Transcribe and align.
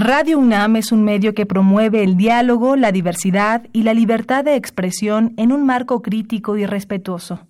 Radio 0.00 0.38
UNAM 0.38 0.76
es 0.76 0.92
un 0.92 1.02
medio 1.02 1.34
que 1.34 1.44
promueve 1.44 2.04
el 2.04 2.16
diálogo, 2.16 2.76
la 2.76 2.92
diversidad 2.92 3.66
y 3.72 3.82
la 3.82 3.94
libertad 3.94 4.44
de 4.44 4.54
expresión 4.54 5.34
en 5.36 5.50
un 5.50 5.66
marco 5.66 6.02
crítico 6.02 6.56
y 6.56 6.66
respetuoso. 6.66 7.48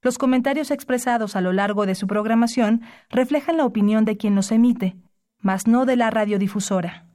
Los 0.00 0.16
comentarios 0.16 0.70
expresados 0.70 1.36
a 1.36 1.42
lo 1.42 1.52
largo 1.52 1.84
de 1.84 1.94
su 1.94 2.06
programación 2.06 2.80
reflejan 3.10 3.58
la 3.58 3.66
opinión 3.66 4.06
de 4.06 4.16
quien 4.16 4.34
los 4.34 4.52
emite, 4.52 4.96
mas 5.38 5.66
no 5.66 5.84
de 5.84 5.96
la 5.96 6.08
radiodifusora. 6.08 7.08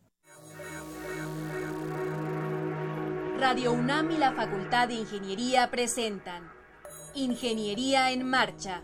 Radio 3.39 3.73
UNAM 3.73 4.11
y 4.11 4.17
la 4.19 4.33
Facultad 4.33 4.89
de 4.89 4.93
Ingeniería 4.93 5.71
presentan 5.71 6.43
Ingeniería 7.15 8.11
en 8.11 8.29
Marcha 8.29 8.83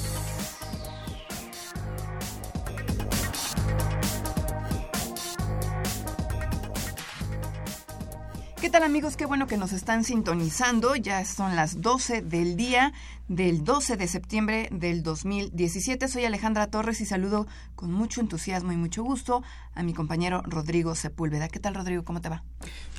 ¿Qué 8.61 8.69
tal 8.69 8.83
amigos? 8.83 9.17
Qué 9.17 9.25
bueno 9.25 9.47
que 9.47 9.57
nos 9.57 9.73
están 9.73 10.03
sintonizando. 10.03 10.95
Ya 10.95 11.25
son 11.25 11.55
las 11.55 11.81
12 11.81 12.21
del 12.21 12.55
día 12.55 12.93
del 13.27 13.63
12 13.63 13.97
de 13.97 14.07
septiembre 14.07 14.69
del 14.71 15.01
2017. 15.01 16.07
Soy 16.07 16.25
Alejandra 16.25 16.67
Torres 16.67 17.01
y 17.01 17.07
saludo 17.07 17.47
con 17.75 17.91
mucho 17.91 18.21
entusiasmo 18.21 18.71
y 18.71 18.77
mucho 18.77 19.01
gusto 19.01 19.41
a 19.73 19.81
mi 19.81 19.95
compañero 19.95 20.43
Rodrigo 20.43 20.93
Sepúlveda. 20.93 21.47
¿Qué 21.47 21.59
tal 21.59 21.73
Rodrigo? 21.73 22.05
¿Cómo 22.05 22.21
te 22.21 22.29
va? 22.29 22.43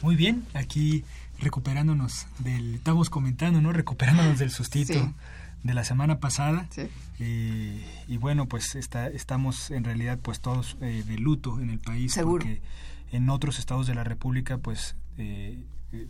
Muy 0.02 0.16
bien, 0.16 0.44
aquí 0.52 1.04
recuperándonos 1.38 2.26
del, 2.40 2.74
estamos 2.74 3.08
comentando, 3.08 3.60
¿no? 3.60 3.72
Recuperándonos 3.72 4.40
del 4.40 4.50
sustito. 4.50 5.14
de 5.62 5.74
la 5.74 5.84
semana 5.84 6.18
pasada 6.18 6.66
sí. 6.70 6.88
eh, 7.20 7.86
y 8.08 8.16
bueno 8.16 8.48
pues 8.48 8.74
está, 8.74 9.06
estamos 9.06 9.70
en 9.70 9.84
realidad 9.84 10.18
pues 10.20 10.40
todos 10.40 10.76
eh, 10.80 11.04
de 11.06 11.18
luto 11.18 11.60
en 11.60 11.70
el 11.70 11.78
país 11.78 12.14
Seguro. 12.14 12.44
porque 12.44 12.60
en 13.12 13.30
otros 13.30 13.60
estados 13.60 13.86
de 13.86 13.94
la 13.94 14.02
República 14.02 14.58
pues 14.58 14.96
eh, 15.18 15.64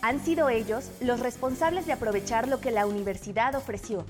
Han 0.00 0.24
sido 0.24 0.48
ellos 0.48 0.90
los 1.00 1.20
responsables 1.20 1.86
de 1.86 1.92
aprovechar 1.92 2.46
lo 2.46 2.60
que 2.60 2.70
la 2.70 2.86
universidad 2.86 3.54
ofreció 3.56 4.04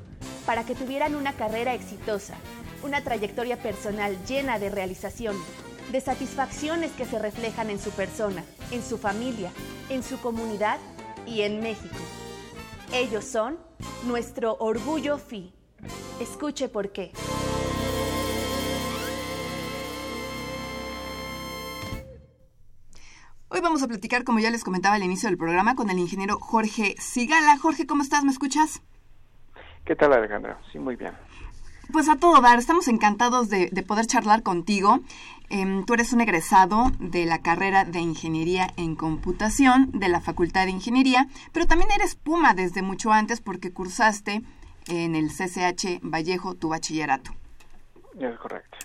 para 0.44 0.64
que 0.64 0.74
tuvieran 0.74 1.14
una 1.14 1.32
carrera 1.32 1.74
exitosa, 1.74 2.34
una 2.82 3.02
trayectoria 3.02 3.56
personal 3.56 4.16
llena 4.26 4.58
de 4.58 4.70
realización, 4.70 5.36
de 5.90 6.00
satisfacciones 6.00 6.92
que 6.92 7.06
se 7.06 7.18
reflejan 7.18 7.70
en 7.70 7.78
su 7.78 7.90
persona, 7.90 8.44
en 8.70 8.82
su 8.82 8.98
familia, 8.98 9.50
en 9.88 10.02
su 10.02 10.20
comunidad 10.20 10.78
y 11.26 11.42
en 11.42 11.60
México. 11.60 11.96
Ellos 12.92 13.24
son 13.24 13.58
nuestro 14.06 14.56
orgullo 14.60 15.18
FI. 15.18 15.52
Escuche 16.20 16.68
por 16.68 16.92
qué. 16.92 17.12
Vamos 23.68 23.82
a 23.82 23.88
platicar, 23.88 24.24
como 24.24 24.38
ya 24.38 24.50
les 24.50 24.64
comentaba 24.64 24.94
al 24.94 25.02
inicio 25.02 25.28
del 25.28 25.36
programa, 25.36 25.74
con 25.76 25.90
el 25.90 25.98
ingeniero 25.98 26.38
Jorge 26.40 26.94
Sigala. 26.98 27.58
Jorge, 27.58 27.86
¿cómo 27.86 28.02
estás? 28.02 28.24
¿Me 28.24 28.30
escuchas? 28.30 28.80
¿Qué 29.84 29.94
tal, 29.94 30.14
Alejandra? 30.14 30.58
Sí, 30.72 30.78
muy 30.78 30.96
bien. 30.96 31.12
Pues 31.92 32.08
a 32.08 32.16
todo 32.16 32.40
dar, 32.40 32.58
estamos 32.58 32.88
encantados 32.88 33.50
de, 33.50 33.68
poder 33.86 34.06
charlar 34.06 34.42
contigo. 34.42 35.00
Em, 35.50 35.84
tú 35.84 35.92
eres 35.92 36.14
un 36.14 36.22
egresado 36.22 36.92
de 36.98 37.26
la 37.26 37.42
carrera 37.42 37.84
de 37.84 37.98
Ingeniería 37.98 38.68
en 38.78 38.96
Computación 38.96 39.90
de 39.92 40.08
la 40.08 40.22
Facultad 40.22 40.64
de 40.64 40.70
Ingeniería, 40.70 41.28
pero 41.52 41.66
también 41.66 41.90
eres 41.90 42.14
Puma 42.14 42.54
desde 42.54 42.80
mucho 42.80 43.12
antes 43.12 43.42
porque 43.42 43.70
cursaste 43.70 44.40
en 44.86 45.14
el 45.14 45.28
CCH 45.28 46.00
Vallejo 46.00 46.54
tu 46.54 46.70
bachillerato. 46.70 47.32
Es 48.18 48.38
correcto. 48.38 48.78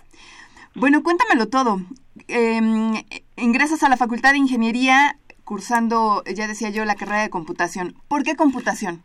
Bueno, 0.74 1.02
cuéntamelo 1.02 1.48
todo. 1.48 1.80
Em, 2.28 2.94
ingresas 3.36 3.82
a 3.82 3.88
la 3.88 3.96
Facultad 3.96 4.32
de 4.32 4.38
Ingeniería 4.38 5.16
cursando, 5.44 6.22
ya 6.24 6.46
decía 6.46 6.70
yo, 6.70 6.84
la 6.84 6.94
carrera 6.94 7.22
de 7.22 7.30
computación. 7.30 7.94
¿Por 8.08 8.22
qué 8.22 8.36
computación? 8.36 9.02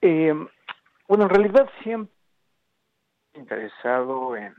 Em, 0.00 0.48
bueno, 1.08 1.24
en 1.24 1.30
realidad 1.30 1.68
siempre 1.82 2.12
interesado 3.34 4.36
en, 4.36 4.54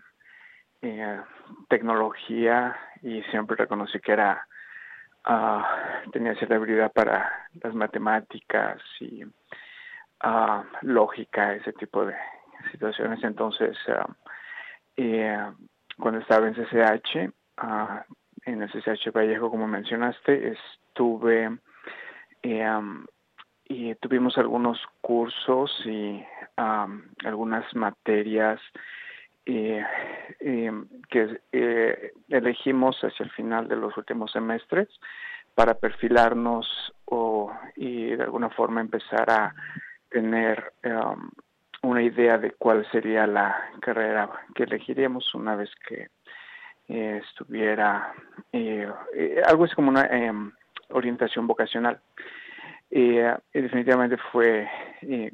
tecnología 1.70 2.76
y 3.02 3.22
siempre 3.32 3.56
reconocí 3.56 4.02
que 4.02 4.12
era 4.12 4.46
uh, 5.30 6.12
tenía 6.12 6.36
celebridad 6.36 6.92
para 6.92 7.48
las 7.62 7.74
matemáticas 7.74 8.82
y 9.00 9.24
uh, 9.24 10.64
lógica, 10.82 11.54
ese 11.54 11.72
tipo 11.72 12.06
de 12.06 12.16
situaciones. 12.72 13.24
Entonces, 13.24 13.78
uh, 13.88 14.12
eh, 14.98 15.52
cuando 15.98 16.20
estaba 16.20 16.48
en 16.48 16.56
CCH, 16.56 17.34
ah, 17.58 18.06
en 18.46 18.62
el 18.62 18.70
CCH 18.70 19.12
Vallejo, 19.14 19.50
como 19.50 19.68
mencionaste, 19.68 20.54
estuve 20.54 21.58
eh, 22.44 22.82
y 23.66 23.96
tuvimos 23.96 24.38
algunos 24.38 24.80
cursos 25.02 25.72
y 25.86 26.24
algunas 26.56 27.74
materias 27.76 28.60
eh, 29.46 29.84
que 31.10 32.12
elegimos 32.30 32.98
hacia 33.02 33.24
el 33.24 33.32
final 33.32 33.68
de 33.68 33.76
los 33.76 33.98
últimos 33.98 34.32
semestres 34.32 34.88
para 35.56 35.76
perfilarnos 35.76 36.94
o 37.06 37.52
y 37.76 38.16
de 38.16 38.24
alguna 38.24 38.50
forma 38.50 38.82
empezar 38.82 39.30
a 39.30 39.56
tener 40.10 40.74
una 41.82 42.02
idea 42.02 42.38
de 42.38 42.52
cuál 42.52 42.90
sería 42.92 43.28
la 43.28 43.70
carrera 43.82 44.30
que 44.56 44.64
elegiríamos 44.64 45.34
una 45.34 45.56
vez 45.56 45.70
que 45.88 46.08
eh, 46.88 47.22
estuviera 47.24 48.14
eh, 48.52 48.88
eh, 49.16 49.42
algo 49.48 49.64
así 49.64 49.74
como 49.74 49.90
una 49.90 50.06
em, 50.06 50.52
orientación 50.90 51.48
vocacional. 51.48 52.02
definitivamente 52.90 54.18
fue 54.32 54.68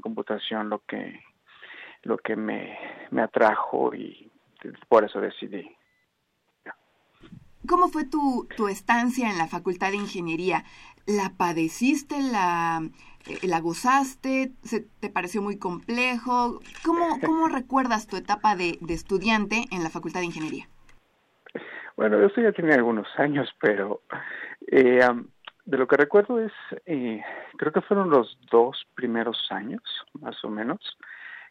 computación 0.01 0.69
lo 0.69 0.79
que 0.85 1.19
lo 2.03 2.17
que 2.17 2.35
me, 2.35 2.77
me 3.11 3.21
atrajo 3.21 3.93
y 3.93 4.31
por 4.87 5.03
eso 5.03 5.19
decidí. 5.19 5.69
¿Cómo 7.67 7.89
fue 7.89 8.05
tu, 8.05 8.47
tu 8.55 8.69
estancia 8.69 9.29
en 9.29 9.37
la 9.37 9.47
Facultad 9.47 9.91
de 9.91 9.97
Ingeniería? 9.97 10.63
¿La 11.05 11.33
padeciste? 11.35 12.21
¿La, 12.21 12.81
la 13.43 13.59
gozaste? 13.59 14.53
¿Se 14.63 14.81
¿Te 15.01 15.09
pareció 15.09 15.41
muy 15.41 15.57
complejo? 15.57 16.61
¿Cómo, 16.85 17.19
cómo 17.19 17.49
recuerdas 17.49 18.07
tu 18.07 18.15
etapa 18.15 18.55
de, 18.55 18.77
de, 18.79 18.93
estudiante 18.93 19.65
en 19.71 19.83
la 19.83 19.89
Facultad 19.89 20.21
de 20.21 20.27
Ingeniería? 20.27 20.69
Bueno, 21.99 22.25
eso 22.25 22.39
ya 22.39 22.53
tiene 22.53 22.75
algunos 22.75 23.09
años, 23.19 23.53
pero 23.59 24.03
eh, 24.71 25.05
de 25.65 25.77
lo 25.77 25.85
que 25.85 25.97
recuerdo 25.97 26.39
es, 26.39 26.53
eh, 26.85 27.21
creo 27.57 27.73
que 27.73 27.81
fueron 27.81 28.09
los 28.09 28.39
dos 28.49 28.87
primeros 28.95 29.51
años, 29.51 29.81
más 30.13 30.41
o 30.45 30.49
menos, 30.49 30.79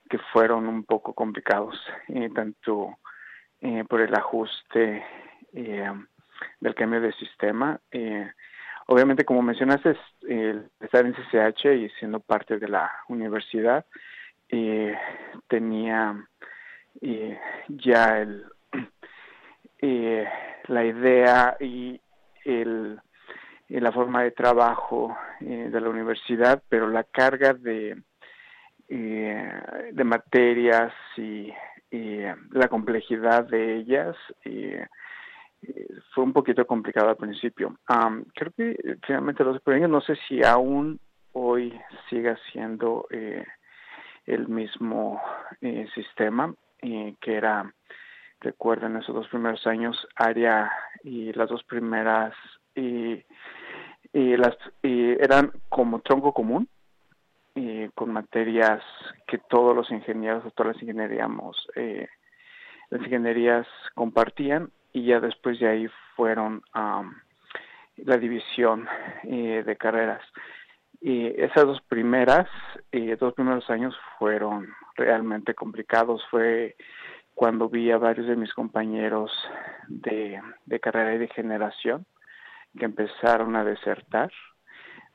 que 0.08 0.16
fueron 0.32 0.66
un 0.66 0.84
poco 0.84 1.12
complicados, 1.12 1.78
tanto 2.34 2.96
por 3.90 4.00
el 4.00 4.14
ajuste 4.14 5.04
del 5.52 6.74
cambio 6.74 7.02
de 7.02 7.12
sistema, 7.12 7.78
Obviamente, 8.86 9.26
como 9.26 9.42
mencionaste, 9.42 9.98
estar 10.80 11.04
en 11.04 11.12
CCH 11.12 11.66
y 11.74 11.90
siendo 11.98 12.20
parte 12.20 12.58
de 12.58 12.68
la 12.68 12.90
universidad, 13.08 13.84
eh, 14.48 14.96
tenía 15.46 16.26
eh, 17.02 17.38
ya 17.68 18.20
el, 18.20 18.46
eh, 19.80 20.28
la 20.66 20.84
idea 20.84 21.56
y, 21.60 22.00
el, 22.44 23.00
la 23.68 23.92
forma 23.92 24.22
de 24.22 24.30
trabajo 24.30 25.16
de 25.40 25.80
la 25.80 25.88
universidad, 25.88 26.62
pero 26.68 26.88
la 26.88 27.04
carga 27.04 27.52
de, 27.52 28.02
de 28.88 30.04
materias 30.04 30.92
y, 31.16 31.52
la 32.50 32.68
complejidad 32.68 33.44
de 33.44 33.76
ellas 33.76 34.16
fue 36.14 36.24
un 36.24 36.32
poquito 36.32 36.66
complicado 36.66 37.10
al 37.10 37.16
principio. 37.16 37.76
creo 38.34 38.52
que 38.56 38.70
eh, 38.70 38.96
finalmente 39.06 39.44
los 39.44 39.60
premios, 39.62 39.90
no 39.90 40.00
sé 40.00 40.16
si 40.28 40.44
aún 40.44 41.00
hoy 41.32 41.78
siga 42.08 42.36
siendo 42.52 43.06
eh, 43.10 43.44
el 44.26 44.48
mismo 44.48 45.20
eh, 45.60 45.86
sistema 45.94 46.54
que 46.80 47.34
era, 47.34 47.72
recuerden, 48.40 48.96
esos 48.96 49.14
dos 49.14 49.28
primeros 49.28 49.66
años, 49.66 50.06
área 50.16 50.70
y 51.02 51.32
las 51.32 51.48
dos 51.48 51.64
primeras 51.64 52.34
y, 52.74 53.24
las 54.12 54.56
eran 54.82 55.52
como 55.68 56.00
tronco 56.00 56.32
común 56.32 56.68
y 57.54 57.88
con 57.90 58.12
materias 58.12 58.82
que 59.26 59.38
todos 59.38 59.76
los 59.76 59.90
ingenieros 59.90 60.44
o 60.46 60.50
todas 60.50 60.74
las 60.74 60.82
ingenierías 60.82 61.28
las 62.90 63.02
ingenierías 63.02 63.66
compartían 63.94 64.70
y 64.92 65.04
ya 65.04 65.20
después 65.20 65.58
de 65.60 65.68
ahí 65.68 65.88
fueron 66.16 66.62
la 67.96 68.16
división 68.16 68.88
eh, 69.24 69.62
de 69.64 69.76
carreras. 69.76 70.22
Y 71.00 71.26
esas 71.40 71.64
dos 71.64 71.80
primeras, 71.82 72.48
eh, 72.90 73.16
dos 73.18 73.34
primeros 73.34 73.68
años 73.70 73.94
fueron 74.18 74.68
realmente 74.96 75.54
complicados. 75.54 76.22
Fue 76.30 76.76
cuando 77.38 77.68
vi 77.68 77.88
a 77.92 77.98
varios 77.98 78.26
de 78.26 78.34
mis 78.34 78.52
compañeros 78.52 79.30
de, 79.86 80.42
de 80.66 80.80
carrera 80.80 81.14
y 81.14 81.18
de 81.18 81.28
generación 81.28 82.04
que 82.76 82.84
empezaron 82.84 83.54
a 83.54 83.62
desertar. 83.62 84.32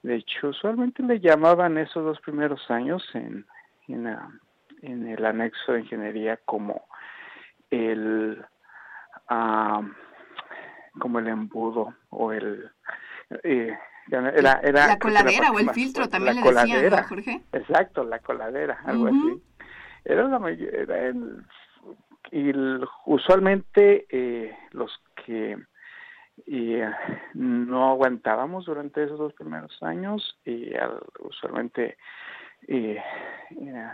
De 0.04 0.16
hecho, 0.16 0.48
usualmente 0.48 1.04
le 1.04 1.20
llamaban 1.20 1.78
esos 1.78 2.06
dos 2.06 2.22
primeros 2.22 2.72
años 2.72 3.04
en, 3.14 3.46
en, 3.90 4.08
en 4.84 5.06
el 5.06 5.26
anexo 5.26 5.74
de 5.74 5.82
ingeniería 5.82 6.40
como 6.46 6.86
el 7.70 8.42
como 10.98 11.20
el 11.20 11.28
embudo 11.28 11.94
o 12.10 12.32
el... 12.32 12.72
Eh, 13.44 13.78
era, 14.10 14.60
era, 14.62 14.88
la 14.88 14.98
coladera 14.98 15.52
o 15.52 15.60
el 15.60 15.72
filtro 15.72 16.08
también 16.08 16.40
le 16.42 16.54
decían, 16.54 17.04
Jorge? 17.04 17.42
Exacto, 17.52 18.06
la 18.06 18.20
coladera, 18.20 18.80
algo 18.86 19.08
así. 19.08 19.44
Era 20.06 20.28
la 20.28 20.50
era 20.50 21.14
y 22.34 22.52
usualmente 23.06 24.08
eh, 24.10 24.58
los 24.72 24.92
que 25.24 25.56
eh, 26.48 26.92
no 27.36 27.92
aguantábamos 27.92 28.66
durante 28.66 29.04
esos 29.04 29.20
dos 29.20 29.34
primeros 29.34 29.82
años 29.84 30.38
y 30.44 30.72
usualmente 31.20 31.98
eh, 32.68 33.00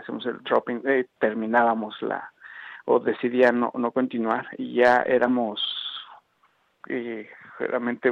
hacemos 0.00 0.24
el 0.24 0.38
dropping, 0.42 0.82
terminábamos 1.18 2.00
la 2.00 2.32
o 2.86 2.98
decidía 2.98 3.52
no, 3.52 3.70
no 3.74 3.92
continuar 3.92 4.46
y 4.56 4.74
ya 4.74 5.02
éramos 5.02 5.60
eh, 6.88 7.28
realmente 7.58 8.10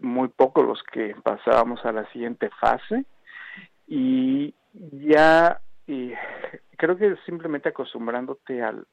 muy 0.00 0.28
pocos 0.28 0.66
los 0.66 0.82
que 0.82 1.14
pasábamos 1.22 1.84
a 1.86 1.92
la 1.92 2.04
siguiente 2.12 2.50
fase 2.60 3.06
y 3.86 4.54
ya 4.74 5.60
creo 6.76 6.96
que 6.96 7.16
simplemente 7.24 7.68
acostumbrándote 7.68 8.62
al, 8.62 8.86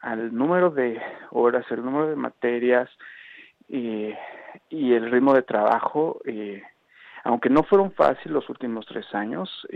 al 0.00 0.34
número 0.34 0.70
de 0.70 1.00
horas, 1.30 1.64
el 1.70 1.84
número 1.84 2.08
de 2.08 2.16
materias 2.16 2.88
y, 3.68 4.12
y 4.70 4.92
el 4.94 5.10
ritmo 5.10 5.34
de 5.34 5.42
trabajo, 5.42 6.20
eh, 6.24 6.62
aunque 7.24 7.50
no 7.50 7.64
fueron 7.64 7.92
fáciles 7.92 8.32
los 8.32 8.48
últimos 8.48 8.86
tres 8.86 9.12
años, 9.14 9.66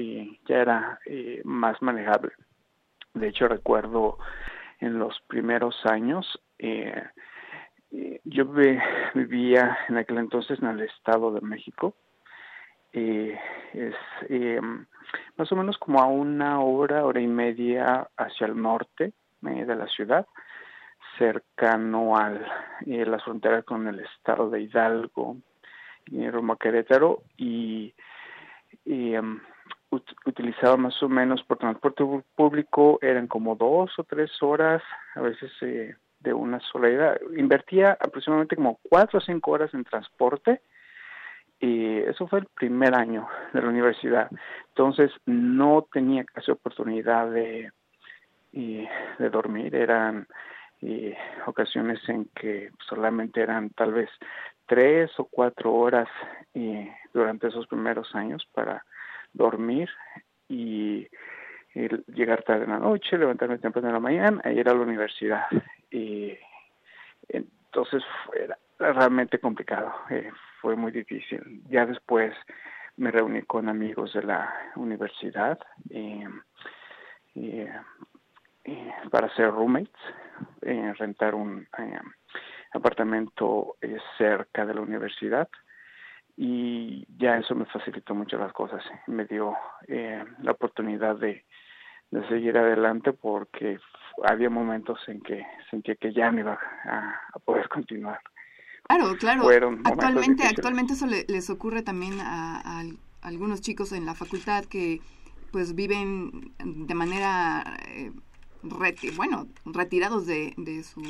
ya 0.46 0.56
era 0.56 1.00
eh, 1.06 1.40
más 1.44 1.82
manejable. 1.82 2.32
De 3.14 3.28
hecho, 3.28 3.48
recuerdo 3.48 4.18
en 4.78 4.98
los 4.98 5.20
primeros 5.26 5.74
años, 5.84 6.40
eh, 6.58 7.02
eh, 7.92 8.20
yo 8.24 8.46
vivía 9.14 9.78
en 9.88 9.96
aquel 9.96 10.18
entonces 10.18 10.60
en 10.60 10.68
el 10.68 10.80
Estado 10.82 11.32
de 11.32 11.40
México. 11.40 11.94
Eh, 12.92 13.38
es 13.72 13.94
más 15.36 15.50
o 15.52 15.56
menos 15.56 15.78
como 15.78 16.00
a 16.00 16.06
una 16.06 16.60
hora, 16.60 17.04
hora 17.04 17.20
y 17.20 17.26
media 17.26 18.08
hacia 18.16 18.46
el 18.46 18.60
norte 18.60 19.12
de 19.40 19.76
la 19.76 19.86
ciudad. 19.88 20.26
cercano 21.18 22.16
al 22.16 22.46
eh, 22.86 23.04
las 23.04 23.22
fronteras 23.24 23.64
con 23.64 23.86
el 23.88 24.00
estado 24.00 24.48
de 24.48 24.62
Hidalgo 24.62 25.36
y 26.06 26.28
Roma 26.30 26.56
Querétaro 26.56 27.22
y, 27.36 27.92
em, 28.86 29.40
utilizaba 30.24 30.76
más 30.76 31.02
o 31.02 31.08
menos 31.08 31.42
por 31.42 31.58
transporte 31.58 32.04
público 32.36 32.98
eran 33.02 33.26
como 33.26 33.56
dos 33.56 33.90
o 33.98 34.04
tres 34.04 34.30
horas 34.42 34.82
a 35.14 35.20
veces 35.20 35.50
eh, 35.62 35.94
de 36.20 36.32
una 36.32 36.60
sola 36.60 36.88
ida 36.88 37.18
invertía 37.36 37.98
aproximadamente 38.00 38.56
como 38.56 38.78
cuatro 38.88 39.18
o 39.18 39.22
cinco 39.22 39.50
horas 39.50 39.74
en 39.74 39.84
transporte 39.84 40.62
y 41.60 41.98
eso 41.98 42.26
fue 42.26 42.40
el 42.40 42.46
primer 42.46 42.94
año 42.94 43.28
de 43.52 43.62
la 43.62 43.68
universidad 43.68 44.30
entonces 44.68 45.12
no 45.26 45.86
tenía 45.92 46.24
casi 46.24 46.50
oportunidad 46.50 47.30
de 47.30 47.70
de 48.52 49.30
dormir 49.30 49.74
eran 49.76 50.26
y 50.80 51.12
ocasiones 51.46 52.00
en 52.08 52.24
que 52.34 52.70
solamente 52.88 53.40
eran 53.40 53.70
tal 53.70 53.92
vez 53.92 54.08
tres 54.66 55.10
o 55.18 55.24
cuatro 55.24 55.74
horas 55.74 56.08
durante 57.12 57.48
esos 57.48 57.66
primeros 57.66 58.14
años 58.14 58.46
para 58.52 58.84
dormir 59.32 59.90
y, 60.48 61.06
llegar 61.72 62.42
tarde 62.42 62.64
en 62.64 62.70
la 62.70 62.78
noche, 62.78 63.16
levantarme 63.16 63.58
temprano 63.58 63.88
en 63.88 63.94
la 63.94 64.00
mañana 64.00 64.40
e 64.42 64.54
ir 64.54 64.68
a 64.68 64.74
la 64.74 64.80
universidad. 64.80 65.44
Y 65.90 66.36
entonces 67.28 68.02
fue 68.26 68.48
realmente 68.80 69.38
complicado, 69.38 69.92
eh, 70.10 70.30
fue 70.60 70.76
muy 70.76 70.92
difícil. 70.92 71.62
Ya 71.68 71.86
después 71.86 72.34
me 72.96 73.10
reuní 73.10 73.42
con 73.42 73.68
amigos 73.68 74.12
de 74.14 74.22
la 74.22 74.52
universidad 74.76 75.58
y, 75.88 76.24
y 77.34 77.66
para 79.10 79.34
ser 79.34 79.50
roommates, 79.50 79.90
eh, 80.62 80.92
rentar 80.98 81.34
un 81.34 81.66
eh, 81.78 82.00
apartamento 82.72 83.76
eh, 83.80 83.98
cerca 84.18 84.66
de 84.66 84.74
la 84.74 84.80
universidad 84.80 85.48
y 86.36 87.06
ya 87.18 87.36
eso 87.36 87.54
me 87.54 87.66
facilitó 87.66 88.14
mucho 88.14 88.38
las 88.38 88.52
cosas, 88.52 88.82
me 89.06 89.26
dio 89.26 89.54
la 89.88 90.52
oportunidad 90.52 91.16
de, 91.16 91.44
seguir 92.28 92.56
adelante 92.56 93.12
porque 93.12 93.78
había 94.24 94.48
momentos 94.48 94.98
en 95.08 95.20
que 95.20 95.46
sentía 95.70 95.94
que 95.96 96.12
ya 96.12 96.32
me 96.32 96.40
iba 96.40 96.58
a, 96.84 97.38
poder 97.44 97.68
continuar. 97.68 98.20
Claro, 98.90 99.16
claro. 99.18 99.78
actualmente, 99.84 100.44
actualmente 100.44 100.94
eso 100.94 101.06
les 101.06 101.48
ocurre 101.48 101.82
también 101.82 102.20
a, 102.20 102.80
a 102.80 102.84
algunos 103.22 103.60
chicos 103.60 103.92
en 103.92 104.04
la 104.04 104.14
facultad 104.14 104.64
que 104.64 105.00
pues 105.52 105.74
viven 105.74 106.52
de 106.58 106.94
manera 106.94 107.78
bueno, 109.16 109.46
retirados 109.64 110.26
de, 110.26 110.54
de, 110.56 110.82
su, 110.82 111.00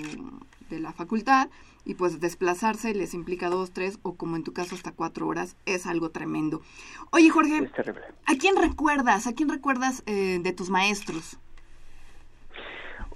de 0.69 0.79
la 0.79 0.93
facultad 0.93 1.49
y 1.85 1.95
pues 1.95 2.21
desplazarse 2.21 2.95
les 2.95 3.15
implica 3.15 3.49
dos, 3.49 3.73
tres 3.73 3.99
o 4.03 4.15
como 4.15 4.37
en 4.37 4.45
tu 4.45 4.53
caso 4.53 4.75
hasta 4.75 4.93
cuatro 4.93 5.27
horas 5.27 5.57
es 5.65 5.87
algo 5.87 6.11
tremendo. 6.11 6.61
Oye 7.11 7.31
Jorge, 7.31 7.71
¿a 8.27 8.35
quién 8.37 8.57
recuerdas? 8.57 9.27
¿A 9.27 9.33
quién 9.33 9.49
recuerdas 9.49 10.03
eh, 10.07 10.39
de 10.43 10.53
tus 10.53 10.71
maestros? 10.71 11.39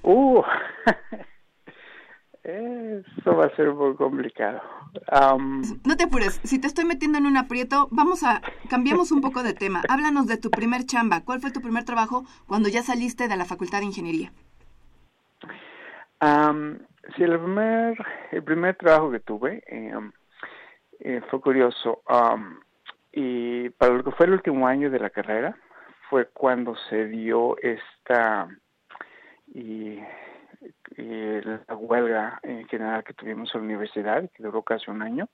Uh, 0.02 0.42
Eso 2.44 3.34
va 3.34 3.46
a 3.46 3.56
ser 3.56 3.72
muy 3.72 3.94
complicado. 3.96 4.60
no 5.84 5.96
te 5.96 6.04
apures, 6.04 6.40
si 6.44 6.60
te 6.60 6.66
estoy 6.66 6.84
metiendo 6.84 7.16
en 7.16 7.24
un 7.24 7.38
aprieto, 7.38 7.88
vamos 7.90 8.22
a, 8.22 8.42
cambiamos 8.68 9.12
un 9.12 9.22
poco 9.22 9.42
de 9.42 9.54
tema. 9.54 9.80
Háblanos 9.88 10.26
de 10.26 10.36
tu 10.36 10.50
primer 10.50 10.84
chamba. 10.84 11.24
¿Cuál 11.24 11.40
fue 11.40 11.52
tu 11.52 11.62
primer 11.62 11.84
trabajo 11.84 12.24
cuando 12.46 12.68
ya 12.68 12.82
saliste 12.82 13.28
de 13.28 13.36
la 13.38 13.46
Facultad 13.46 13.78
de 13.78 13.86
Ingeniería? 13.86 14.30
sí, 17.16 17.22
el 17.22 17.38
primer, 17.38 17.98
el 18.30 18.42
primer 18.42 18.76
trabajo 18.76 19.10
que 19.10 19.20
tuve 19.20 19.62
em, 19.66 20.12
eh, 21.00 21.22
fue 21.30 21.40
curioso. 21.40 22.02
y 23.12 23.70
para 23.70 23.94
lo 23.94 24.04
que 24.04 24.10
fue 24.10 24.26
el 24.26 24.32
último 24.32 24.66
año 24.66 24.90
de 24.90 24.98
la 24.98 25.10
carrera, 25.10 25.56
fue 26.10 26.26
cuando 26.26 26.76
se 26.90 27.06
dio 27.06 27.56
esta... 27.58 28.48
Y 29.54 29.98
y 30.96 31.40
la 31.40 31.74
huelga 31.76 32.38
en 32.42 32.66
general 32.68 33.04
que 33.04 33.14
tuvimos 33.14 33.54
en 33.54 33.60
la 33.60 33.64
universidad, 33.66 34.30
que 34.30 34.42
duró 34.42 34.62
casi 34.62 34.90
un 34.90 35.02
año, 35.02 35.28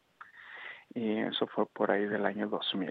y 0.94 1.18
eso 1.18 1.46
fue 1.46 1.66
por 1.66 1.90
ahí 1.90 2.06
del 2.06 2.26
año 2.26 2.48
2000. 2.48 2.88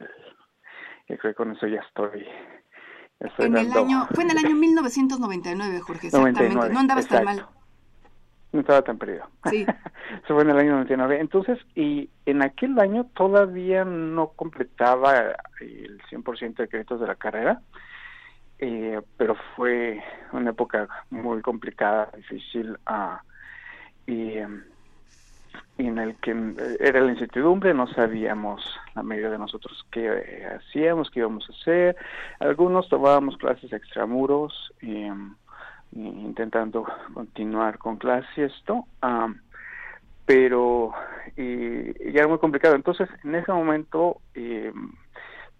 Y 1.09 1.17
creo 1.17 1.33
que 1.33 1.33
con 1.33 1.51
eso 1.51 1.67
ya 1.67 1.81
estoy. 1.81 2.27
en 3.39 3.57
el 3.57 3.71
año, 3.73 4.07
fue 4.13 4.23
en 4.23 4.31
el 4.31 4.37
año 4.37 4.55
1999, 4.55 5.79
Jorge, 5.81 6.07
exactamente. 6.07 6.69
no 6.69 6.79
andabas 6.79 7.07
tan 7.07 7.25
mal. 7.25 7.45
No 8.51 8.61
estaba 8.61 8.81
tan 8.81 8.97
perdido. 8.97 9.27
Sí. 9.49 9.63
eso 10.23 10.33
fue 10.33 10.41
en 10.41 10.49
el 10.49 10.57
año 10.57 10.71
99. 10.71 11.19
Entonces, 11.19 11.59
y 11.75 12.09
en 12.25 12.41
aquel 12.41 12.79
año 12.79 13.05
todavía 13.15 13.85
no 13.85 14.29
completaba 14.29 15.35
el 15.61 16.01
100% 16.09 16.55
de 16.55 16.67
créditos 16.67 16.99
de 16.99 17.07
la 17.07 17.15
carrera 17.15 17.61
eh, 18.59 19.01
pero 19.17 19.35
fue 19.55 20.01
una 20.31 20.51
época 20.51 20.87
muy 21.09 21.41
complicada, 21.41 22.09
difícil, 22.15 22.77
uh, 22.89 23.17
y, 24.05 24.37
en 25.77 25.97
el 25.97 26.15
que 26.17 26.31
era 26.79 26.99
la 26.99 27.11
incertidumbre, 27.11 27.73
no 27.73 27.87
sabíamos 27.87 28.61
la 28.95 29.03
mayoría 29.03 29.29
de 29.29 29.37
nosotros 29.37 29.85
qué 29.91 30.45
hacíamos, 30.57 31.09
qué 31.09 31.19
íbamos 31.19 31.49
a 31.49 31.53
hacer. 31.53 31.95
Algunos 32.39 32.89
tomábamos 32.89 33.37
clases 33.37 33.71
extramuros, 33.71 34.73
intentando 35.93 36.85
continuar 37.13 37.77
con 37.77 37.95
clases, 37.95 38.51
esto, 38.53 38.85
pero 40.25 40.93
y, 41.37 42.11
ya 42.11 42.19
era 42.19 42.27
muy 42.27 42.39
complicado. 42.39 42.75
Entonces, 42.75 43.09
en 43.23 43.35
ese 43.35 43.51
momento, 43.51 44.21
eh, 44.35 44.71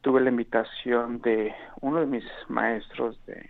tuve 0.01 0.21
la 0.21 0.29
invitación 0.29 1.21
de 1.21 1.53
uno 1.81 1.99
de 1.99 2.05
mis 2.05 2.23
maestros 2.47 3.19
de, 3.25 3.49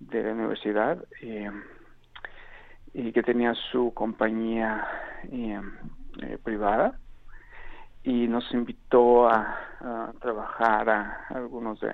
de 0.00 0.22
la 0.22 0.32
universidad 0.32 1.04
eh, 1.22 1.50
y 2.92 3.12
que 3.12 3.22
tenía 3.22 3.54
su 3.72 3.92
compañía 3.94 4.86
eh, 5.30 5.60
eh, 6.22 6.38
privada 6.42 6.98
y 8.02 8.28
nos 8.28 8.50
invitó 8.52 9.28
a, 9.28 9.60
trabajar 10.20 10.88
a, 10.88 11.26
algunos 11.30 11.80
de, 11.80 11.92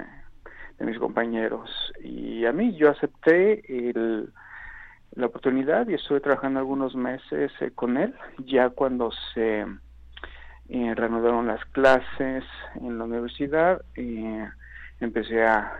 mis 0.81 0.99
compañeros. 0.99 1.71
Y 2.03 2.45
a 2.47 2.53
mí 2.53 2.75
yo 2.75 2.91
acepté 2.91 3.63
el, 3.69 4.33
la 5.13 5.27
oportunidad 5.27 5.89
y 5.89 5.95
estuve 5.95 6.21
trabajando 6.21 6.59
algunos 6.59 6.95
meses 6.95 7.53
con 7.75 7.97
él 7.97 8.15
ya 8.47 8.71
cuando 8.71 9.11
se 9.35 9.67
eh, 10.73 10.95
reanudaron 10.95 11.49
las 11.49 11.65
clases 11.67 12.45
en 12.77 12.97
la 12.97 13.05
universidad 13.05 13.83
y 13.97 14.25
empecé 15.01 15.45
a, 15.45 15.73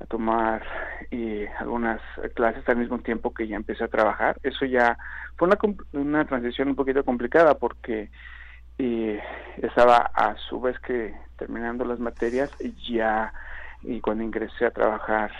a 0.00 0.06
tomar 0.08 0.62
algunas 1.58 2.02
clases 2.34 2.68
al 2.68 2.76
mismo 2.76 2.98
tiempo 2.98 3.32
que 3.32 3.48
ya 3.48 3.56
empecé 3.56 3.84
a 3.84 3.88
trabajar. 3.88 4.36
Eso 4.42 4.66
ya 4.66 4.98
fue 5.36 5.48
una, 5.48 5.58
una 5.92 6.24
transición 6.26 6.68
un 6.68 6.76
poquito 6.76 7.02
complicada 7.02 7.54
porque 7.54 8.10
estaba 9.56 10.10
a 10.14 10.36
su 10.36 10.60
vez 10.60 10.78
que 10.80 11.14
terminando 11.38 11.86
las 11.86 11.98
materias 11.98 12.50
ya 12.88 13.32
y 13.82 14.00
cuando 14.02 14.22
ingresé 14.22 14.66
a 14.66 14.70
trabajar 14.70 15.32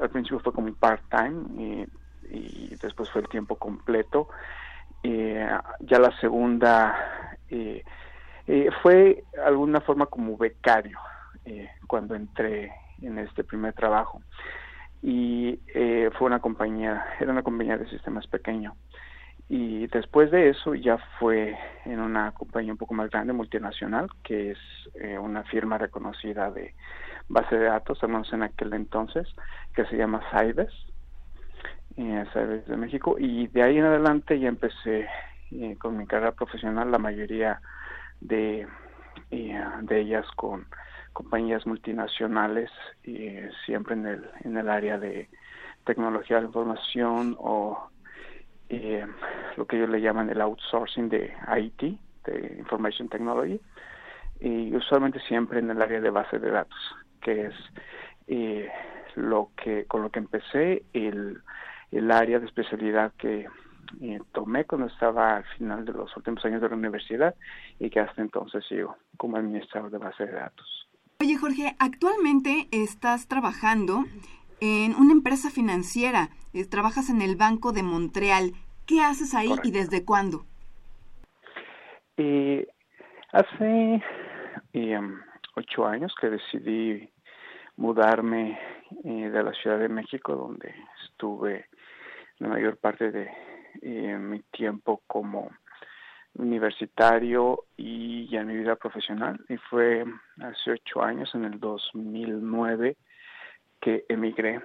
al 0.00 0.10
principio 0.10 0.38
fue 0.38 0.52
como 0.52 0.72
part-time 0.74 1.42
y, 1.58 1.86
y 2.30 2.76
después 2.80 3.10
fue 3.10 3.22
el 3.22 3.28
tiempo 3.28 3.56
completo 3.56 4.28
eh, 5.02 5.48
ya 5.80 5.98
la 5.98 6.16
segunda 6.20 7.30
eh, 7.50 7.82
eh, 8.46 8.68
fue 8.82 9.24
alguna 9.44 9.80
forma 9.80 10.06
como 10.06 10.36
becario 10.36 10.98
eh, 11.44 11.68
cuando 11.86 12.14
entré 12.14 12.72
en 13.02 13.18
este 13.18 13.44
primer 13.44 13.74
trabajo. 13.74 14.22
Y 15.02 15.58
fue 16.18 16.26
una 16.26 16.40
compañía 16.40 17.02
era 17.18 17.32
una 17.32 17.42
compañía 17.42 17.78
de 17.78 17.88
sistemas 17.88 18.26
pequeño. 18.26 18.76
Y 19.48 19.86
después 19.86 20.30
de 20.30 20.50
eso 20.50 20.74
ya 20.74 20.98
fue 21.18 21.56
en 21.86 22.00
una 22.00 22.32
compañía 22.32 22.72
un 22.72 22.78
poco 22.78 22.92
más 22.92 23.08
grande 23.08 23.32
multinacional 23.32 24.08
que 24.22 24.50
es 24.50 24.58
una 25.18 25.42
firma 25.44 25.78
reconocida 25.78 26.50
de 26.50 26.74
base 27.28 27.56
de 27.56 27.64
datos 27.64 28.02
al 28.02 28.24
en 28.30 28.42
aquel 28.42 28.74
entonces 28.74 29.26
que 29.74 29.86
se 29.86 29.96
llama 29.96 30.20
Cybes 30.30 30.70
eh, 32.00 32.62
de 32.66 32.76
México 32.76 33.16
y 33.18 33.46
de 33.48 33.62
ahí 33.62 33.78
en 33.78 33.84
adelante 33.84 34.38
ya 34.38 34.48
empecé 34.48 35.06
eh, 35.52 35.76
con 35.78 35.96
mi 35.96 36.06
carrera 36.06 36.32
profesional 36.32 36.90
la 36.90 36.98
mayoría 36.98 37.60
de 38.20 38.66
eh, 39.30 39.64
de 39.82 40.00
ellas 40.00 40.24
con 40.36 40.64
compañías 41.12 41.66
multinacionales 41.66 42.70
y 43.04 43.28
siempre 43.66 43.94
en 43.94 44.06
el 44.06 44.30
en 44.44 44.56
el 44.56 44.70
área 44.70 44.98
de 44.98 45.28
tecnología 45.84 46.38
de 46.38 46.46
información 46.46 47.36
o 47.38 47.90
eh, 48.68 49.04
lo 49.56 49.66
que 49.66 49.76
ellos 49.76 49.90
le 49.90 50.00
llaman 50.00 50.30
el 50.30 50.40
outsourcing 50.40 51.08
de 51.08 51.34
IT 51.58 51.98
de 52.24 52.56
information 52.58 53.08
technology 53.08 53.60
y 54.40 54.74
usualmente 54.74 55.20
siempre 55.20 55.58
en 55.58 55.70
el 55.70 55.82
área 55.82 56.00
de 56.00 56.10
base 56.10 56.38
de 56.38 56.50
datos 56.50 56.96
que 57.20 57.46
es 57.46 57.54
lo 59.16 59.50
que 59.56 59.84
con 59.86 60.02
lo 60.02 60.10
que 60.10 60.20
empecé 60.20 60.84
el 60.92 61.42
el 61.90 62.10
área 62.10 62.38
de 62.38 62.46
especialidad 62.46 63.12
que 63.18 63.46
eh, 64.00 64.20
tomé 64.32 64.64
cuando 64.64 64.86
estaba 64.86 65.36
al 65.36 65.44
final 65.56 65.84
de 65.84 65.92
los 65.92 66.16
últimos 66.16 66.44
años 66.44 66.62
de 66.62 66.68
la 66.68 66.76
universidad 66.76 67.34
y 67.78 67.90
que 67.90 68.00
hasta 68.00 68.22
entonces 68.22 68.64
sigo 68.68 68.96
como 69.16 69.36
administrador 69.36 69.90
de 69.90 69.98
base 69.98 70.26
de 70.26 70.32
datos. 70.32 70.88
Oye 71.20 71.36
Jorge, 71.36 71.76
actualmente 71.78 72.68
estás 72.70 73.26
trabajando 73.26 74.04
en 74.60 74.94
una 74.94 75.12
empresa 75.12 75.50
financiera, 75.50 76.30
eh, 76.54 76.64
trabajas 76.66 77.10
en 77.10 77.20
el 77.20 77.36
Banco 77.36 77.72
de 77.72 77.82
Montreal. 77.82 78.52
¿Qué 78.86 79.02
haces 79.02 79.34
ahí 79.34 79.52
y 79.64 79.72
desde 79.72 80.04
cuándo? 80.04 80.44
Eh, 82.16 82.66
hace 83.32 84.02
ocho 85.56 85.86
años 85.86 86.14
que 86.20 86.30
decidí 86.30 87.10
mudarme 87.76 88.58
de 89.02 89.42
la 89.42 89.52
Ciudad 89.52 89.78
de 89.78 89.88
México, 89.88 90.34
donde 90.34 90.74
estuve 91.04 91.66
la 92.40 92.48
mayor 92.48 92.76
parte 92.76 93.10
de 93.12 93.30
en 93.82 94.28
mi 94.28 94.40
tiempo 94.50 95.02
como 95.06 95.50
universitario 96.34 97.64
y 97.76 98.28
ya 98.28 98.40
en 98.40 98.48
mi 98.48 98.56
vida 98.56 98.76
profesional. 98.76 99.40
Y 99.48 99.56
fue 99.56 100.04
hace 100.40 100.72
ocho 100.72 101.02
años, 101.02 101.34
en 101.34 101.44
el 101.44 101.60
2009, 101.60 102.96
que 103.80 104.04
emigré 104.08 104.60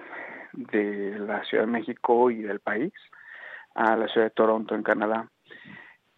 de 0.52 1.18
la 1.18 1.44
Ciudad 1.44 1.64
de 1.64 1.70
México 1.70 2.30
y 2.30 2.42
del 2.42 2.60
país 2.60 2.92
a 3.74 3.96
la 3.96 4.08
ciudad 4.08 4.26
de 4.26 4.30
Toronto, 4.30 4.74
en 4.74 4.82
Canadá. 4.82 5.28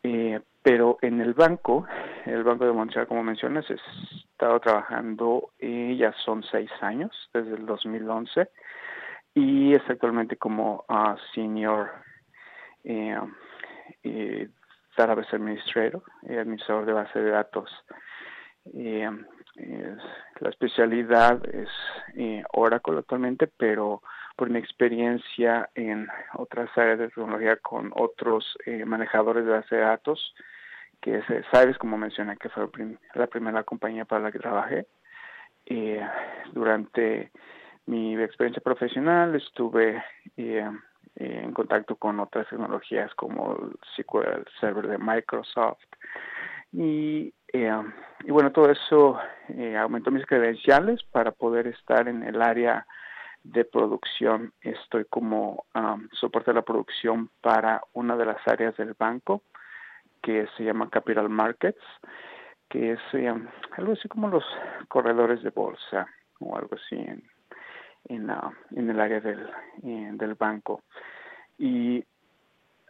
Eh, 0.02 0.40
pero 0.62 0.98
en 1.02 1.20
el 1.20 1.34
banco, 1.34 1.86
el 2.24 2.44
Banco 2.44 2.66
de 2.66 2.72
Montreal, 2.72 3.06
como 3.08 3.22
mencionas, 3.22 3.68
he 3.70 3.76
estado 4.32 4.60
trabajando, 4.60 5.50
eh, 5.58 5.96
ya 5.98 6.12
son 6.24 6.44
seis 6.44 6.70
años, 6.80 7.10
desde 7.32 7.54
el 7.54 7.66
2011, 7.66 8.48
y 9.38 9.74
es 9.74 9.82
actualmente 9.88 10.36
como 10.36 10.84
uh, 10.88 11.16
senior 11.32 11.90
eh, 12.82 13.16
eh, 14.02 14.48
Database 14.96 15.36
Administrator, 15.36 16.02
eh, 16.28 16.40
administrador 16.40 16.84
de 16.86 16.92
base 16.92 17.20
de 17.20 17.30
datos. 17.30 17.70
Eh, 18.74 19.08
la 20.40 20.50
especialidad 20.50 21.40
es 21.54 21.68
eh, 22.16 22.42
Oracle 22.52 22.98
actualmente, 22.98 23.46
pero 23.46 24.02
por 24.36 24.50
mi 24.50 24.58
experiencia 24.58 25.70
en 25.74 26.08
otras 26.34 26.68
áreas 26.76 26.98
de 26.98 27.08
tecnología 27.08 27.56
con 27.56 27.92
otros 27.94 28.56
manejadores 28.86 29.44
de 29.44 29.50
base 29.50 29.76
de 29.76 29.82
datos, 29.82 30.34
que 31.00 31.18
es 31.18 31.24
Sabes, 31.52 31.76
como 31.78 31.96
mencioné, 31.96 32.36
que 32.36 32.48
fue 32.48 32.68
la 33.14 33.26
primera 33.26 33.64
compañía 33.64 34.04
para 34.04 34.22
la 34.22 34.32
que 34.32 34.38
trabajé. 34.38 34.86
durante 36.52 37.30
mi 37.88 38.14
experiencia 38.22 38.62
profesional 38.62 39.34
estuve 39.34 40.04
eh, 40.36 40.70
en 41.16 41.52
contacto 41.54 41.96
con 41.96 42.20
otras 42.20 42.46
tecnologías 42.48 43.14
como 43.14 43.56
el 43.56 43.78
SQL 43.96 44.44
Server 44.60 44.86
de 44.86 44.98
Microsoft. 44.98 45.82
Y, 46.70 47.32
eh, 47.50 47.82
bueno, 48.28 48.52
todo 48.52 48.70
eso 48.70 49.18
eh, 49.48 49.74
aumentó 49.78 50.10
mis 50.10 50.26
credenciales 50.26 51.02
para 51.04 51.32
poder 51.32 51.66
estar 51.66 52.08
en 52.08 52.24
el 52.24 52.42
área 52.42 52.86
de 53.42 53.64
producción. 53.64 54.52
Estoy 54.60 55.06
como 55.06 55.64
um, 55.74 56.08
soporte 56.12 56.50
de 56.50 56.56
la 56.56 56.62
producción 56.62 57.30
para 57.40 57.80
una 57.94 58.16
de 58.16 58.26
las 58.26 58.46
áreas 58.46 58.76
del 58.76 58.94
banco 58.98 59.42
que 60.22 60.46
se 60.58 60.64
llama 60.64 60.90
Capital 60.90 61.30
Markets, 61.30 61.82
que 62.68 62.92
es 62.92 63.00
algo 63.78 63.94
así 63.94 64.08
como 64.08 64.28
los 64.28 64.44
corredores 64.88 65.42
de 65.42 65.50
bolsa 65.50 66.06
o 66.38 66.54
algo 66.54 66.76
así 66.76 66.96
en, 66.96 67.22
en, 68.04 68.30
en 68.74 68.90
el 68.90 69.00
área 69.00 69.20
del, 69.20 69.48
del 69.82 70.34
banco. 70.34 70.82
Y 71.58 72.04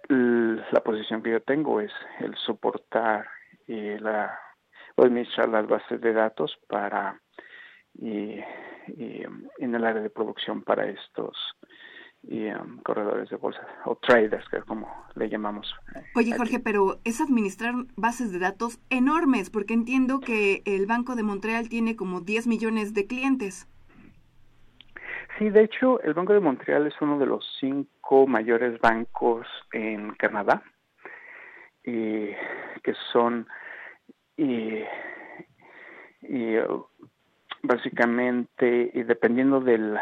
la 0.08 0.80
posición 0.82 1.22
que 1.22 1.32
yo 1.32 1.42
tengo 1.42 1.80
es 1.80 1.92
el 2.20 2.34
soportar 2.36 3.28
eh, 3.66 3.98
la 4.00 4.38
o 4.96 5.02
administrar 5.02 5.48
las 5.48 5.66
bases 5.66 6.00
de 6.00 6.12
datos 6.12 6.58
para 6.66 7.20
en 8.00 9.74
el 9.74 9.84
área 9.84 10.02
de 10.02 10.10
producción 10.10 10.62
para 10.62 10.88
estos 10.88 11.36
um, 12.22 12.78
corredores 12.82 13.28
de 13.28 13.36
bolsa 13.36 13.60
o 13.84 13.96
traders, 13.96 14.48
que 14.48 14.60
como 14.62 14.88
le 15.14 15.28
llamamos. 15.28 15.74
Eh, 15.94 16.02
Oye, 16.14 16.36
Jorge, 16.36 16.60
pero 16.60 17.00
es 17.04 17.20
administrar 17.20 17.74
bases 17.96 18.32
de 18.32 18.38
datos 18.38 18.80
enormes, 18.90 19.50
porque 19.50 19.74
entiendo 19.74 20.20
que 20.20 20.62
el 20.64 20.86
Banco 20.86 21.16
de 21.16 21.22
Montreal 21.22 21.68
tiene 21.68 21.96
como 21.96 22.20
10 22.20 22.46
millones 22.46 22.94
de 22.94 23.06
clientes. 23.06 23.68
Sí, 25.38 25.50
de 25.50 25.62
hecho, 25.62 26.02
el 26.02 26.14
Banco 26.14 26.32
de 26.32 26.40
Montreal 26.40 26.88
es 26.88 27.00
uno 27.00 27.16
de 27.16 27.26
los 27.26 27.46
cinco 27.60 28.26
mayores 28.26 28.80
bancos 28.80 29.46
en 29.72 30.10
Canadá, 30.14 30.64
y 31.84 32.32
que 32.82 32.94
son 33.12 33.46
y, 34.36 34.82
básicamente, 37.62 38.90
y 38.92 39.02
dependiendo 39.04 39.60
del, 39.60 39.96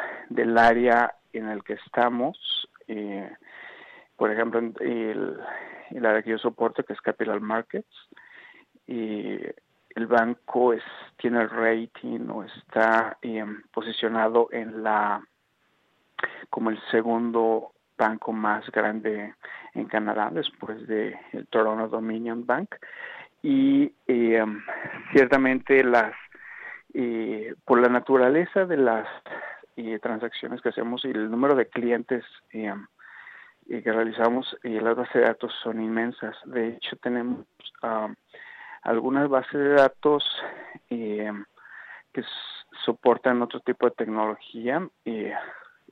área 0.57 1.15
en 1.35 1.49
el 1.49 1.63
que 1.63 1.75
estamos, 1.75 2.39
por 4.17 4.33
ejemplo, 4.33 4.59
el, 4.59 5.39
el 5.91 6.07
área 6.07 6.23
que 6.23 6.31
yo 6.31 6.39
soporto, 6.39 6.83
que 6.83 6.95
es 6.95 7.01
Capital 7.03 7.43
Markets, 7.43 8.09
y 8.87 9.39
el 9.97 10.07
banco 10.07 10.75
es, 10.75 10.83
tiene 11.17 11.41
el 11.41 11.51
rating 11.51 12.29
o 12.29 12.45
está 12.45 13.17
em, 13.23 13.63
posicionado 13.73 14.49
en 14.53 14.83
la 14.83 15.27
como 16.51 16.71
el 16.71 16.79
segundo 16.91 17.73
banco 17.97 18.33
más 18.33 18.71
grande 18.71 19.35
en 19.75 19.87
Canadá 19.87 20.31
después 20.31 20.87
de 20.87 21.19
el 21.33 21.47
Toronto 21.47 21.89
Dominion 21.89 22.45
Bank. 22.45 22.75
Y 23.43 23.91
em, 24.07 24.63
ciertamente 25.13 25.83
las 25.83 26.15
eh, 26.93 27.55
por 27.65 27.81
la 27.81 27.89
naturaleza 27.89 28.67
de 28.67 28.77
las 28.77 29.09
eh, 29.77 29.99
transacciones 29.99 30.61
que 30.61 30.69
hacemos 30.69 31.05
y 31.07 31.09
el 31.09 31.31
número 31.31 31.55
de 31.55 31.69
clientes 31.69 32.25
em, 32.51 32.87
que 33.67 33.93
realizamos 33.93 34.57
y 34.63 34.79
las 34.79 34.95
bases 34.95 35.15
de 35.15 35.21
datos 35.23 35.55
son 35.63 35.81
inmensas. 35.81 36.37
De 36.45 36.69
hecho 36.69 36.97
tenemos 36.97 37.47
algunas 38.87 39.29
bases 39.29 39.53
de 39.53 39.71
datos 39.71 40.25
eh, 40.91 41.33
que 42.13 42.23
soportan 42.85 43.43
otro 43.43 43.61
tipo 43.61 43.87
de 43.87 43.95
tecnología. 43.97 44.89
Eh, 45.05 45.35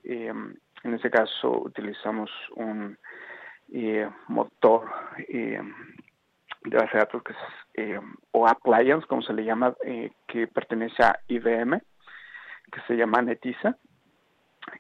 en 0.05 0.95
este 0.95 1.11
caso 1.11 1.63
utilizamos 1.63 2.31
un 2.55 2.97
eh, 3.73 4.09
motor 4.29 4.89
de 5.27 5.59
base 6.63 6.93
de 6.93 6.99
datos 6.99 7.23
que 7.25 7.33
es, 7.75 8.01
o 8.31 8.47
appliance, 8.47 9.07
como 9.09 9.23
se 9.23 9.33
le 9.33 9.45
llama, 9.45 9.75
que 10.29 10.47
pertenece 10.47 11.03
a 11.03 11.19
IBM, 11.27 11.81
que 12.71 12.81
se 12.87 12.95
llama 12.95 13.23
Netisa. 13.23 13.77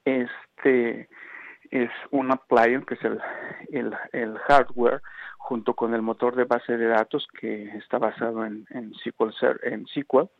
Este 0.05 1.09
es 1.70 1.90
un 2.12 2.31
appliance 2.31 2.87
que 2.87 2.94
es 2.94 3.05
el, 3.72 3.94
el 4.12 4.38
hardware 4.38 5.03
junto 5.44 5.74
con 5.74 5.92
el 5.92 6.00
motor 6.00 6.37
de 6.37 6.44
base 6.44 6.78
de 6.78 6.87
datos 6.87 7.28
que 7.38 7.64
está 7.76 7.98
basado 7.98 8.46
en, 8.46 8.66
en 8.70 8.94
SQL. 8.94 9.28
En 9.62 9.87
SQL. 9.87 10.30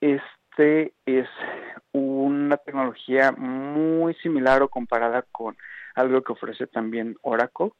Este 0.00 0.92
es 1.06 1.28
una 1.92 2.56
tecnología 2.56 3.30
muy 3.30 4.14
similar 4.14 4.62
o 4.62 4.68
comparada 4.68 5.22
con 5.30 5.56
algo 5.94 6.20
que 6.22 6.32
ofrece 6.32 6.66
también 6.66 7.16
Oracle, 7.22 7.70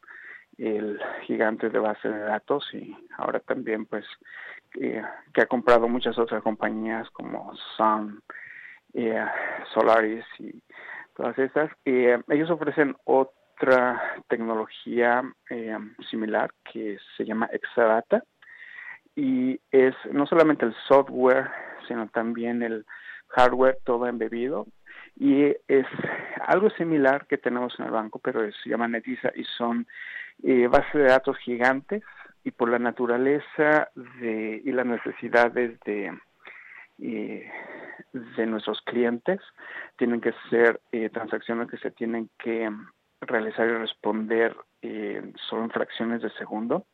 el 0.58 1.00
gigante 1.22 1.70
de 1.70 1.80
base 1.80 2.08
de 2.08 2.20
datos 2.20 2.64
y 2.72 2.96
ahora 3.18 3.40
también 3.40 3.86
pues 3.86 4.04
que 4.72 5.02
ha 5.42 5.46
comprado 5.46 5.88
muchas 5.88 6.16
otras 6.18 6.40
compañías 6.44 7.10
como 7.10 7.52
Sun, 7.76 8.22
eh, 8.94 9.26
Solaris 9.74 10.24
y 10.38 10.62
todas 11.16 11.36
esas. 11.36 11.68
Eh, 11.84 12.22
ellos 12.28 12.50
ofrecen 12.50 12.94
otro 13.04 13.39
otra 13.60 14.00
tecnología 14.28 15.22
eh, 15.50 15.76
similar 16.08 16.50
que 16.72 16.98
se 17.16 17.24
llama 17.24 17.50
Exadata. 17.52 18.24
Y 19.14 19.60
es 19.70 19.94
no 20.12 20.26
solamente 20.26 20.64
el 20.64 20.74
software, 20.88 21.50
sino 21.86 22.08
también 22.08 22.62
el 22.62 22.86
hardware 23.28 23.78
todo 23.84 24.06
embebido. 24.06 24.66
Y 25.18 25.44
es 25.68 25.86
algo 26.46 26.70
similar 26.70 27.26
que 27.26 27.36
tenemos 27.36 27.78
en 27.78 27.86
el 27.86 27.90
banco, 27.90 28.18
pero 28.18 28.40
se 28.50 28.70
llama 28.70 28.88
Netisa 28.88 29.30
y 29.34 29.44
son 29.44 29.86
eh, 30.42 30.66
bases 30.66 30.94
de 30.94 31.04
datos 31.04 31.36
gigantes. 31.38 32.02
Y 32.44 32.52
por 32.52 32.70
la 32.70 32.78
naturaleza 32.78 33.90
de, 33.94 34.62
y 34.64 34.72
las 34.72 34.86
necesidades 34.86 35.78
de, 35.80 36.18
eh, 37.02 37.50
de 38.14 38.46
nuestros 38.46 38.80
clientes 38.82 39.40
tienen 39.96 40.22
que 40.22 40.32
ser 40.48 40.80
eh, 40.92 41.10
transacciones 41.10 41.68
que 41.68 41.76
se 41.76 41.90
tienen 41.90 42.30
que 42.38 42.70
realizar 43.20 43.66
y 43.66 43.72
responder 43.72 44.56
eh, 44.83 45.33
solo 45.48 45.64
en 45.64 45.70
fracciones 45.70 46.22
de 46.22 46.30
segundo. 46.30 46.87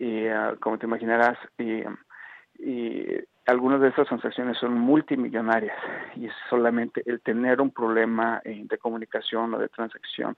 Ah, 0.00 0.54
como 0.60 0.78
te 0.78 0.86
imaginarás, 0.86 1.36
y 1.58 1.82
algunas 3.48 3.80
de 3.80 3.88
esas 3.88 4.06
transacciones 4.06 4.58
son 4.58 4.74
multimillonarias 4.74 5.76
y 6.14 6.26
es 6.26 6.34
solamente 6.50 7.02
el 7.06 7.22
tener 7.22 7.62
un 7.62 7.70
problema 7.70 8.42
eh, 8.44 8.62
de 8.64 8.76
comunicación 8.76 9.54
o 9.54 9.58
de 9.58 9.68
transacción, 9.68 10.36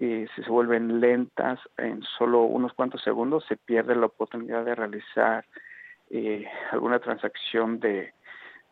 eh, 0.00 0.26
si 0.34 0.42
se 0.42 0.50
vuelven 0.50 1.00
lentas 1.00 1.60
en 1.76 2.02
solo 2.18 2.42
unos 2.42 2.72
cuantos 2.72 3.02
segundos, 3.02 3.44
se 3.46 3.56
pierde 3.56 3.94
la 3.94 4.06
oportunidad 4.06 4.64
de 4.64 4.74
realizar 4.74 5.44
eh, 6.10 6.44
alguna 6.72 6.98
transacción 6.98 7.78
de, 7.78 8.14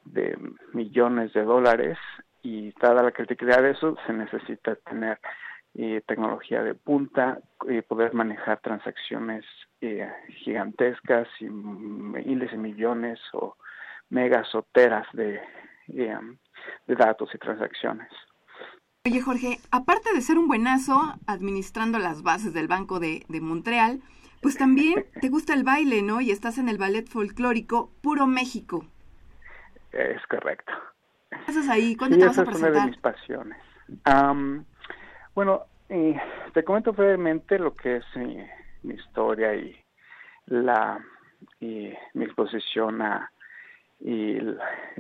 de 0.05 0.37
millones 0.73 1.33
de 1.33 1.45
dólares 1.45 1.99
y 2.43 2.73
dada 2.81 3.05
la 3.05 3.13
criticidad 3.13 3.63
de 3.63 3.71
eso 3.71 3.97
se 4.09 4.13
necesita 4.13 4.75
tener 4.75 5.21
eh, 5.81 6.03
tecnología 6.09 6.61
de 6.65 6.75
punta, 6.75 7.39
eh, 7.69 7.83
poder 7.83 8.13
manejar 8.13 8.59
transacciones 8.63 9.45
eh, 9.81 10.11
gigantescas 10.43 11.29
y 11.39 11.45
miles 11.45 12.51
de 12.51 12.57
millones 12.57 13.21
o 13.33 13.57
megas 14.11 14.53
o 14.57 14.65
teras 14.73 15.07
de, 15.13 15.41
de 15.87 16.95
datos 16.97 17.31
y 17.33 17.39
transacciones. 17.39 18.09
Oye 19.07 19.21
Jorge, 19.21 19.59
aparte 19.71 20.13
de 20.13 20.21
ser 20.21 20.37
un 20.37 20.49
buenazo 20.49 21.15
administrando 21.29 22.01
las 22.01 22.25
bases 22.25 22.53
del 22.53 22.67
Banco 22.67 22.99
de, 22.99 23.25
de 23.29 23.41
Montreal, 23.41 24.01
pues 24.43 24.59
también 24.59 25.07
te 25.21 25.29
gusta 25.29 25.55
el 25.55 25.63
baile, 25.63 26.03
¿no? 26.03 26.21
Y 26.21 26.33
estás 26.33 26.59
en 26.59 26.69
el 26.69 26.79
ballet 26.79 27.07
folclórico 27.07 27.93
Puro 28.03 28.27
México. 28.27 28.85
Es 29.93 30.27
correcto. 30.27 30.73
¿Qué 31.31 31.53
haces 31.53 31.69
ahí? 31.69 31.95
¿Cuándo 31.95 32.19
te 32.19 32.27
vas 32.27 32.37
a 32.37 32.45
presentar? 32.45 32.71
Es 32.71 32.77
una 32.77 32.85
de 32.85 32.91
mis 32.91 33.01
pasiones. 33.01 33.59
Bueno, 35.35 35.65
te 35.89 36.65
comento 36.65 36.93
brevemente 36.93 37.59
lo 37.59 37.75
que 37.75 37.97
es 37.97 38.05
mi, 38.17 38.95
historia 38.95 39.55
y 39.55 39.77
la 40.47 40.99
y 41.61 41.93
mi 42.15 42.25
exposición 42.25 43.03
a 43.03 43.31
el, 44.01 44.59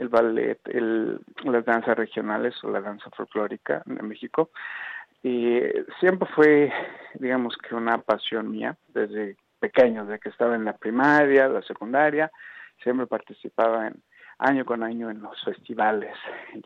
ballet, 0.09 0.61
el, 0.67 1.21
las 1.45 1.65
danzas 1.65 1.97
regionales 1.97 2.55
o 2.65 2.71
la 2.71 2.81
danza 2.81 3.11
folclórica 3.11 3.83
en 3.87 4.09
México. 4.09 4.51
Y 5.23 5.61
siempre 6.01 6.29
fue, 6.35 6.73
digamos 7.15 7.57
que 7.57 7.75
una 7.75 7.99
pasión 7.99 8.51
mía 8.51 8.77
desde 8.89 9.37
pequeño, 9.59 10.05
desde 10.05 10.21
que 10.21 10.29
estaba 10.29 10.55
en 10.55 10.65
la 10.65 10.77
primaria, 10.77 11.49
la 11.49 11.63
secundaria, 11.63 12.31
siempre 12.83 13.07
participaba 13.07 13.89
en 13.89 14.03
año 14.39 14.65
con 14.65 14.83
año 14.83 15.11
en 15.11 15.21
los 15.21 15.43
festivales 15.45 16.15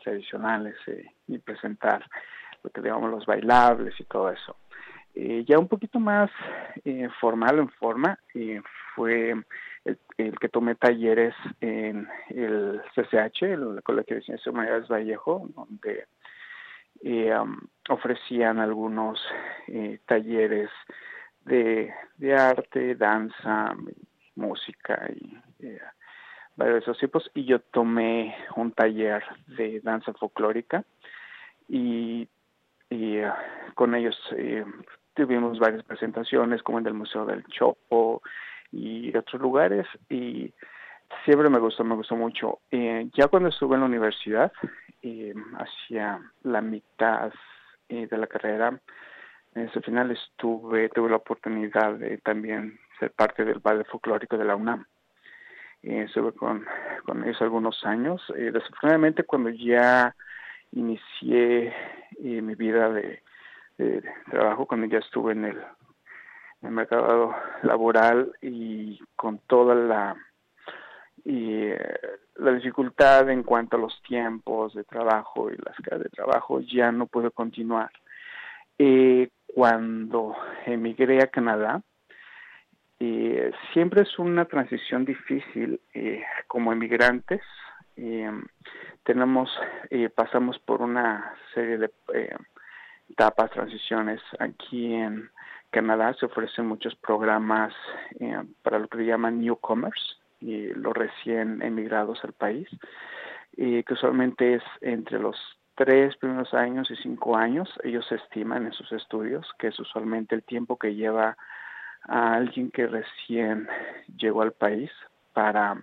tradicionales 0.03 0.75
eh, 0.87 1.05
y 1.27 1.39
presentar 1.39 2.05
que 2.71 2.81
llamamos 2.81 3.11
los 3.11 3.25
bailables 3.25 3.99
y 3.99 4.03
todo 4.05 4.29
eso. 4.29 4.55
Eh, 5.15 5.45
ya 5.47 5.59
un 5.59 5.67
poquito 5.67 5.99
más 5.99 6.31
eh, 6.85 7.07
formal 7.19 7.59
en 7.59 7.69
forma 7.69 8.17
eh, 8.33 8.61
fue 8.95 9.35
el, 9.85 10.39
que 10.39 10.49
tomé 10.49 10.73
talleres 10.73 11.35
en 11.61 12.07
el 12.29 12.81
CCH, 12.95 13.43
el 13.43 13.83
Colegio 13.83 14.15
de 14.15 14.23
Ciencias 14.23 14.47
Humanidades 14.47 14.87
Vallejo, 14.87 15.49
donde 15.55 16.07
ofrecían 17.89 18.59
algunos 18.59 19.19
talleres 20.05 20.69
de, 21.43 21.93
de, 22.17 22.33
arte, 22.33 22.95
danza, 22.95 23.75
música 24.35 25.09
y 25.13 25.37
varios 26.55 26.75
de 26.75 26.79
esos 26.79 26.97
tipos. 26.99 27.29
Y 27.33 27.43
yo 27.43 27.59
tomé 27.59 28.35
un 28.55 28.71
taller 28.71 29.21
de 29.47 29.81
danza 29.81 30.13
folclórica 30.13 30.85
y 31.67 32.27
y 32.93 33.17
eh, 33.17 33.31
con 33.73 33.95
ellos 33.95 34.15
eh, 34.37 34.63
tuvimos 35.15 35.57
varias 35.59 35.83
presentaciones 35.83 36.61
como 36.61 36.79
en 36.79 36.87
el 36.87 36.93
Museo 36.93 37.25
del 37.25 37.43
Chopo 37.45 38.21
y 38.71 39.15
otros 39.15 39.41
lugares 39.41 39.87
y 40.09 40.53
siempre 41.25 41.49
me 41.49 41.59
gustó, 41.59 41.83
me 41.83 41.95
gustó 41.95 42.15
mucho. 42.15 42.59
Eh, 42.71 43.09
ya 43.13 43.27
cuando 43.27 43.49
estuve 43.49 43.75
en 43.75 43.81
la 43.81 43.87
universidad, 43.87 44.51
hacia 45.57 46.21
la 46.43 46.61
mitad 46.61 47.33
de 47.89 48.17
la 48.17 48.25
carrera, 48.25 48.79
en 49.53 49.63
ese 49.63 49.81
final 49.81 50.11
estuve, 50.11 50.87
tuve 50.89 51.09
la 51.09 51.17
oportunidad 51.17 51.95
de 51.95 52.17
también 52.19 52.79
ser 52.99 53.11
parte 53.11 53.43
del 53.43 53.59
ballet 53.59 53.85
folclórico 53.87 54.37
de 54.37 54.45
la 54.45 54.55
UNAM. 54.55 54.85
estuve 55.81 56.31
con, 56.31 56.65
con 57.05 57.23
ellos 57.23 57.41
algunos 57.41 57.85
años. 57.85 58.21
desafortunadamente 58.33 59.23
cuando 59.23 59.49
ya 59.49 60.15
inicié 60.75 61.67
eh, 61.67 62.41
mi 62.41 62.55
vida 62.55 62.89
de, 62.89 63.21
trabajo 64.29 64.65
cuando 64.65 64.87
ya 64.87 64.99
estuve 64.99 65.33
en 65.33 65.45
el, 65.45 65.61
mercado 66.61 67.35
laboral 67.63 68.31
y 68.41 68.97
con 69.17 69.39
toda 69.39 69.75
la 69.75 70.15
eh, 71.25 71.77
la 72.35 72.51
dificultad 72.53 73.29
en 73.29 73.43
cuanto 73.43 73.75
a 73.75 73.79
los 73.81 74.01
tiempos 74.03 74.73
de 74.73 74.85
trabajo 74.85 75.51
y 75.51 75.57
las 75.57 75.75
cargas 75.83 76.03
de 76.03 76.09
trabajo 76.09 76.61
ya 76.61 76.89
no 76.93 77.07
pude 77.07 77.31
continuar. 77.31 77.91
Eh, 78.77 79.27
cuando 79.45 80.37
emigré 80.65 81.21
a 81.21 81.27
Canadá, 81.27 81.81
siempre 83.73 84.03
es 84.03 84.17
una 84.17 84.45
transición 84.45 85.03
difícil 85.03 85.81
como 86.47 86.71
emigrantes 86.71 87.41
tenemos 89.03 89.49
eh, 89.89 90.09
pasamos 90.09 90.59
por 90.59 90.81
una 90.81 91.35
serie 91.53 91.77
de 91.77 91.91
eh, 92.13 92.35
etapas 93.09 93.51
transiciones 93.51 94.21
aquí 94.39 94.93
en 94.93 95.29
Canadá. 95.69 96.13
Se 96.19 96.25
ofrecen 96.25 96.65
muchos 96.67 96.95
programas 96.95 97.73
eh, 98.19 98.43
para 98.61 98.79
lo 98.79 98.87
que 98.87 99.05
llaman 99.05 99.41
newcomers 99.41 100.19
y 100.39 100.67
los 100.67 100.93
recién 100.93 101.61
emigrados 101.61 102.23
al 102.23 102.33
país 102.33 102.67
que 103.55 103.93
usualmente 103.93 104.55
es 104.55 104.63
entre 104.81 105.19
los 105.19 105.37
tres 105.75 106.17
primeros 106.17 106.55
años 106.55 106.89
y 106.89 106.95
cinco 106.95 107.37
años. 107.37 107.69
Ellos 107.83 108.11
estiman 108.11 108.65
en 108.65 108.73
sus 108.73 108.91
estudios 108.91 109.47
que 109.59 109.67
es 109.67 109.79
usualmente 109.79 110.33
el 110.33 110.41
tiempo 110.41 110.79
que 110.79 110.95
lleva 110.95 111.37
a 112.07 112.33
alguien 112.33 112.71
que 112.71 112.87
recién 112.87 113.67
llegó 114.17 114.41
al 114.41 114.53
país 114.53 114.89
para 115.33 115.77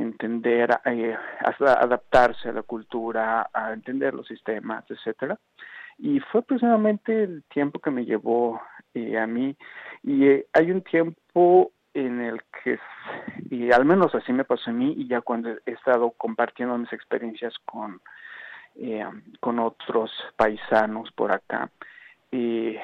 entender, 0.00 0.70
eh, 0.84 1.16
adaptarse 1.60 2.48
a 2.48 2.52
la 2.52 2.62
cultura, 2.62 3.50
a 3.52 3.72
entender 3.72 4.14
los 4.14 4.26
sistemas, 4.26 4.84
etcétera. 4.88 5.38
Y 5.98 6.20
fue 6.20 6.42
precisamente 6.42 7.24
el 7.24 7.44
tiempo 7.44 7.78
que 7.78 7.90
me 7.90 8.04
llevó 8.04 8.60
eh, 8.94 9.18
a 9.18 9.26
mí. 9.26 9.56
Y 10.02 10.26
eh, 10.26 10.46
hay 10.52 10.70
un 10.70 10.82
tiempo 10.82 11.72
en 11.92 12.20
el 12.20 12.40
que, 12.62 12.78
y 13.50 13.72
al 13.72 13.84
menos 13.84 14.14
así 14.14 14.32
me 14.32 14.44
pasó 14.44 14.70
a 14.70 14.74
mí, 14.74 14.94
y 14.96 15.08
ya 15.08 15.20
cuando 15.20 15.50
he 15.50 15.72
estado 15.72 16.12
compartiendo 16.12 16.78
mis 16.78 16.92
experiencias 16.92 17.52
con, 17.64 18.00
con 19.40 19.58
otros 19.58 20.12
paisanos 20.36 21.10
por 21.12 21.32
acá, 21.32 21.68
y 22.30 22.76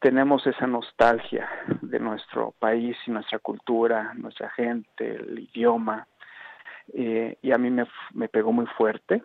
tenemos 0.00 0.46
esa 0.46 0.66
nostalgia 0.66 1.48
de 1.82 1.98
nuestro 1.98 2.54
país 2.58 2.96
y 3.06 3.10
nuestra 3.10 3.38
cultura, 3.38 4.12
nuestra 4.14 4.50
gente, 4.50 5.16
el 5.16 5.38
idioma, 5.38 6.06
eh, 6.92 7.38
y 7.42 7.52
a 7.52 7.58
mí 7.58 7.70
me, 7.70 7.86
me 8.12 8.28
pegó 8.28 8.52
muy 8.52 8.66
fuerte 8.66 9.22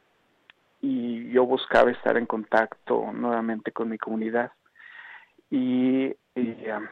y 0.82 1.30
yo 1.32 1.46
buscaba 1.46 1.92
estar 1.92 2.18
en 2.18 2.26
contacto 2.26 3.12
nuevamente 3.12 3.72
con 3.72 3.90
mi 3.90 3.98
comunidad 3.98 4.52
y, 5.50 6.08
um, 6.36 6.88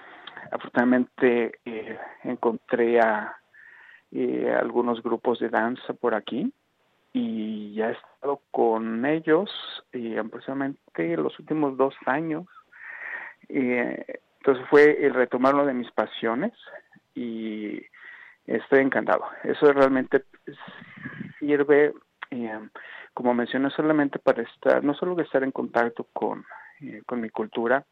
afortunadamente 0.51 1.60
eh, 1.63 1.97
encontré 2.23 2.99
a 2.99 3.38
eh, 4.12 4.53
algunos 4.60 5.01
grupos 5.01 5.39
de 5.39 5.49
danza 5.49 5.93
por 5.93 6.15
aquí 6.15 6.51
y 7.13 7.73
ya 7.73 7.89
he 7.89 7.93
estado 7.93 8.41
con 8.51 9.06
ellos 9.06 9.49
y 9.93 10.17
aproximadamente 10.17 11.17
los 11.17 11.38
últimos 11.39 11.77
dos 11.77 11.95
años 12.06 12.45
eh, 13.49 14.19
entonces 14.39 14.65
fue 14.69 15.05
el 15.05 15.13
retomar 15.13 15.55
una 15.55 15.65
de 15.65 15.73
mis 15.73 15.91
pasiones 15.91 16.53
y 17.15 17.81
estoy 18.45 18.79
encantado. 18.79 19.25
Eso 19.43 19.71
realmente 19.73 20.23
sirve, 21.39 21.93
eh, 22.31 22.60
como 23.13 23.33
mencioné, 23.33 23.69
solamente 23.71 24.19
para 24.19 24.43
estar, 24.43 24.83
no 24.83 24.93
solo 24.93 25.19
estar 25.19 25.43
en 25.43 25.51
contacto 25.51 26.05
con, 26.13 26.45
eh, 26.81 27.01
con 27.05 27.21
mi 27.21 27.29
cultura 27.29 27.86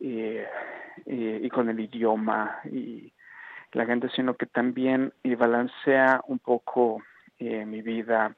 y 0.00 1.48
con 1.50 1.68
el 1.68 1.78
idioma 1.78 2.58
y 2.64 3.12
la 3.72 3.86
gente, 3.86 4.08
sino 4.10 4.34
que 4.34 4.46
también 4.46 5.12
balancea 5.22 6.20
un 6.26 6.40
poco 6.40 7.00
mi 7.38 7.80
vida 7.80 8.34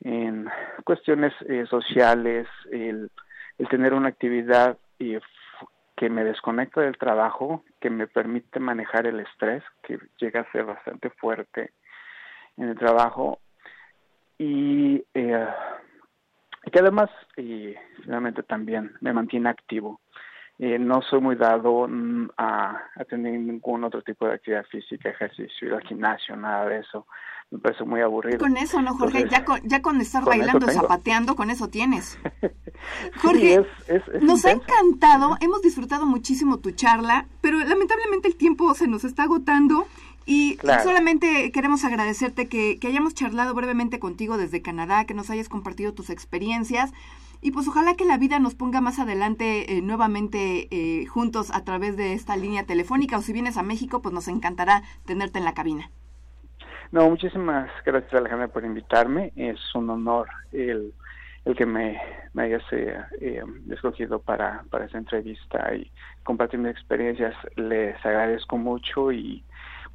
en 0.00 0.48
cuestiones 0.84 1.32
sociales, 1.68 2.48
el, 2.72 3.10
el 3.58 3.68
tener 3.68 3.94
una 3.94 4.08
actividad 4.08 4.76
que 5.98 6.08
me 6.08 6.22
desconecta 6.22 6.80
del 6.80 6.96
trabajo, 6.96 7.64
que 7.80 7.90
me 7.90 8.06
permite 8.06 8.60
manejar 8.60 9.08
el 9.08 9.18
estrés, 9.18 9.64
que 9.82 9.98
llega 10.20 10.42
a 10.42 10.52
ser 10.52 10.64
bastante 10.64 11.10
fuerte 11.10 11.72
en 12.56 12.68
el 12.68 12.78
trabajo, 12.78 13.40
y 14.38 15.04
eh, 15.12 15.48
que 16.70 16.78
además, 16.78 17.10
y 17.36 17.74
finalmente 18.04 18.44
también 18.44 18.92
me 19.00 19.12
mantiene 19.12 19.48
activo. 19.48 20.00
eh, 20.60 20.78
no 20.78 21.02
soy 21.02 21.20
muy 21.20 21.34
dado 21.34 21.88
mm, 21.88 22.30
a, 22.36 22.80
a, 22.94 23.04
tener 23.04 23.32
ningún 23.40 23.82
otro 23.82 24.02
tipo 24.02 24.26
de 24.26 24.34
actividad 24.34 24.66
física, 24.66 25.08
ejercicio, 25.08 25.68
ir 25.68 25.74
al 25.74 25.82
gimnasio, 25.82 26.36
nada 26.36 26.68
de 26.68 26.78
eso. 26.78 27.06
Me 27.50 27.58
parece 27.58 27.84
muy 27.84 28.02
aburrido. 28.02 28.38
Con 28.38 28.58
eso, 28.58 28.82
¿no, 28.82 28.94
Jorge? 28.94 29.26
ya, 29.30 29.44
con, 29.44 29.60
ya 29.62 29.80
con 29.80 30.00
estar 30.02 30.22
bailando, 30.24 30.68
zapateando, 30.68 31.34
con 31.34 31.50
eso 31.50 31.68
tienes. 31.68 32.18
Jorge, 33.22 33.64
nos 34.20 34.44
ha 34.44 34.52
encantado, 34.52 35.36
hemos 35.40 35.62
disfrutado 35.62 36.04
muchísimo 36.04 36.58
tu 36.58 36.72
charla, 36.72 37.26
pero 37.40 37.58
lamentablemente 37.58 38.28
el 38.28 38.36
tiempo 38.36 38.74
se 38.74 38.86
nos 38.86 39.04
está 39.04 39.22
agotando. 39.22 39.86
Y 40.26 40.58
solamente 40.82 41.50
queremos 41.52 41.84
agradecerte 41.84 42.48
que, 42.48 42.78
que 42.78 42.88
hayamos 42.88 43.14
charlado 43.14 43.54
brevemente 43.54 43.98
contigo 43.98 44.36
desde 44.36 44.60
Canadá, 44.60 45.06
que 45.06 45.14
nos 45.14 45.30
hayas 45.30 45.48
compartido 45.48 45.94
tus 45.94 46.10
experiencias. 46.10 46.92
Y 47.40 47.52
pues 47.52 47.66
ojalá 47.66 47.94
que 47.94 48.04
la 48.04 48.18
vida 48.18 48.38
nos 48.38 48.54
ponga 48.54 48.82
más 48.82 48.98
adelante 48.98 49.72
eh, 49.72 49.80
nuevamente 49.80 50.68
eh, 50.70 51.06
juntos 51.06 51.50
a 51.50 51.64
través 51.64 51.96
de 51.96 52.12
esta 52.12 52.36
línea 52.36 52.66
telefónica 52.66 53.16
o 53.16 53.22
si 53.22 53.32
vienes 53.32 53.56
a 53.56 53.62
México, 53.62 54.02
pues 54.02 54.12
nos 54.12 54.28
encantará 54.28 54.82
tenerte 55.06 55.38
en 55.38 55.46
la 55.46 55.54
cabina. 55.54 55.90
No, 56.90 57.08
muchísimas 57.10 57.70
gracias 57.84 58.14
Alejandra 58.14 58.48
por 58.48 58.64
invitarme. 58.64 59.32
Es 59.36 59.58
un 59.74 59.90
honor 59.90 60.28
el, 60.52 60.92
el 61.44 61.56
que 61.56 61.66
me, 61.66 62.00
me 62.32 62.44
hayas 62.44 62.62
eh, 62.72 63.42
escogido 63.70 64.20
para, 64.20 64.64
para 64.70 64.86
esta 64.86 64.98
entrevista 64.98 65.74
y 65.74 65.90
compartir 66.22 66.60
mis 66.60 66.72
experiencias. 66.72 67.34
Les 67.56 67.94
agradezco 68.04 68.56
mucho 68.56 69.12
y 69.12 69.44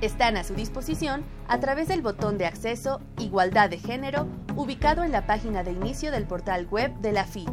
Están 0.00 0.36
a 0.36 0.44
su 0.44 0.54
disposición 0.54 1.24
a 1.48 1.58
través 1.58 1.88
del 1.88 2.02
botón 2.02 2.36
de 2.36 2.44
acceso 2.46 3.00
Igualdad 3.18 3.70
de 3.70 3.78
Género 3.78 4.26
ubicado 4.54 5.02
en 5.04 5.12
la 5.12 5.26
página 5.26 5.64
de 5.64 5.72
inicio 5.72 6.12
del 6.12 6.26
portal 6.26 6.66
web 6.66 6.94
de 7.00 7.12
la 7.12 7.24
FI 7.24 7.46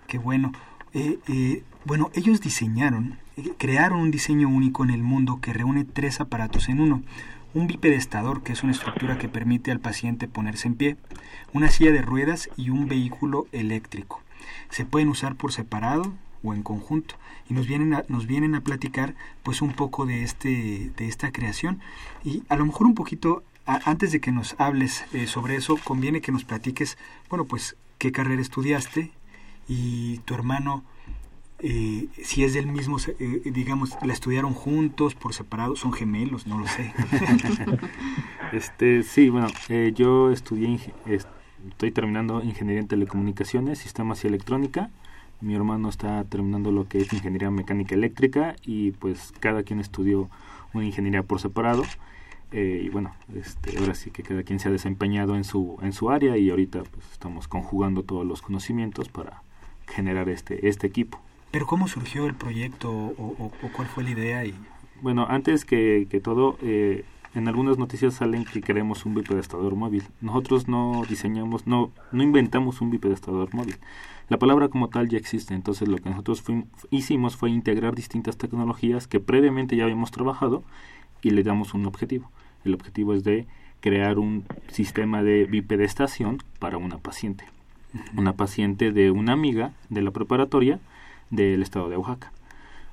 Qué 0.07 0.17
bueno. 0.17 0.51
Eh, 0.95 1.19
eh, 1.29 1.63
bueno, 1.85 2.11
ellos 2.15 2.41
diseñaron, 2.41 3.19
eh, 3.37 3.53
crearon 3.59 4.01
un 4.01 4.11
diseño 4.11 4.49
único 4.49 4.83
en 4.83 4.89
el 4.89 5.03
mundo 5.03 5.41
que 5.43 5.53
reúne 5.53 5.85
tres 5.85 6.23
aparatos 6.23 6.71
en 6.71 6.81
uno 6.81 7.03
un 7.53 7.67
bipedestador, 7.67 8.43
que 8.43 8.55
es 8.55 8.63
una 8.63 8.73
estructura 8.73 9.19
que 9.19 9.29
permite 9.29 9.73
al 9.73 9.79
paciente 9.79 10.27
ponerse 10.27 10.69
en 10.69 10.75
pie, 10.75 10.97
una 11.53 11.69
silla 11.69 11.93
de 11.93 12.01
ruedas 12.01 12.49
y 12.57 12.71
un 12.71 12.89
vehículo 12.89 13.47
eléctrico 13.53 14.22
se 14.71 14.85
pueden 14.85 15.09
usar 15.09 15.37
por 15.37 15.53
separado 15.53 16.13
o 16.43 16.55
en 16.55 16.63
conjunto. 16.63 17.15
Y 17.49 17.55
nos 17.55 17.67
vienen 17.67 17.95
a, 17.95 18.05
nos 18.09 18.27
vienen 18.27 18.55
a 18.55 18.63
platicar 18.63 19.15
pues 19.43 19.63
un 19.63 19.73
poco 19.73 20.07
de 20.07 20.23
este 20.23 20.93
de 20.97 21.09
esta 21.09 21.33
creación. 21.33 21.81
Y 22.25 22.43
a 22.49 22.57
lo 22.57 22.67
mejor 22.67 22.87
un 22.87 22.95
poquito 22.95 23.43
antes 23.65 24.13
de 24.13 24.21
que 24.21 24.33
nos 24.33 24.57
hables 24.59 25.05
eh, 25.13 25.27
sobre 25.27 25.57
eso 25.57 25.77
conviene 25.85 26.21
que 26.21 26.33
nos 26.33 26.45
platiques 26.45 26.99
bueno 27.29 27.45
pues 27.45 27.77
qué 27.99 28.11
carrera 28.11 28.43
estudiaste 28.43 29.13
y 29.69 30.19
tu 30.19 30.35
hermano 30.35 30.83
eh, 31.65 32.09
si 32.25 32.43
es 32.43 32.55
del 32.55 32.67
mismo, 32.67 32.97
eh, 33.21 33.43
digamos, 33.45 33.97
la 34.03 34.13
estudiaron 34.13 34.53
juntos, 34.53 35.15
por 35.15 35.33
separado, 35.33 35.77
son 35.77 35.93
gemelos, 35.93 36.49
no 36.49 36.59
lo 36.59 36.67
sé. 36.67 36.93
este, 38.53 39.05
sí, 39.05 39.29
bueno, 39.29 39.47
yo 39.95 40.33
estudié, 40.33 40.93
estoy 41.69 41.91
terminando 41.91 42.43
ingeniería 42.43 42.81
en 42.81 42.89
telecomunicaciones, 42.89 43.79
sistemas 43.79 44.25
y 44.25 44.29
electrónica. 44.29 44.91
Mi 45.41 45.55
hermano 45.55 45.89
está 45.89 46.23
terminando 46.25 46.71
lo 46.71 46.87
que 46.87 46.99
es 46.99 47.13
ingeniería 47.13 47.51
mecánica 47.51 47.95
eléctrica 47.95 48.55
y 48.65 48.93
pues 48.93 49.33
cada 49.41 49.63
quien 49.63 49.81
estudió 49.81 50.29
una 50.73 50.85
ingeniería 50.85 51.23
por 51.23 51.41
separado. 51.41 51.83
Eh, 52.53 52.83
y 52.85 52.89
bueno, 52.91 53.15
este, 53.35 53.79
ahora 53.79 53.95
sí 53.95 54.11
que 54.11 54.23
cada 54.23 54.43
quien 54.43 54.59
se 54.61 54.69
ha 54.69 54.71
desempeñado 54.71 55.37
en 55.37 55.45
su, 55.45 55.79
en 55.83 55.93
su 55.93 56.11
área 56.11 56.37
y 56.37 56.51
ahorita 56.51 56.83
pues, 56.83 57.11
estamos 57.13 57.49
conjugando 57.49 58.03
todos 58.03 58.27
los 58.27 58.43
conocimientos 58.43 59.09
para 59.09 59.43
generar 59.87 60.29
este, 60.29 60.69
este 60.69 60.87
equipo. 60.87 61.19
¿Pero 61.51 61.67
cómo 61.67 61.89
surgió 61.89 62.27
el 62.27 62.35
proyecto 62.35 62.91
o, 62.91 63.53
cuál 63.75 63.89
fue 63.89 64.05
la 64.05 64.11
idea? 64.11 64.45
Y... 64.45 64.55
Bueno, 65.01 65.27
antes 65.29 65.65
que, 65.65 66.07
que 66.11 66.21
todo, 66.21 66.57
eh, 66.63 67.05
en 67.35 67.49
algunas 67.49 67.79
noticias 67.79 68.15
salen 68.15 68.45
que 68.45 68.61
queremos 68.61 69.07
un 69.07 69.15
bipedestador 69.15 69.75
móvil. 69.75 70.05
Nosotros 70.21 70.69
no 70.69 71.03
diseñamos, 71.09 71.67
no, 71.67 71.91
no 72.13 72.23
inventamos 72.23 72.81
un 72.81 72.91
bipedestador 72.91 73.55
móvil. 73.55 73.77
La 74.29 74.39
palabra 74.39 74.69
como 74.69 74.89
tal 74.89 75.09
ya 75.09 75.19
existe, 75.19 75.55
entonces 75.55 75.89
lo 75.89 75.99
que 75.99 76.11
nosotros 76.11 76.43
hicimos 76.91 77.37
fue 77.37 77.51
integrar 77.51 77.95
distintas 77.95 78.37
tecnologías 78.37 79.07
que 79.07 79.21
previamente 79.21 79.77
ya 79.77 79.85
habíamos 79.85 80.11
trabajado 80.11 80.63
y 81.23 81.31
le 81.31 81.43
damos 81.43 81.75
un 81.75 81.87
objetivo. 81.87 82.31
El 82.65 82.75
objetivo 82.75 83.15
es 83.15 83.25
de 83.25 83.47
crear 83.81 84.19
un 84.19 84.45
sistema 84.69 85.23
de 85.23 85.45
bipedestación 85.45 86.39
para 86.59 86.77
una 86.79 86.99
paciente. 86.99 87.45
Una 88.17 88.35
paciente 88.35 88.93
de 88.93 89.11
una 89.11 89.33
amiga 89.33 89.73
de 89.89 90.03
la 90.03 90.11
preparatoria 90.13 90.81
del 91.31 91.63
estado 91.63 91.89
de 91.89 91.97
Oaxaca. 91.97 92.33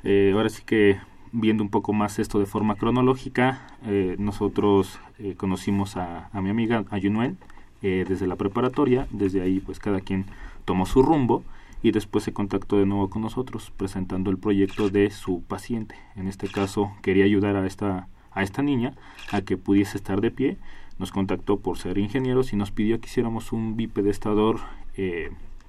Eh, 0.03 0.31
ahora 0.33 0.49
sí 0.49 0.63
que 0.65 0.97
viendo 1.31 1.63
un 1.63 1.69
poco 1.69 1.93
más 1.93 2.19
esto 2.19 2.39
de 2.39 2.45
forma 2.45 2.75
cronológica, 2.75 3.67
eh, 3.85 4.15
nosotros 4.19 4.99
eh, 5.19 5.35
conocimos 5.35 5.97
a, 5.97 6.29
mi 6.33 6.49
amiga, 6.49 6.85
a 6.89 6.97
Yunuen, 6.97 7.37
eh, 7.81 8.05
desde 8.07 8.27
la 8.27 8.35
preparatoria, 8.35 9.07
desde 9.11 9.41
ahí 9.41 9.59
pues 9.59 9.79
cada 9.79 10.01
quien 10.01 10.25
tomó 10.65 10.85
su 10.85 11.01
rumbo 11.01 11.43
y 11.81 11.91
después 11.91 12.23
se 12.23 12.33
contactó 12.33 12.77
de 12.77 12.85
nuevo 12.85 13.09
con 13.09 13.21
nosotros 13.21 13.71
presentando 13.77 14.31
el 14.31 14.37
proyecto 14.37 14.89
de 14.89 15.09
su 15.11 15.41
paciente. 15.43 15.95
En 16.15 16.27
este 16.27 16.47
caso 16.47 16.91
quería 17.01 17.25
ayudar 17.25 17.55
a 17.55 17.65
esta, 17.65 18.07
a 18.31 18.43
esta 18.43 18.61
niña 18.61 18.93
a 19.31 19.41
que 19.41 19.55
pudiese 19.55 19.97
estar 19.97 20.19
de 20.19 20.31
pie, 20.31 20.57
nos 20.97 21.11
contactó 21.11 21.57
por 21.59 21.77
ser 21.77 21.97
ingenieros 21.97 22.51
y 22.51 22.57
nos 22.57 22.71
pidió 22.71 22.99
que 22.99 23.07
hiciéramos 23.07 23.53
un 23.53 23.77
bipedestador 23.77 24.59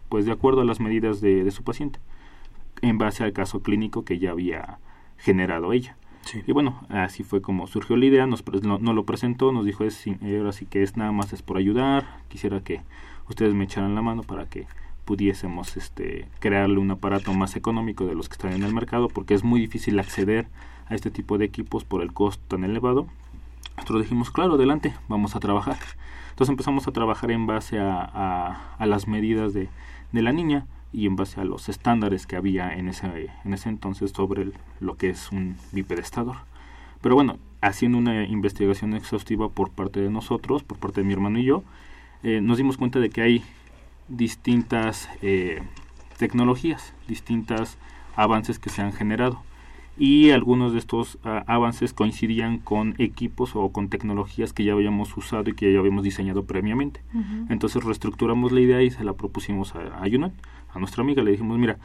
pues 0.08 0.26
de 0.26 0.32
acuerdo 0.32 0.62
a 0.62 0.64
las 0.64 0.80
medidas 0.80 1.20
de 1.20 1.48
su 1.52 1.62
paciente 1.62 2.00
en 2.82 2.98
base 2.98 3.22
al 3.22 3.32
caso 3.32 3.62
clínico 3.62 4.04
que 4.04 4.18
ya 4.18 4.32
había 4.32 4.78
generado 5.20 5.72
ella. 5.72 5.96
Y 6.46 6.52
bueno, 6.52 6.84
así 6.90 7.24
fue 7.24 7.40
como 7.40 7.66
surgió 7.66 7.96
la 7.96 8.06
idea, 8.06 8.26
nos, 8.26 8.44
no, 8.62 8.92
lo 8.92 9.04
presentó, 9.04 9.52
nos 9.52 9.64
dijo, 9.64 9.84
es, 9.84 10.04
ahora 10.22 10.52
sí 10.52 10.66
que 10.66 10.82
es 10.82 10.96
nada 10.96 11.12
más 11.12 11.32
es 11.32 11.42
por 11.42 11.56
ayudar, 11.56 12.20
quisiera 12.28 12.60
que 12.60 12.82
ustedes 13.28 13.54
me 13.54 13.64
echaran 13.64 13.94
la 13.94 14.02
mano 14.02 14.22
para 14.22 14.46
que 14.46 14.66
pudiésemos 15.04 15.76
este, 15.76 16.28
crearle 16.38 16.78
un 16.78 16.90
aparato 16.90 17.32
más 17.32 17.56
económico 17.56 18.06
de 18.06 18.14
los 18.14 18.28
que 18.28 18.34
están 18.34 18.52
en 18.52 18.62
el 18.62 18.72
mercado, 18.72 19.08
porque 19.08 19.34
es 19.34 19.42
muy 19.42 19.60
difícil 19.60 19.98
acceder 19.98 20.46
a 20.88 20.94
este 20.94 21.10
tipo 21.10 21.38
de 21.38 21.46
equipos 21.46 21.84
por 21.84 22.02
el 22.02 22.12
costo 22.12 22.42
tan 22.48 22.64
elevado. 22.64 23.08
Nosotros 23.76 24.02
dijimos, 24.02 24.30
claro, 24.30 24.54
adelante, 24.54 24.94
vamos 25.08 25.34
a 25.34 25.40
trabajar. 25.40 25.78
Entonces 26.30 26.50
empezamos 26.50 26.86
a 26.86 26.92
trabajar 26.92 27.30
en 27.30 27.46
base 27.46 27.78
a, 27.78 28.74
a, 28.78 28.86
las 28.86 29.08
medidas 29.08 29.52
de, 29.52 29.68
de, 30.12 30.22
la 30.22 30.32
niña 30.32 30.66
y 30.92 31.06
en 31.06 31.16
base 31.16 31.40
a 31.40 31.44
los 31.44 31.68
estándares 31.68 32.26
que 32.26 32.36
había 32.36 32.74
en 32.74 32.88
ese, 32.88 33.30
en 33.44 33.54
ese 33.54 33.68
entonces 33.68 34.10
sobre 34.10 34.52
lo 34.80 34.96
que 34.96 35.10
es 35.10 35.30
un 35.30 35.56
bipedestador. 35.72 36.36
Pero 37.00 37.14
bueno, 37.14 37.38
haciendo 37.60 37.98
una 37.98 38.24
investigación 38.24 38.94
exhaustiva 38.94 39.48
por 39.48 39.70
parte 39.70 40.00
de 40.00 40.10
nosotros, 40.10 40.62
por 40.62 40.78
parte 40.78 41.00
de 41.00 41.06
mi 41.06 41.12
hermano 41.12 41.38
y 41.38 41.44
yo, 41.44 41.62
eh, 42.22 42.40
nos 42.40 42.58
dimos 42.58 42.76
cuenta 42.76 42.98
de 42.98 43.10
que 43.10 43.22
hay 43.22 43.44
distintas 44.08 45.08
eh, 45.22 45.62
tecnologías, 46.18 46.92
distintos 47.08 47.78
avances 48.16 48.58
que 48.58 48.70
se 48.70 48.82
han 48.82 48.92
generado 48.92 49.42
y 49.98 50.30
algunos 50.30 50.72
de 50.72 50.78
estos 50.78 51.18
ah, 51.24 51.44
avances 51.46 51.92
coincidían 51.92 52.58
con 52.58 52.94
equipos 52.98 53.54
o 53.54 53.70
con 53.70 53.88
tecnologías 53.88 54.52
que 54.52 54.64
ya 54.64 54.72
habíamos 54.72 55.16
usado 55.16 55.50
y 55.50 55.54
que 55.54 55.72
ya 55.72 55.78
habíamos 55.78 56.04
diseñado 56.04 56.44
previamente. 56.44 57.02
Entonces 57.48 57.84
reestructuramos 57.84 58.52
la 58.52 58.60
idea 58.60 58.82
y 58.82 58.90
se 58.90 59.04
la 59.04 59.12
propusimos 59.12 59.74
a, 59.74 59.80
a 59.80 60.04
a 60.72 60.78
nuestra 60.78 61.02
amiga, 61.02 61.22
le 61.22 61.32
dijimos, 61.32 61.58
mira, 61.58 61.78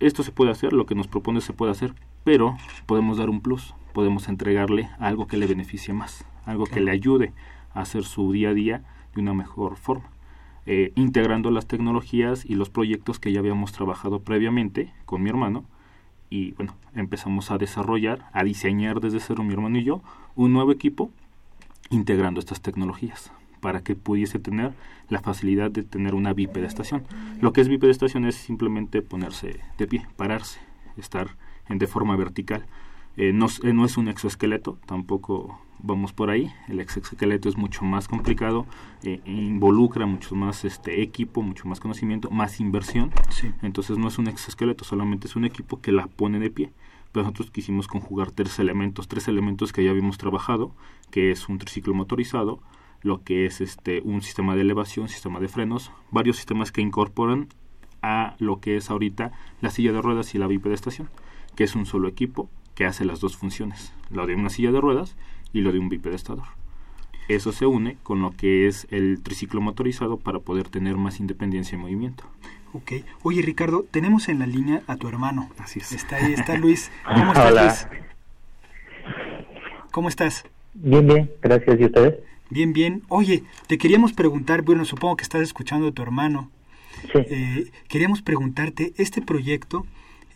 esto 0.00 0.22
se 0.22 0.32
puede 0.32 0.50
hacer, 0.50 0.72
lo 0.72 0.86
que 0.86 0.94
nos 0.94 1.08
propone 1.08 1.40
se 1.40 1.52
puede 1.52 1.72
hacer, 1.72 1.94
pero 2.22 2.56
podemos 2.86 3.18
dar 3.18 3.30
un 3.30 3.40
plus, 3.40 3.74
podemos 3.92 4.28
entregarle 4.28 4.90
algo 4.98 5.26
que 5.26 5.36
le 5.36 5.46
beneficie 5.46 5.94
más, 5.94 6.26
algo 6.44 6.66
que 6.66 6.80
le 6.80 6.90
ayude 6.90 7.32
a 7.72 7.80
hacer 7.80 8.04
su 8.04 8.30
día 8.32 8.50
a 8.50 8.54
día 8.54 8.84
de 9.14 9.22
una 9.22 9.34
mejor 9.34 9.76
forma. 9.76 10.10
Eh, 10.66 10.92
integrando 10.94 11.50
las 11.50 11.66
tecnologías 11.66 12.44
y 12.46 12.54
los 12.54 12.70
proyectos 12.70 13.18
que 13.18 13.32
ya 13.32 13.40
habíamos 13.40 13.72
trabajado 13.72 14.20
previamente 14.20 14.92
con 15.04 15.22
mi 15.22 15.28
hermano 15.28 15.64
y 16.30 16.52
bueno, 16.52 16.74
empezamos 16.94 17.50
a 17.50 17.58
desarrollar, 17.58 18.28
a 18.32 18.44
diseñar 18.44 19.00
desde 19.00 19.20
cero 19.20 19.42
mi 19.42 19.52
hermano 19.52 19.78
y 19.78 19.84
yo 19.84 20.02
un 20.34 20.52
nuevo 20.52 20.72
equipo 20.72 21.10
integrando 21.90 22.40
estas 22.40 22.60
tecnologías 22.60 23.30
para 23.60 23.82
que 23.82 23.94
pudiese 23.94 24.38
tener 24.38 24.72
la 25.08 25.20
facilidad 25.20 25.70
de 25.70 25.82
tener 25.82 26.14
una 26.14 26.34
bipedestación. 26.34 27.04
Lo 27.40 27.52
que 27.52 27.60
es 27.60 27.68
bipedestación 27.68 28.26
es 28.26 28.34
simplemente 28.34 29.00
ponerse 29.00 29.60
de 29.78 29.86
pie, 29.86 30.06
pararse, 30.16 30.60
estar 30.96 31.36
en, 31.68 31.78
de 31.78 31.86
forma 31.86 32.16
vertical. 32.16 32.66
Eh, 33.16 33.32
no, 33.32 33.46
eh, 33.62 33.72
no, 33.72 33.84
es 33.84 33.96
un 33.96 34.08
exoesqueleto, 34.08 34.78
tampoco 34.86 35.60
vamos 35.78 36.12
por 36.12 36.30
ahí. 36.30 36.50
El 36.68 36.80
exoesqueleto 36.80 37.48
es 37.48 37.56
mucho 37.56 37.84
más 37.84 38.08
complicado, 38.08 38.66
eh, 39.04 39.20
involucra 39.24 40.06
mucho 40.06 40.34
más 40.34 40.64
este 40.64 41.02
equipo, 41.02 41.42
mucho 41.42 41.68
más 41.68 41.78
conocimiento, 41.78 42.30
más 42.30 42.58
inversión. 42.60 43.12
Entonces 43.62 43.98
no 43.98 44.08
es 44.08 44.18
un 44.18 44.26
exoesqueleto, 44.26 44.84
solamente 44.84 45.28
es 45.28 45.36
un 45.36 45.44
equipo 45.44 45.80
que 45.80 45.92
la 45.92 46.06
pone 46.06 46.40
de 46.40 46.50
pie. 46.50 46.72
Pero 47.12 47.22
nosotros 47.22 47.52
quisimos 47.52 47.86
conjugar 47.86 48.32
tres 48.32 48.58
elementos, 48.58 49.06
tres 49.06 49.28
elementos 49.28 49.72
que 49.72 49.84
ya 49.84 49.90
habíamos 49.90 50.18
trabajado, 50.18 50.74
que 51.12 51.30
es 51.30 51.48
un 51.48 51.58
triciclo 51.58 51.94
motorizado, 51.94 52.58
lo 53.02 53.22
que 53.22 53.46
es 53.46 53.60
este 53.60 54.00
un 54.00 54.22
sistema 54.22 54.56
de 54.56 54.62
elevación, 54.62 55.08
sistema 55.08 55.38
de 55.38 55.46
frenos, 55.46 55.92
varios 56.10 56.36
sistemas 56.36 56.72
que 56.72 56.80
incorporan 56.80 57.48
a 58.02 58.34
lo 58.40 58.60
que 58.60 58.76
es 58.76 58.90
ahorita 58.90 59.30
la 59.60 59.70
silla 59.70 59.92
de 59.92 60.02
ruedas 60.02 60.34
y 60.34 60.38
la 60.38 60.48
bipedestación, 60.48 61.08
que 61.54 61.64
es 61.64 61.76
un 61.76 61.86
solo 61.86 62.08
equipo 62.08 62.50
que 62.74 62.84
hace 62.84 63.04
las 63.04 63.20
dos 63.20 63.36
funciones, 63.36 63.92
lo 64.10 64.26
de 64.26 64.34
una 64.34 64.50
silla 64.50 64.72
de 64.72 64.80
ruedas 64.80 65.16
y 65.52 65.60
lo 65.60 65.72
de 65.72 65.78
un 65.78 65.88
bipedestador. 65.88 66.44
Eso 67.28 67.52
se 67.52 67.64
une 67.66 67.96
con 68.02 68.20
lo 68.20 68.32
que 68.32 68.66
es 68.66 68.86
el 68.90 69.22
triciclo 69.22 69.60
motorizado 69.60 70.18
para 70.18 70.40
poder 70.40 70.68
tener 70.68 70.96
más 70.96 71.20
independencia 71.20 71.76
y 71.76 71.80
movimiento. 71.80 72.24
Ok. 72.74 72.92
Oye, 73.22 73.40
Ricardo, 73.40 73.84
tenemos 73.90 74.28
en 74.28 74.40
la 74.40 74.46
línea 74.46 74.82
a 74.88 74.96
tu 74.96 75.08
hermano. 75.08 75.48
Así 75.58 75.78
es. 75.78 75.92
Está 75.92 76.16
ahí, 76.16 76.34
está 76.34 76.56
Luis. 76.58 76.90
¿Cómo 77.04 77.32
estás, 77.32 77.88
Luis? 77.90 78.04
¿Cómo 79.90 80.08
estás? 80.08 80.44
Bien, 80.74 81.06
bien. 81.06 81.30
Gracias. 81.40 81.80
¿Y 81.80 81.84
ustedes? 81.84 82.14
Bien, 82.50 82.72
bien. 82.72 83.02
Oye, 83.08 83.44
te 83.68 83.78
queríamos 83.78 84.12
preguntar, 84.12 84.62
bueno, 84.62 84.84
supongo 84.84 85.16
que 85.16 85.22
estás 85.22 85.40
escuchando 85.40 85.88
a 85.88 85.92
tu 85.92 86.02
hermano. 86.02 86.50
Sí. 87.12 87.18
Eh, 87.18 87.70
queríamos 87.88 88.22
preguntarte, 88.22 88.92
este 88.96 89.22
proyecto, 89.22 89.86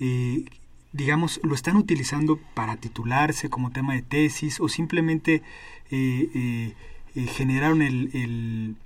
eh, 0.01 0.45
digamos, 0.93 1.41
lo 1.43 1.55
están 1.55 1.77
utilizando 1.77 2.39
para 2.55 2.77
titularse 2.77 3.51
como 3.51 3.71
tema 3.71 3.95
de 3.95 4.03
tesis 4.03 4.61
o 4.61 4.69
simplemente 4.69 5.43
eh, 5.91 6.29
eh, 6.35 6.75
eh, 7.15 7.27
generaron 7.27 7.83
el, 7.83 8.77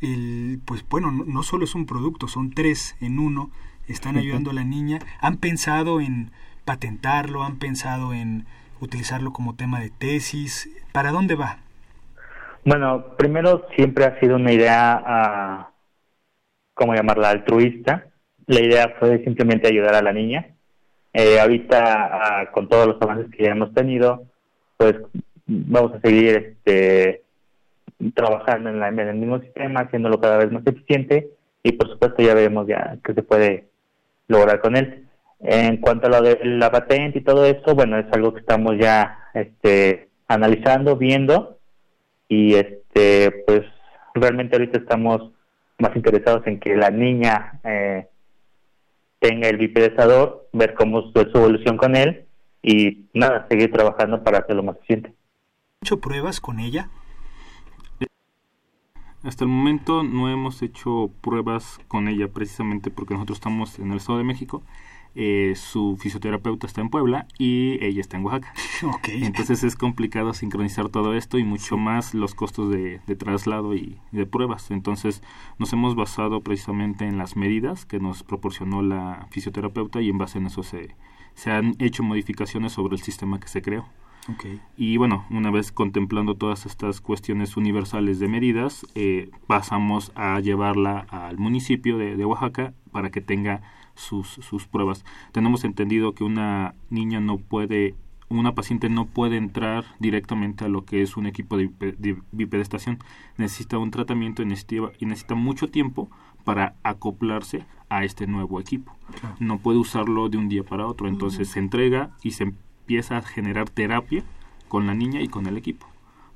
el, 0.00 0.60
pues 0.64 0.84
bueno, 0.88 1.10
no, 1.10 1.42
solo 1.42 1.64
es 1.64 1.74
un 1.74 1.86
producto, 1.86 2.26
son 2.28 2.50
tres 2.50 2.96
en 3.00 3.18
uno, 3.18 3.50
están 3.86 4.16
ayudando 4.16 4.50
a 4.50 4.54
la 4.54 4.64
niña, 4.64 4.98
han 5.20 5.36
pensado 5.36 6.00
en 6.00 6.30
patentarlo, 6.64 7.42
han 7.42 7.58
pensado 7.58 8.14
en 8.14 8.46
utilizarlo 8.80 9.32
como 9.32 9.56
tema 9.56 9.80
de 9.80 9.90
tesis, 9.90 10.70
¿para 10.92 11.10
dónde 11.10 11.34
va? 11.34 11.58
Bueno, 12.64 13.16
primero 13.16 13.66
siempre 13.76 14.04
ha 14.04 14.18
sido 14.20 14.36
una 14.36 14.52
idea, 14.52 15.66
uh, 15.68 15.72
¿cómo 16.74 16.94
llamarla? 16.94 17.30
Altruista. 17.30 18.06
La 18.46 18.60
idea 18.60 18.96
fue 18.98 19.22
simplemente 19.24 19.68
ayudar 19.68 19.94
a 19.94 20.02
la 20.02 20.12
niña 20.12 20.54
eh, 21.12 21.40
ahorita, 21.40 22.10
ah, 22.12 22.50
con 22.52 22.68
todos 22.68 22.86
los 22.86 23.02
avances 23.02 23.30
que 23.30 23.44
ya 23.44 23.50
hemos 23.50 23.74
tenido, 23.74 24.24
pues 24.76 24.96
vamos 25.46 25.94
a 25.94 26.00
seguir 26.00 26.56
este, 26.68 27.22
trabajando 28.14 28.70
en, 28.70 28.98
el 28.98 29.16
mismo 29.16 29.40
sistema, 29.40 29.80
haciéndolo 29.80 30.20
cada 30.20 30.38
vez 30.38 30.52
más 30.52 30.66
eficiente 30.66 31.30
y 31.62 31.72
por 31.72 31.90
supuesto 31.90 32.22
ya 32.22 32.34
vemos 32.34 32.66
ya 32.66 32.96
que 33.04 33.12
se 33.12 33.22
puede 33.22 33.68
lograr 34.28 34.60
con 34.60 34.76
él. 34.76 35.06
En 35.40 35.78
cuanto 35.78 36.06
a 36.06 36.10
lo 36.10 36.22
de 36.22 36.38
la 36.44 36.70
patente 36.70 37.18
y 37.18 37.22
todo 37.22 37.44
eso, 37.44 37.74
bueno, 37.74 37.98
es 37.98 38.06
algo 38.12 38.32
que 38.32 38.40
estamos 38.40 38.76
ya 38.78 39.18
este, 39.34 40.08
analizando, 40.28 40.96
viendo 40.96 41.58
y 42.28 42.54
este, 42.54 43.44
pues 43.46 43.62
realmente 44.14 44.56
ahorita 44.56 44.78
estamos 44.78 45.32
más 45.78 45.96
interesados 45.96 46.46
en 46.46 46.60
que 46.60 46.76
la 46.76 46.90
niña 46.90 47.58
eh, 47.64 48.06
tenga 49.20 49.48
el 49.48 49.58
bipedestador, 49.58 50.48
ver 50.52 50.74
cómo 50.74 51.00
es 51.00 51.12
su 51.12 51.38
evolución 51.38 51.76
con 51.76 51.94
él 51.94 52.26
y 52.62 53.06
nada, 53.14 53.46
seguir 53.48 53.70
trabajando 53.70 54.24
para 54.24 54.38
hacerlo 54.38 54.62
más 54.62 54.76
eficiente. 54.78 55.14
¿Hecho 55.82 56.00
pruebas 56.00 56.40
con 56.40 56.58
ella? 56.58 56.90
Hasta 59.22 59.44
el 59.44 59.50
momento 59.50 60.02
no 60.02 60.30
hemos 60.30 60.62
hecho 60.62 61.10
pruebas 61.20 61.78
con 61.88 62.08
ella 62.08 62.28
precisamente 62.28 62.90
porque 62.90 63.14
nosotros 63.14 63.36
estamos 63.36 63.78
en 63.78 63.90
el 63.90 63.98
Estado 63.98 64.18
de 64.18 64.24
México 64.24 64.62
eh, 65.14 65.54
su 65.56 65.96
fisioterapeuta 65.96 66.66
está 66.66 66.80
en 66.80 66.88
Puebla 66.88 67.26
y 67.38 67.84
ella 67.84 68.00
está 68.00 68.16
en 68.16 68.24
Oaxaca. 68.24 68.52
Okay. 68.82 69.24
Entonces 69.24 69.62
es 69.62 69.76
complicado 69.76 70.32
sincronizar 70.32 70.88
todo 70.88 71.14
esto 71.14 71.38
y 71.38 71.44
mucho 71.44 71.76
más 71.76 72.14
los 72.14 72.34
costos 72.34 72.70
de, 72.70 72.98
traslado 73.18 73.74
y 73.74 73.98
de 74.10 74.24
pruebas. 74.24 74.70
Entonces 74.70 75.22
nos 75.58 75.72
hemos 75.74 75.94
basado 75.94 76.40
precisamente 76.40 77.04
en 77.06 77.18
las 77.18 77.36
medidas 77.36 77.84
que 77.84 78.00
nos 78.00 78.22
proporcionó 78.22 78.80
la 78.80 79.26
fisioterapeuta 79.30 80.00
y 80.00 80.08
en 80.08 80.16
base 80.16 80.38
en 80.38 80.46
eso 80.46 80.62
se, 80.62 80.96
se 81.34 81.50
han 81.50 81.76
hecho 81.78 82.02
modificaciones 82.02 82.72
sobre 82.72 82.96
el 82.96 83.02
sistema 83.02 83.38
que 83.38 83.48
se 83.48 83.60
creó. 83.60 83.86
Okay. 84.34 84.60
Y 84.78 84.96
bueno, 84.96 85.26
una 85.30 85.50
vez 85.50 85.72
contemplando 85.72 86.34
todas 86.34 86.64
estas 86.64 87.02
cuestiones 87.02 87.58
universales 87.58 88.18
de 88.18 88.28
medidas, 88.28 88.86
eh, 88.94 89.30
pasamos 89.46 90.10
a 90.14 90.40
llevarla 90.40 91.06
al 91.10 91.36
municipio 91.36 91.98
de, 91.98 92.16
de 92.16 92.24
Oaxaca 92.24 92.72
para 92.92 93.10
que 93.10 93.20
tenga 93.20 93.62
sus, 94.00 94.28
sus 94.28 94.66
pruebas. 94.66 95.04
Tenemos 95.32 95.64
entendido 95.64 96.14
que 96.14 96.24
una 96.24 96.74
niña 96.90 97.20
no 97.20 97.38
puede 97.38 97.94
una 98.30 98.54
paciente 98.54 98.88
no 98.88 99.06
puede 99.06 99.36
entrar 99.36 99.84
directamente 99.98 100.64
a 100.64 100.68
lo 100.68 100.84
que 100.84 101.02
es 101.02 101.16
un 101.16 101.26
equipo 101.26 101.56
de, 101.56 102.16
bipedestación. 102.30 102.98
Necesita 103.36 103.76
un 103.76 103.90
tratamiento 103.90 104.42
y 104.42 104.46
necesita, 104.46 104.92
y 105.00 105.06
necesita 105.06 105.34
mucho 105.34 105.68
tiempo 105.68 106.08
para 106.44 106.76
acoplarse 106.84 107.66
a 107.88 108.04
este 108.04 108.28
nuevo 108.28 108.60
equipo. 108.60 108.96
No 109.40 109.58
puede 109.58 109.78
usarlo 109.78 110.28
de 110.28 110.38
un 110.38 110.48
día 110.48 110.62
para 110.62 110.86
otro. 110.86 111.08
Entonces 111.08 111.48
se 111.48 111.58
entrega 111.58 112.12
y 112.22 112.30
se 112.30 112.44
empieza 112.44 113.18
a 113.18 113.22
generar 113.22 113.68
terapia 113.68 114.22
con 114.68 114.86
la 114.86 114.94
niña 114.94 115.20
y 115.20 115.28
con 115.28 115.46
el 115.46 115.56
equipo 115.56 115.86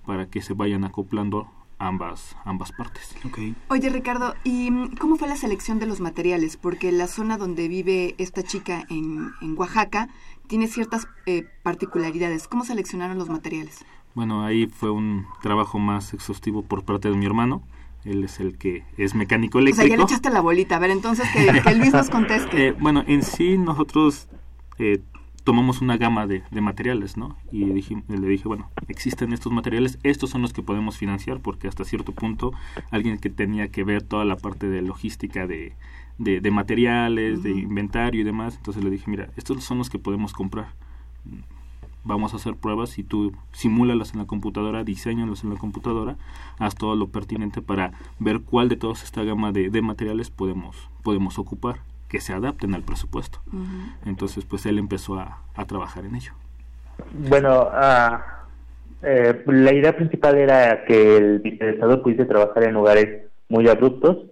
para 0.04 0.28
que 0.28 0.42
se 0.42 0.52
vayan 0.52 0.84
acoplando 0.84 1.48
ambas, 1.86 2.36
ambas 2.44 2.72
partes. 2.72 3.14
Oye 3.68 3.88
Ricardo, 3.90 4.34
¿y 4.44 4.70
cómo 4.96 5.16
fue 5.16 5.28
la 5.28 5.36
selección 5.36 5.78
de 5.78 5.86
los 5.86 6.00
materiales? 6.00 6.56
Porque 6.56 6.90
la 6.92 7.06
zona 7.06 7.36
donde 7.36 7.68
vive 7.68 8.14
esta 8.18 8.42
chica 8.42 8.84
en, 8.88 9.32
en 9.40 9.58
Oaxaca 9.58 10.08
tiene 10.46 10.66
ciertas 10.66 11.08
eh, 11.26 11.46
particularidades. 11.62 12.48
¿Cómo 12.48 12.64
seleccionaron 12.64 13.18
los 13.18 13.28
materiales? 13.28 13.84
Bueno, 14.14 14.44
ahí 14.44 14.66
fue 14.66 14.90
un 14.90 15.26
trabajo 15.42 15.78
más 15.78 16.14
exhaustivo 16.14 16.62
por 16.62 16.84
parte 16.84 17.10
de 17.10 17.16
mi 17.16 17.26
hermano. 17.26 17.62
Él 18.04 18.22
es 18.24 18.38
el 18.38 18.58
que 18.58 18.84
es 18.96 19.14
mecánico 19.14 19.58
eléctrico. 19.58 19.82
O 19.82 19.88
sea, 19.88 19.96
ya 19.96 19.96
le 19.96 20.04
echaste 20.04 20.30
la 20.30 20.40
bolita. 20.40 20.76
A 20.76 20.78
ver, 20.78 20.90
entonces 20.90 21.26
que, 21.32 21.74
Luis 21.74 21.92
nos 21.92 22.10
conteste. 22.10 22.68
Eh, 22.68 22.72
bueno, 22.78 23.02
en 23.06 23.22
sí 23.22 23.56
nosotros 23.58 24.28
eh, 24.78 25.00
tomamos 25.44 25.82
una 25.82 25.98
gama 25.98 26.26
de, 26.26 26.42
materiales, 26.60 27.18
¿no? 27.18 27.36
Y 27.52 27.66
le 27.66 27.74
dije, 27.74 28.48
bueno, 28.48 28.70
existen 28.88 29.32
estos 29.32 29.52
materiales, 29.52 29.98
estos 30.02 30.30
son 30.30 30.42
los 30.42 30.54
que 30.54 30.62
podemos 30.62 30.96
financiar, 30.96 31.40
porque 31.40 31.68
hasta 31.68 31.84
cierto 31.84 32.12
punto 32.12 32.52
alguien 32.90 33.18
que 33.18 33.28
tenía 33.28 33.68
que 33.68 33.84
ver 33.84 34.02
toda 34.02 34.24
la 34.24 34.36
parte 34.36 34.68
de 34.68 34.80
logística 34.80 35.46
de, 35.46 35.74
de, 36.18 36.50
materiales, 36.50 37.42
de 37.42 37.50
inventario 37.50 38.22
y 38.22 38.24
demás, 38.24 38.56
entonces 38.56 38.82
le 38.82 38.90
dije, 38.90 39.10
mira, 39.10 39.28
estos 39.36 39.62
son 39.62 39.78
los 39.78 39.90
que 39.90 39.98
podemos 39.98 40.32
comprar. 40.32 40.72
Vamos 42.04 42.32
a 42.32 42.36
hacer 42.36 42.56
pruebas 42.56 42.98
y 42.98 43.02
tú 43.02 43.32
simúlalas 43.52 44.12
en 44.12 44.20
la 44.20 44.26
computadora, 44.26 44.82
diseñalas 44.84 45.44
en 45.44 45.50
la 45.50 45.56
computadora, 45.56 46.16
haz 46.58 46.74
todo 46.74 46.96
lo 46.96 47.08
pertinente 47.08 47.60
para 47.60 47.92
ver 48.18 48.40
cuál 48.40 48.68
de 48.70 48.76
toda 48.76 48.94
esta 48.94 49.22
gama 49.24 49.52
de, 49.52 49.68
de 49.68 49.82
materiales 49.82 50.30
podemos, 50.30 50.88
podemos 51.02 51.38
ocupar 51.38 51.80
que 52.14 52.20
se 52.20 52.32
adapten 52.32 52.74
al 52.74 52.84
presupuesto. 52.84 53.40
Entonces, 54.06 54.44
pues 54.44 54.64
él 54.66 54.78
empezó 54.78 55.18
a, 55.18 55.42
trabajar 55.66 56.04
en 56.04 56.14
ello. 56.14 56.30
Bueno, 57.28 57.64
uh, 57.64 58.18
eh, 59.02 59.42
la 59.46 59.72
idea 59.72 59.96
principal 59.96 60.38
era 60.38 60.84
que 60.84 61.16
el 61.16 61.40
vicepresidente 61.40 61.96
pudiese 62.04 62.24
trabajar 62.26 62.62
en 62.62 62.74
lugares 62.74 63.24
muy 63.48 63.68
abruptos 63.68 64.26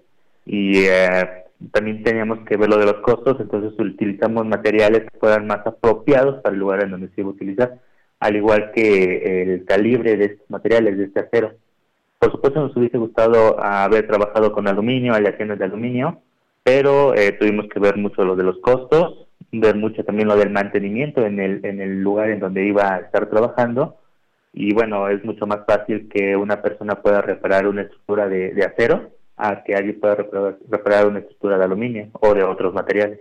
y 0.46 0.84
eh, 0.84 1.28
también 1.72 2.04
teníamos 2.04 2.46
que 2.46 2.56
ver 2.56 2.68
lo 2.68 2.78
de 2.78 2.86
los 2.86 3.00
costos, 3.00 3.40
entonces 3.40 3.76
utilizamos 3.76 4.46
materiales 4.46 5.00
que 5.10 5.18
fueran 5.18 5.48
más 5.48 5.66
apropiados 5.66 6.40
para 6.40 6.54
el 6.54 6.60
lugar 6.60 6.84
en 6.84 6.92
donde 6.92 7.08
se 7.08 7.22
iba 7.22 7.30
a 7.30 7.32
utilizar, 7.32 7.80
al 8.20 8.36
igual 8.36 8.70
que 8.72 9.42
el 9.42 9.64
calibre 9.64 10.16
de 10.16 10.26
estos 10.26 10.48
materiales, 10.48 10.98
de 10.98 11.04
este 11.06 11.18
acero. 11.18 11.54
Por 12.20 12.30
supuesto 12.30 12.60
nos 12.60 12.76
hubiese 12.76 12.96
gustado 12.96 13.60
haber 13.60 14.06
trabajado 14.06 14.52
con 14.52 14.68
aluminio, 14.68 15.14
aleaciones 15.14 15.58
de 15.58 15.64
aluminio, 15.64 16.22
pero 16.62 17.14
eh, 17.14 17.32
tuvimos 17.32 17.66
que 17.68 17.80
ver 17.80 17.96
mucho 17.96 18.24
lo 18.24 18.36
de 18.36 18.44
los 18.44 18.58
costos, 18.60 19.26
ver 19.50 19.76
mucho 19.76 20.04
también 20.04 20.28
lo 20.28 20.36
del 20.36 20.50
mantenimiento 20.50 21.24
en 21.26 21.40
el, 21.40 21.64
en 21.64 21.80
el 21.80 22.02
lugar 22.02 22.30
en 22.30 22.40
donde 22.40 22.64
iba 22.66 22.94
a 22.94 22.98
estar 22.98 23.28
trabajando 23.28 23.98
y 24.52 24.74
bueno, 24.74 25.08
es 25.08 25.24
mucho 25.24 25.46
más 25.46 25.60
fácil 25.66 26.08
que 26.08 26.36
una 26.36 26.60
persona 26.60 27.00
pueda 27.00 27.22
reparar 27.22 27.66
una 27.66 27.82
estructura 27.82 28.28
de, 28.28 28.52
acero 28.64 29.10
a 29.36 29.64
que 29.64 29.74
alguien 29.74 29.98
pueda 29.98 30.14
reparar, 30.14 31.06
una 31.06 31.20
estructura 31.20 31.56
de 31.58 31.64
aluminio 31.64 32.08
o 32.20 32.34
de 32.34 32.44
otros 32.44 32.74
materiales. 32.74 33.20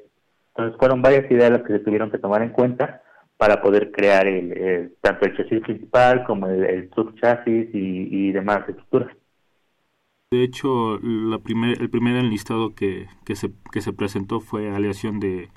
Entonces 0.50 0.78
fueron 0.78 1.02
varias 1.02 1.32
ideas 1.32 1.52
las 1.52 1.64
que 1.64 1.74
se 1.74 1.80
tuvieron 1.80 2.12
que 2.12 2.18
tomar 2.18 2.42
en 2.42 2.50
cuenta 2.50 3.02
para 3.38 3.62
poder 3.62 3.92
crear 3.92 4.28
el, 4.28 4.94
tanto 5.00 5.26
el 5.26 5.38
chasis 5.38 5.62
principal 5.62 6.26
como 6.26 6.48
el, 6.48 6.66
el 6.66 6.90
subchasis 6.94 7.70
y, 7.74 8.08
y 8.12 8.32
demás 8.34 8.68
estructuras. 8.68 9.16
De 10.32 10.46
hecho, 10.46 10.98
la 11.00 11.40
primer, 11.40 11.82
el 11.82 11.90
primer 11.90 12.16
enlistado 12.16 12.74
que, 12.74 13.10
que, 13.26 13.36
se, 13.36 13.52
que 13.70 13.82
se 13.82 13.92
presentó 13.92 14.40
fue 14.40 14.74
aleación 14.74 15.20
de, 15.20 15.50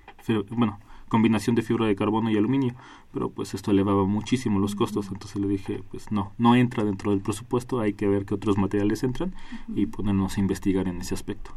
bueno, 0.50 0.80
combinación 1.08 1.54
de 1.54 1.62
fibra 1.62 1.86
de 1.86 1.94
carbono 1.94 2.28
y 2.28 2.36
aluminio, 2.36 2.74
pero 3.12 3.30
pues 3.30 3.54
esto 3.54 3.70
elevaba 3.70 4.04
muchísimo 4.04 4.58
los 4.58 4.74
costos, 4.74 5.10
entonces 5.12 5.40
le 5.40 5.46
dije, 5.46 5.84
pues 5.92 6.10
no, 6.10 6.32
no 6.38 6.56
entra 6.56 6.82
dentro 6.82 7.12
del 7.12 7.20
presupuesto, 7.20 7.78
hay 7.78 7.92
que 7.92 8.08
ver 8.08 8.26
qué 8.26 8.34
otros 8.34 8.58
materiales 8.58 9.04
entran 9.04 9.32
y 9.76 9.86
ponernos 9.86 10.36
a 10.36 10.40
investigar 10.40 10.88
en 10.88 11.00
ese 11.00 11.14
aspecto. 11.14 11.52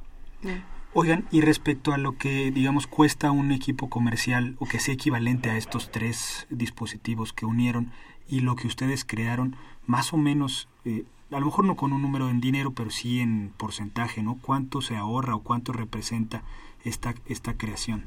Oigan, 0.94 1.26
y 1.32 1.42
respecto 1.42 1.94
a 1.94 1.98
lo 1.98 2.20
que, 2.20 2.52
digamos, 2.52 2.86
cuesta 2.86 3.32
un 3.32 3.52
equipo 3.52 3.90
comercial 3.90 4.56
o 4.60 4.68
que 4.68 4.80
sea 4.80 4.94
equivalente 4.94 5.50
a 5.50 5.58
estos 5.58 5.90
tres 5.90 6.46
dispositivos 6.52 7.34
que 7.34 7.48
unieron 7.48 7.92
y 8.30 8.42
lo 8.42 8.56
que 8.56 8.68
ustedes 8.68 9.06
crearon, 9.06 9.56
más 9.88 10.14
o 10.14 10.18
menos, 10.18 10.70
eh, 10.86 11.06
a 11.32 11.40
lo 11.40 11.46
mejor 11.46 11.66
no 11.66 11.76
con 11.76 11.94
un 11.94 12.02
número 12.02 12.30
en 12.30 12.40
dinero, 12.40 12.72
pero 12.72 12.90
sí 12.90 13.20
en 13.20 13.52
porcentaje, 13.58 14.24
¿no? 14.24 14.38
¿Cuánto 14.42 14.82
se 14.82 14.96
ahorra 14.96 15.36
o 15.36 15.44
cuánto 15.44 15.74
representa 15.74 16.44
esta, 16.84 17.16
esta 17.26 17.58
creación? 17.58 18.06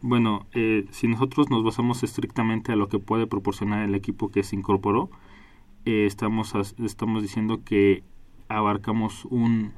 Bueno, 0.00 0.46
eh, 0.52 0.86
si 0.90 1.08
nosotros 1.08 1.50
nos 1.50 1.64
basamos 1.64 2.02
estrictamente 2.02 2.72
a 2.72 2.76
lo 2.76 2.88
que 2.88 2.98
puede 2.98 3.26
proporcionar 3.26 3.82
el 3.82 3.94
equipo 3.94 4.30
que 4.30 4.42
se 4.42 4.54
incorporó, 4.54 5.10
eh, 5.84 6.06
estamos, 6.06 6.54
estamos 6.78 7.22
diciendo 7.22 7.64
que 7.64 8.04
abarcamos 8.48 9.24
un 9.24 9.72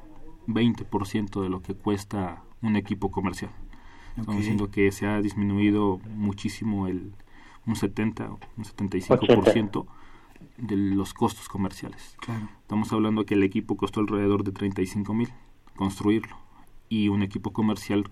20% 0.47 1.41
de 1.41 1.49
lo 1.49 1.61
que 1.61 1.73
cuesta 1.73 2.43
un 2.61 2.75
equipo 2.75 3.09
comercial. 3.09 3.51
Estamos 4.17 4.37
diciendo 4.37 4.69
que 4.69 4.91
se 4.91 5.07
ha 5.07 5.21
disminuido 5.21 5.99
muchísimo 6.15 6.87
el 6.87 7.13
un 7.65 7.75
70, 7.75 8.29
un 8.29 8.63
75% 8.63 9.85
de 10.57 10.75
los 10.75 11.13
costos 11.13 11.47
comerciales. 11.49 12.15
Estamos 12.61 12.91
hablando 12.93 13.25
que 13.25 13.33
el 13.35 13.43
equipo 13.43 13.77
costó 13.77 13.99
alrededor 13.99 14.43
de 14.43 14.51
35 14.51 15.13
mil 15.13 15.29
construirlo 15.75 16.35
y 16.89 17.07
un 17.09 17.23
equipo 17.23 17.53
comercial, 17.53 18.03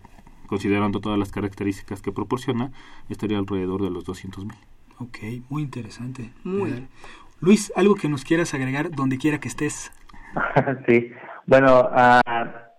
considerando 0.47 1.01
todas 1.01 1.19
las 1.19 1.32
características 1.32 2.01
que 2.01 2.11
proporciona, 2.11 2.71
estaría 3.09 3.38
alrededor 3.38 3.84
de 3.84 3.91
los 3.91 4.05
200 4.05 4.45
mil. 4.45 4.57
Ok, 4.99 5.17
muy 5.49 5.63
interesante. 5.63 6.32
Muy. 6.43 6.88
Luis, 7.41 7.71
algo 7.75 7.95
que 7.95 8.09
nos 8.09 8.23
quieras 8.23 8.53
agregar 8.53 8.91
donde 8.91 9.17
quiera 9.17 9.39
que 9.39 9.47
estés. 9.47 9.91
sí, 10.88 11.11
bueno, 11.45 11.82
uh, 11.82 12.21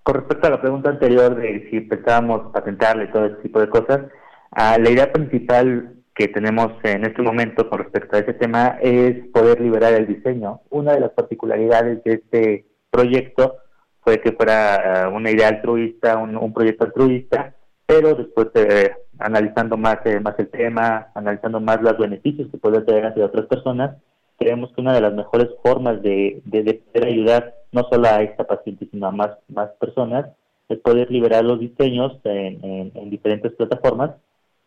con 0.02 0.14
respecto 0.16 0.46
a 0.46 0.50
la 0.50 0.60
pregunta 0.60 0.90
anterior 0.90 1.34
de 1.36 1.68
si 1.70 1.80
pensábamos 1.80 2.52
patentarle 2.52 3.06
todo 3.08 3.26
ese 3.26 3.42
tipo 3.42 3.60
de 3.60 3.68
cosas, 3.68 4.00
uh, 4.52 4.80
la 4.80 4.90
idea 4.90 5.12
principal 5.12 5.99
que 6.14 6.28
tenemos 6.28 6.72
en 6.82 7.04
este 7.04 7.22
momento 7.22 7.68
con 7.68 7.78
respecto 7.78 8.16
a 8.16 8.20
ese 8.20 8.34
tema 8.34 8.78
es 8.80 9.26
poder 9.28 9.60
liberar 9.60 9.94
el 9.94 10.06
diseño. 10.06 10.60
Una 10.70 10.92
de 10.92 11.00
las 11.00 11.12
particularidades 11.12 12.02
de 12.04 12.12
este 12.14 12.66
proyecto 12.90 13.56
fue 14.02 14.20
que 14.20 14.32
fuera 14.32 15.08
uh, 15.08 15.14
una 15.14 15.30
idea 15.30 15.48
altruista, 15.48 16.16
un, 16.16 16.52
proyecto 16.52 16.84
altruista, 16.84 17.54
pero 17.86 18.14
después 18.14 18.48
eh, 18.54 18.92
analizando 19.18 19.76
más, 19.76 19.98
eh, 20.04 20.20
más 20.20 20.38
el 20.38 20.48
tema, 20.48 21.08
analizando 21.14 21.60
más 21.60 21.80
los 21.82 21.98
beneficios 21.98 22.48
que 22.50 22.58
puede 22.58 22.80
tener 22.82 23.06
hacia 23.06 23.26
otras 23.26 23.46
personas, 23.46 23.96
creemos 24.38 24.72
que 24.72 24.80
una 24.80 24.94
de 24.94 25.02
las 25.02 25.12
mejores 25.12 25.48
formas 25.62 26.02
de, 26.02 26.40
de, 26.44 26.74
poder 26.74 27.08
ayudar 27.08 27.54
no 27.72 27.86
solo 27.90 28.08
a 28.08 28.22
esta 28.22 28.44
paciente, 28.44 28.88
sino 28.90 29.06
a 29.06 29.10
más, 29.10 29.30
más 29.48 29.70
personas, 29.78 30.26
es 30.68 30.78
poder 30.78 31.10
liberar 31.10 31.44
los 31.44 31.60
diseños 31.60 32.18
en, 32.24 32.92
en 32.94 33.10
diferentes 33.10 33.52
plataformas 33.52 34.12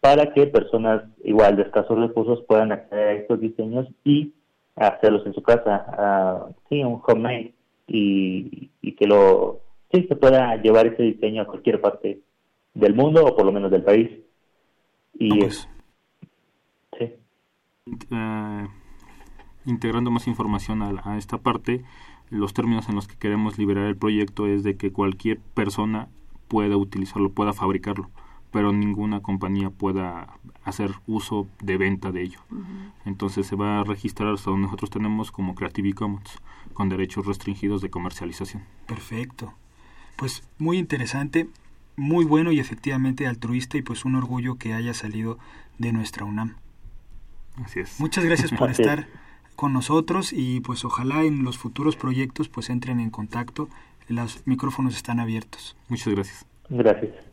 para 0.04 0.34
que 0.34 0.48
personas 0.48 1.02
igual 1.24 1.56
de 1.56 1.62
escasos 1.62 1.98
recursos 1.98 2.44
puedan 2.46 2.74
acceder 2.74 3.08
a 3.08 3.14
estos 3.14 3.40
diseños 3.40 3.88
y 4.04 4.34
hacerlos 4.76 5.26
en 5.26 5.34
su 5.34 5.42
casa, 5.42 6.54
sí, 6.68 6.84
un 6.84 7.02
homemade 7.08 7.54
y, 7.88 8.70
y 8.82 8.96
que 8.96 9.08
lo 9.08 9.62
sí 9.94 10.04
se 10.10 10.18
pueda 10.18 10.58
llevar 10.58 10.88
ese 10.88 11.04
diseño 11.04 11.44
a 11.44 11.46
cualquier 11.46 11.80
parte 11.80 12.20
del 12.74 12.94
mundo 12.94 13.24
o 13.24 13.34
por 13.34 13.46
lo 13.46 13.54
menos 13.54 13.72
del 13.72 13.84
país. 13.84 14.12
Y 15.14 15.40
pues, 15.40 15.70
sí. 17.00 17.06
Eh, 18.12 18.68
integrando 19.66 20.12
más 20.12 20.28
información 20.28 20.82
a, 20.82 21.02
a 21.06 21.18
esta 21.18 21.38
parte, 21.38 21.86
los 22.30 22.54
términos 22.54 22.90
en 22.90 22.96
los 22.96 23.08
que 23.08 23.16
queremos 23.16 23.58
liberar 23.58 23.86
el 23.86 23.96
proyecto 23.96 24.48
es 24.48 24.64
de 24.64 24.76
que 24.76 24.92
cualquier 24.92 25.40
persona 25.54 26.10
pueda 26.50 26.76
utilizarlo, 26.76 27.30
pueda 27.30 27.54
fabricarlo 27.54 28.10
pero 28.54 28.72
ninguna 28.72 29.22
compañía 29.22 29.72
pueda 29.72 30.38
hacer 30.64 30.92
uso 31.08 31.48
de 31.60 31.76
venta 31.78 32.12
de 32.12 32.22
ello. 32.22 32.40
Entonces 33.04 33.48
se 33.48 33.56
va 33.56 33.80
a 33.80 33.84
registrar 33.84 34.32
hasta 34.32 34.52
donde 34.52 34.68
nosotros 34.68 34.92
tenemos 34.92 35.32
como 35.32 35.56
Creative 35.56 35.94
Commons, 35.94 36.38
con 36.74 36.88
derechos 36.88 37.26
restringidos 37.26 37.82
de 37.82 37.90
comercialización. 37.90 38.64
Perfecto. 38.86 39.54
Pues 40.16 40.48
muy 40.60 40.78
interesante, 40.78 41.50
muy 41.96 42.26
bueno 42.26 42.52
y 42.52 42.60
efectivamente 42.60 43.26
altruista 43.26 43.78
y 43.78 43.82
pues 43.82 44.06
un 44.06 44.16
orgullo 44.16 44.56
que 44.56 44.74
haya 44.74 44.94
salido 44.94 45.40
de 45.80 45.92
nuestra 45.92 46.24
UNAM. 46.24 46.56
Así 47.66 47.80
es. 47.80 48.00
Muchas 48.00 48.24
gracias 48.24 48.52
por 48.52 48.70
estar 48.72 49.08
con 49.56 49.74
nosotros 49.74 50.32
y 50.32 50.60
pues 50.62 50.86
ojalá 50.86 51.24
en 51.24 51.44
los 51.44 51.58
futuros 51.58 51.96
proyectos 51.96 52.50
pues 52.50 52.70
entren 52.70 53.00
en 53.00 53.10
contacto. 53.10 53.68
Los 54.08 54.46
micrófonos 54.46 54.96
están 54.96 55.20
abiertos. 55.20 55.76
Muchas 55.90 56.14
gracias. 56.14 56.46
Gracias. 56.70 57.33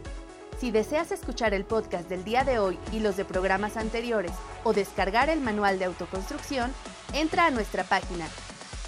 Si 0.61 0.69
deseas 0.69 1.11
escuchar 1.11 1.55
el 1.55 1.65
podcast 1.65 2.07
del 2.07 2.23
día 2.23 2.43
de 2.43 2.59
hoy 2.59 2.77
y 2.93 2.99
los 2.99 3.17
de 3.17 3.25
programas 3.25 3.77
anteriores 3.77 4.31
o 4.63 4.73
descargar 4.73 5.27
el 5.27 5.41
manual 5.41 5.79
de 5.79 5.85
autoconstrucción, 5.85 6.71
entra 7.13 7.47
a 7.47 7.49
nuestra 7.49 7.83
página 7.83 8.27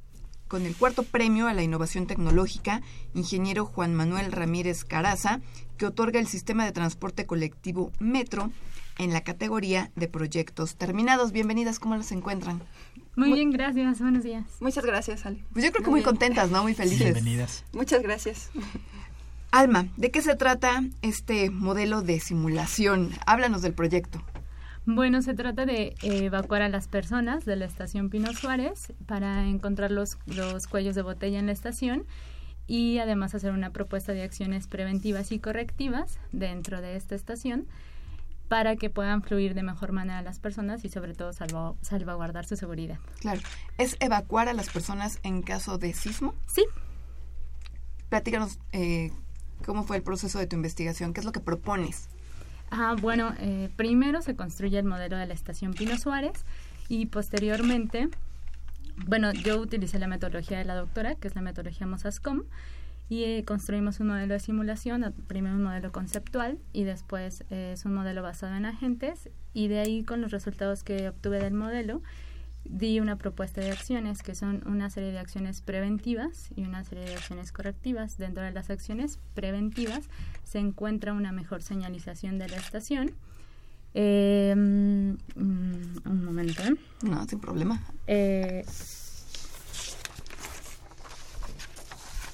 con 0.50 0.66
el 0.66 0.76
cuarto 0.76 1.04
premio 1.04 1.48
a 1.48 1.54
la 1.54 1.64
innovación 1.64 2.08
tecnológica, 2.08 2.82
ingeniero 3.14 3.66
Juan 3.66 3.94
Manuel 3.94 4.32
Ramírez 4.32 4.84
Caraza, 4.86 5.42
que 5.78 5.86
otorga 5.86 6.20
el 6.20 6.28
sistema 6.28 6.66
de 6.66 6.72
transporte 6.72 7.26
colectivo 7.26 7.92
Metro 8.00 8.52
en 8.98 9.14
la 9.14 9.22
categoría 9.22 9.92
de 9.96 10.08
proyectos 10.08 10.76
terminados. 10.76 11.32
Bienvenidas, 11.32 11.80
¿cómo 11.80 11.96
las 11.96 12.12
encuentran? 12.12 12.62
Muy, 13.16 13.34
bien, 13.34 13.52
gracias. 13.52 14.00
Buenos 14.00 14.24
días. 14.24 14.46
Muchas 14.60 14.86
gracias, 14.86 15.26
Ale. 15.26 15.44
Pues 15.54 15.64
yo 15.66 15.72
creo 15.72 15.84
que 15.84 15.92
muy, 15.92 16.04
contentas, 16.04 16.52
¿no? 16.52 16.64
Muy 16.64 16.74
felices. 16.74 17.14
Bienvenidas. 17.14 17.64
Muchas 17.74 18.02
gracias. 18.02 18.50
Alma, 19.52 19.88
¿de 19.96 20.12
qué 20.12 20.22
se 20.22 20.36
trata 20.36 20.84
este 21.02 21.50
modelo 21.50 22.02
de 22.02 22.20
simulación? 22.20 23.12
Háblanos 23.26 23.62
del 23.62 23.74
proyecto. 23.74 24.22
Bueno, 24.90 25.22
se 25.22 25.34
trata 25.34 25.66
de 25.66 25.96
evacuar 26.02 26.62
a 26.62 26.70
las 26.70 26.88
personas 26.88 27.44
de 27.44 27.58
la 27.58 27.66
estación 27.66 28.10
Pino 28.10 28.32
Suárez 28.32 28.94
para 29.06 29.46
encontrar 29.46 29.92
los, 29.92 30.18
los 30.28 30.66
cuellos 30.66 30.96
de 30.96 31.02
botella 31.02 31.40
en 31.40 31.48
la 31.48 31.52
estación 31.52 32.06
y 32.68 32.98
además 33.00 33.36
hacer 33.36 33.52
una 33.52 33.72
propuesta 33.72 34.14
de 34.14 34.24
acciones 34.24 34.66
preventivas 34.68 35.34
y 35.34 35.40
correctivas 35.40 36.20
dentro 36.32 36.80
de 36.80 36.96
esta 36.96 37.16
estación 37.16 37.68
para 38.48 38.78
que 38.78 38.90
puedan 38.90 39.24
fluir 39.24 39.56
de 39.56 39.64
mejor 39.64 39.92
manera 39.92 40.22
las 40.22 40.40
personas 40.40 40.86
y 40.86 40.90
sobre 40.90 41.14
todo 41.14 41.34
salvaguardar 41.34 42.46
su 42.46 42.56
seguridad. 42.56 43.00
Claro. 43.20 43.42
¿Es 43.78 43.98
evacuar 44.00 44.48
a 44.48 44.54
las 44.54 44.70
personas 44.70 45.20
en 45.24 45.42
caso 45.42 45.78
de 45.78 45.92
sismo? 45.92 46.34
Sí. 46.46 46.66
Platícanos 48.08 48.58
eh, 48.72 49.12
cómo 49.66 49.84
fue 49.84 49.98
el 49.98 50.04
proceso 50.04 50.40
de 50.40 50.48
tu 50.48 50.56
investigación, 50.56 51.12
qué 51.12 51.20
es 51.20 51.26
lo 51.26 51.34
que 51.34 51.42
propones. 51.42 52.08
Ah, 52.70 52.96
bueno, 53.00 53.34
eh, 53.40 53.70
primero 53.76 54.22
se 54.22 54.36
construye 54.36 54.78
el 54.78 54.86
modelo 54.86 55.18
de 55.18 55.26
la 55.26 55.34
estación 55.34 55.74
Pino 55.74 55.98
Suárez 55.98 56.44
y 56.90 57.06
posteriormente, 57.06 58.10
bueno, 59.06 59.32
yo 59.32 59.60
utilicé 59.60 60.00
la 60.00 60.08
metodología 60.08 60.58
de 60.58 60.66
la 60.66 60.76
doctora, 60.76 61.16
que 61.16 61.28
es 61.28 61.36
la 61.36 61.42
metodología 61.42 61.88
Mosascom, 61.88 62.44
y 63.10 63.24
eh, 63.24 63.44
construimos 63.46 64.00
un 64.00 64.08
modelo 64.08 64.34
de 64.34 64.40
simulación, 64.40 65.14
primero 65.28 65.56
un 65.56 65.64
modelo 65.64 65.92
conceptual 65.92 66.58
y 66.74 66.84
después 66.84 67.46
eh, 67.50 67.72
es 67.74 67.86
un 67.86 67.94
modelo 67.94 68.22
basado 68.22 68.56
en 68.56 68.66
agentes 68.66 69.30
y 69.54 69.70
de 69.70 69.80
ahí 69.80 70.04
con 70.04 70.22
los 70.22 70.32
resultados 70.32 70.84
que 70.84 71.08
obtuve 71.08 71.40
del 71.40 71.54
modelo 71.54 72.02
di 72.70 73.00
una 73.00 73.18
propuesta 73.18 73.62
de 73.62 73.72
acciones 73.72 74.24
que 74.24 74.36
son 74.36 74.64
una 74.66 74.90
serie 74.90 75.12
de 75.12 75.20
acciones 75.20 75.62
preventivas 75.62 76.50
y 76.56 76.64
una 76.64 76.84
serie 76.84 77.06
de 77.06 77.16
acciones 77.16 77.52
correctivas. 77.52 78.18
Dentro 78.18 78.44
de 78.44 78.52
las 78.52 78.70
acciones 78.70 79.20
preventivas 79.34 80.10
se 80.44 80.60
encuentra 80.60 81.14
una 81.14 81.32
mejor 81.32 81.64
señalización 81.64 82.38
de 82.40 82.50
la 82.50 82.58
estación. 82.58 83.12
Em, 83.94 85.14
mm, 85.36 86.02
un 86.06 86.26
momento. 86.26 86.62
¿eh? 86.64 86.76
No, 87.04 87.28
sin 87.28 87.40
problema. 87.40 87.82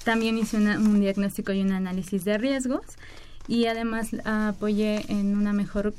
También 0.04 0.36
hice 0.36 0.58
un 0.58 1.00
diagnóstico 1.00 1.52
y 1.52 1.62
un 1.62 1.72
análisis 1.72 2.24
de 2.24 2.36
riesgos 2.36 2.84
y 3.48 3.66
además 3.66 4.10
apoyé 4.24 5.10
en 5.10 5.36
una 5.36 5.52
mejor 5.54 5.94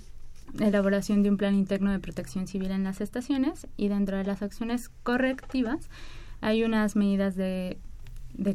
elaboración 0.59 1.23
de 1.23 1.29
un 1.29 1.37
plan 1.37 1.55
interno 1.55 1.91
de 1.91 1.99
protección 1.99 2.47
civil 2.47 2.71
en 2.71 2.83
las 2.83 3.01
estaciones 3.01 3.67
y 3.77 3.87
dentro 3.87 4.17
de 4.17 4.23
las 4.23 4.41
acciones 4.41 4.89
correctivas 5.03 5.89
hay 6.41 6.63
unas 6.63 6.95
medidas 6.95 7.35
de, 7.35 7.77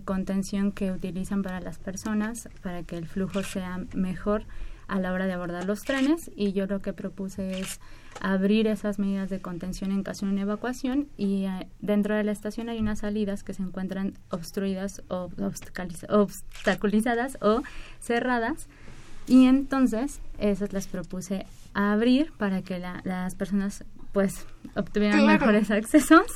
contención 0.05 0.73
que 0.73 0.93
utilizan 0.93 1.43
para 1.43 1.61
las 1.61 1.79
personas 1.79 2.49
para 2.63 2.83
que 2.83 2.97
el 2.97 3.07
flujo 3.07 3.43
sea 3.43 3.85
mejor 3.95 4.45
a 4.89 4.99
la 4.99 5.13
hora 5.13 5.27
de 5.27 5.33
abordar 5.33 5.65
los 5.65 5.83
trenes 5.83 6.31
y 6.37 6.53
yo 6.53 6.67
lo 6.67 6.83
que 6.83 6.93
propuse 6.93 7.61
es 7.61 7.81
abrir 8.21 8.67
esas 8.67 8.99
medidas 8.99 9.31
de 9.31 9.41
contención 9.41 9.93
en 9.93 10.03
caso 10.03 10.27
de 10.27 10.33
una 10.33 10.43
evacuación 10.43 11.09
y 11.17 11.45
eh, 11.45 11.69
dentro 11.81 12.15
de 12.15 12.25
la 12.25 12.33
estación 12.33 12.69
hay 12.69 12.79
unas 12.79 12.99
salidas 12.99 13.43
que 13.43 13.55
se 13.55 13.63
encuentran 13.63 14.15
obstruidas 14.31 15.03
o 15.09 15.31
obstaculizadas 15.39 17.39
o 17.41 17.63
cerradas 18.01 18.69
y 19.27 19.47
entonces 19.47 20.21
esas 20.39 20.73
las 20.73 20.89
propuse 20.89 21.47
abrir 21.75 22.33
para 22.37 22.63
que 22.63 22.79
las 22.79 23.35
personas 23.35 23.85
pues 24.13 24.47
obtuvieran 24.75 25.27
mejores 25.27 25.71
accesos 25.71 26.27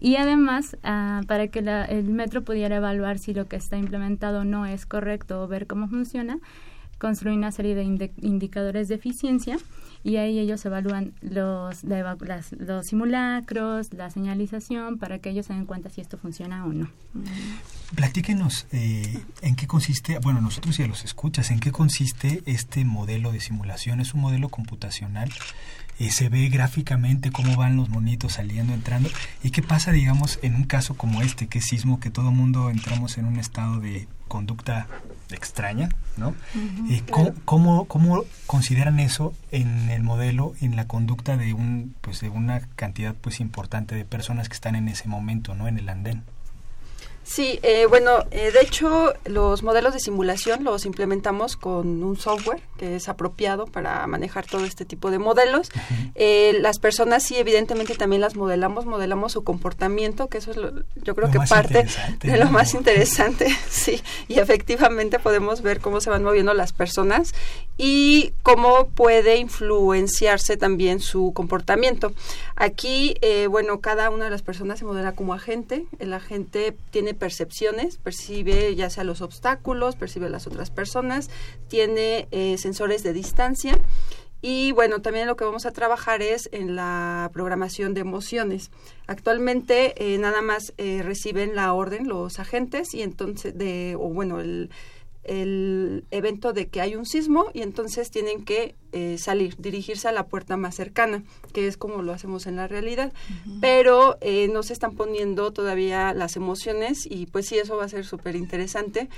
y 0.00 0.16
además 0.16 0.76
ah, 0.84 1.22
para 1.26 1.48
que 1.48 1.58
el 1.58 2.04
metro 2.04 2.42
pudiera 2.42 2.76
evaluar 2.76 3.18
si 3.18 3.34
lo 3.34 3.46
que 3.48 3.56
está 3.56 3.76
implementado 3.76 4.44
no 4.44 4.64
es 4.66 4.86
correcto 4.86 5.42
o 5.42 5.48
ver 5.48 5.66
cómo 5.66 5.88
funciona 5.88 6.38
construir 6.98 7.36
una 7.36 7.52
serie 7.52 7.74
de 7.74 8.12
indicadores 8.22 8.88
de 8.88 8.94
eficiencia 8.94 9.58
y 10.06 10.18
ahí 10.18 10.38
ellos 10.38 10.64
evalúan 10.64 11.14
los, 11.20 11.82
los 11.82 12.86
simulacros, 12.86 13.92
la 13.92 14.08
señalización, 14.08 14.98
para 14.98 15.18
que 15.18 15.30
ellos 15.30 15.46
se 15.46 15.52
den 15.52 15.66
cuenta 15.66 15.90
si 15.90 16.00
esto 16.00 16.16
funciona 16.16 16.64
o 16.64 16.72
no. 16.72 16.88
Platíquenos 17.96 18.68
eh, 18.70 19.18
en 19.42 19.56
qué 19.56 19.66
consiste, 19.66 20.20
bueno, 20.20 20.40
nosotros 20.40 20.76
ya 20.76 20.86
los 20.86 21.04
escuchas, 21.04 21.50
en 21.50 21.58
qué 21.58 21.72
consiste 21.72 22.44
este 22.46 22.84
modelo 22.84 23.32
de 23.32 23.40
simulación. 23.40 24.00
¿Es 24.00 24.14
un 24.14 24.20
modelo 24.20 24.48
computacional? 24.48 25.28
Eh, 25.98 26.12
¿Se 26.12 26.28
ve 26.28 26.48
gráficamente 26.50 27.32
cómo 27.32 27.56
van 27.56 27.74
los 27.74 27.88
monitos 27.88 28.34
saliendo, 28.34 28.74
entrando? 28.74 29.10
¿Y 29.42 29.50
qué 29.50 29.62
pasa, 29.62 29.90
digamos, 29.90 30.38
en 30.42 30.54
un 30.54 30.64
caso 30.64 30.94
como 30.94 31.20
este, 31.20 31.48
que 31.48 31.58
es 31.58 31.64
sismo, 31.64 31.98
que 31.98 32.10
todo 32.10 32.30
mundo 32.30 32.70
entramos 32.70 33.18
en 33.18 33.24
un 33.24 33.40
estado 33.40 33.80
de 33.80 34.06
conducta 34.28 34.86
extraña, 35.30 35.88
¿no? 36.16 36.34
Eh, 36.88 37.02
¿cómo, 37.44 37.86
cómo, 37.86 38.24
consideran 38.46 39.00
eso 39.00 39.34
en 39.50 39.90
el 39.90 40.02
modelo, 40.02 40.54
en 40.60 40.76
la 40.76 40.86
conducta 40.86 41.36
de 41.36 41.52
un, 41.52 41.94
pues 42.00 42.20
de 42.20 42.28
una 42.28 42.60
cantidad 42.76 43.14
pues 43.14 43.40
importante 43.40 43.94
de 43.94 44.04
personas 44.04 44.48
que 44.48 44.54
están 44.54 44.76
en 44.76 44.88
ese 44.88 45.08
momento, 45.08 45.54
¿no? 45.54 45.68
En 45.68 45.78
el 45.78 45.88
andén. 45.88 46.22
Sí, 47.26 47.58
eh, 47.64 47.86
bueno, 47.86 48.20
eh, 48.30 48.52
de 48.52 48.60
hecho 48.60 49.12
los 49.24 49.64
modelos 49.64 49.92
de 49.92 49.98
simulación 49.98 50.62
los 50.62 50.86
implementamos 50.86 51.56
con 51.56 52.04
un 52.04 52.16
software 52.16 52.62
que 52.78 52.94
es 52.94 53.08
apropiado 53.08 53.66
para 53.66 54.06
manejar 54.06 54.46
todo 54.46 54.64
este 54.64 54.84
tipo 54.84 55.10
de 55.10 55.18
modelos. 55.18 55.70
Eh, 56.14 56.56
las 56.60 56.78
personas 56.78 57.24
sí, 57.24 57.36
evidentemente 57.36 57.96
también 57.96 58.22
las 58.22 58.36
modelamos, 58.36 58.86
modelamos 58.86 59.32
su 59.32 59.42
comportamiento, 59.42 60.28
que 60.28 60.38
eso 60.38 60.52
es 60.52 60.56
lo, 60.56 60.70
yo 61.02 61.16
creo 61.16 61.28
que 61.28 61.40
parte 61.40 61.86
de 62.20 62.36
lo 62.36 62.46
más 62.46 62.74
interesante, 62.74 63.48
sí, 63.68 64.00
y 64.28 64.38
efectivamente 64.38 65.18
podemos 65.18 65.62
ver 65.62 65.80
cómo 65.80 66.00
se 66.00 66.10
van 66.10 66.22
moviendo 66.22 66.54
las 66.54 66.72
personas 66.72 67.34
y 67.76 68.34
cómo 68.44 68.86
puede 68.90 69.38
influenciarse 69.38 70.56
también 70.56 71.00
su 71.00 71.32
comportamiento. 71.34 72.12
Aquí, 72.54 73.16
bueno, 73.50 73.80
cada 73.80 74.10
una 74.10 74.26
de 74.26 74.30
las 74.30 74.42
personas 74.42 74.78
se 74.78 74.84
modela 74.84 75.12
como 75.12 75.34
agente, 75.34 75.86
el 75.98 76.12
agente 76.12 76.76
tiene 76.90 77.15
percepciones, 77.16 77.98
percibe 77.98 78.74
ya 78.74 78.90
sea 78.90 79.04
los 79.04 79.20
obstáculos, 79.20 79.96
percibe 79.96 80.30
las 80.30 80.46
otras 80.46 80.70
personas, 80.70 81.30
tiene 81.68 82.28
eh, 82.30 82.56
sensores 82.58 83.02
de 83.02 83.12
distancia 83.12 83.78
y 84.42 84.72
bueno, 84.72 85.00
también 85.00 85.26
lo 85.26 85.36
que 85.36 85.44
vamos 85.44 85.66
a 85.66 85.72
trabajar 85.72 86.22
es 86.22 86.48
en 86.52 86.76
la 86.76 87.30
programación 87.32 87.94
de 87.94 88.02
emociones. 88.02 88.70
Actualmente 89.06 89.94
eh, 89.96 90.18
nada 90.18 90.42
más 90.42 90.72
eh, 90.78 91.02
reciben 91.02 91.56
la 91.56 91.72
orden 91.72 92.06
los 92.06 92.38
agentes 92.38 92.94
y 92.94 93.02
entonces 93.02 93.56
de, 93.56 93.96
o 93.98 94.08
bueno, 94.08 94.40
el, 94.40 94.70
el 95.26 96.04
evento 96.10 96.52
de 96.52 96.68
que 96.68 96.80
hay 96.80 96.96
un 96.96 97.06
sismo 97.06 97.46
y 97.52 97.62
entonces 97.62 98.10
tienen 98.10 98.44
que 98.44 98.74
eh, 98.92 99.18
salir, 99.18 99.56
dirigirse 99.58 100.08
a 100.08 100.12
la 100.12 100.26
puerta 100.26 100.56
más 100.56 100.74
cercana, 100.74 101.22
que 101.52 101.66
es 101.66 101.76
como 101.76 102.02
lo 102.02 102.12
hacemos 102.12 102.46
en 102.46 102.56
la 102.56 102.66
realidad. 102.66 103.12
Pero 103.60 104.16
eh, 104.20 104.48
no 104.48 104.62
se 104.62 104.72
están 104.72 104.94
poniendo 104.94 105.52
todavía 105.52 106.14
las 106.14 106.36
emociones 106.36 107.06
y 107.06 107.26
pues 107.26 107.46
sí, 107.46 107.58
eso 107.58 107.76
va 107.76 107.84
a 107.84 107.88
ser 107.88 108.04
súper 108.04 108.36
interesante. 108.36 109.08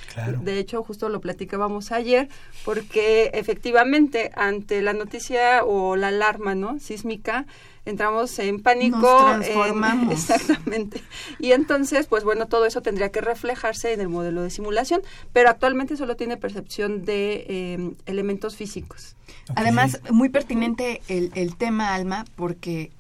De 0.43 0.59
hecho, 0.59 0.83
justo 0.83 1.09
lo 1.09 1.21
platicábamos 1.21 1.93
ayer, 1.93 2.29
porque 2.65 3.31
efectivamente 3.35 4.33
ante 4.35 4.83
la 4.83 4.95
noticia 4.95 5.65
o 5.65 5.97
la 5.97 6.09
alarma 6.09 6.55
¿no? 6.55 6.79
sísmica, 6.81 7.47
entramos 7.89 8.39
en 8.39 8.61
pánico. 8.61 8.99
Nos 8.99 9.47
transformamos. 9.47 10.13
exactamente. 10.31 11.03
Y 11.39 11.53
entonces, 11.53 12.07
pues 12.07 12.25
bueno, 12.25 12.47
todo 12.47 12.67
eso 12.67 12.83
tendría 12.83 13.11
que 13.11 13.21
reflejarse 13.21 13.93
en 13.93 14.01
el 14.01 14.09
modelo 14.09 14.43
de 14.43 14.51
simulación, 14.51 15.03
pero 15.33 15.49
actualmente 15.49 15.97
solo 15.97 16.17
tiene 16.17 16.37
percepción 16.37 17.05
de 17.05 17.47
eh, 17.49 17.91
elementos 18.07 18.57
físicos. 18.57 19.17
Además, 19.55 20.01
muy 20.11 20.29
pertinente 20.29 21.01
el, 21.09 21.31
el 21.35 21.57
tema, 21.57 21.95
Alma, 21.95 22.25
porque 22.37 22.91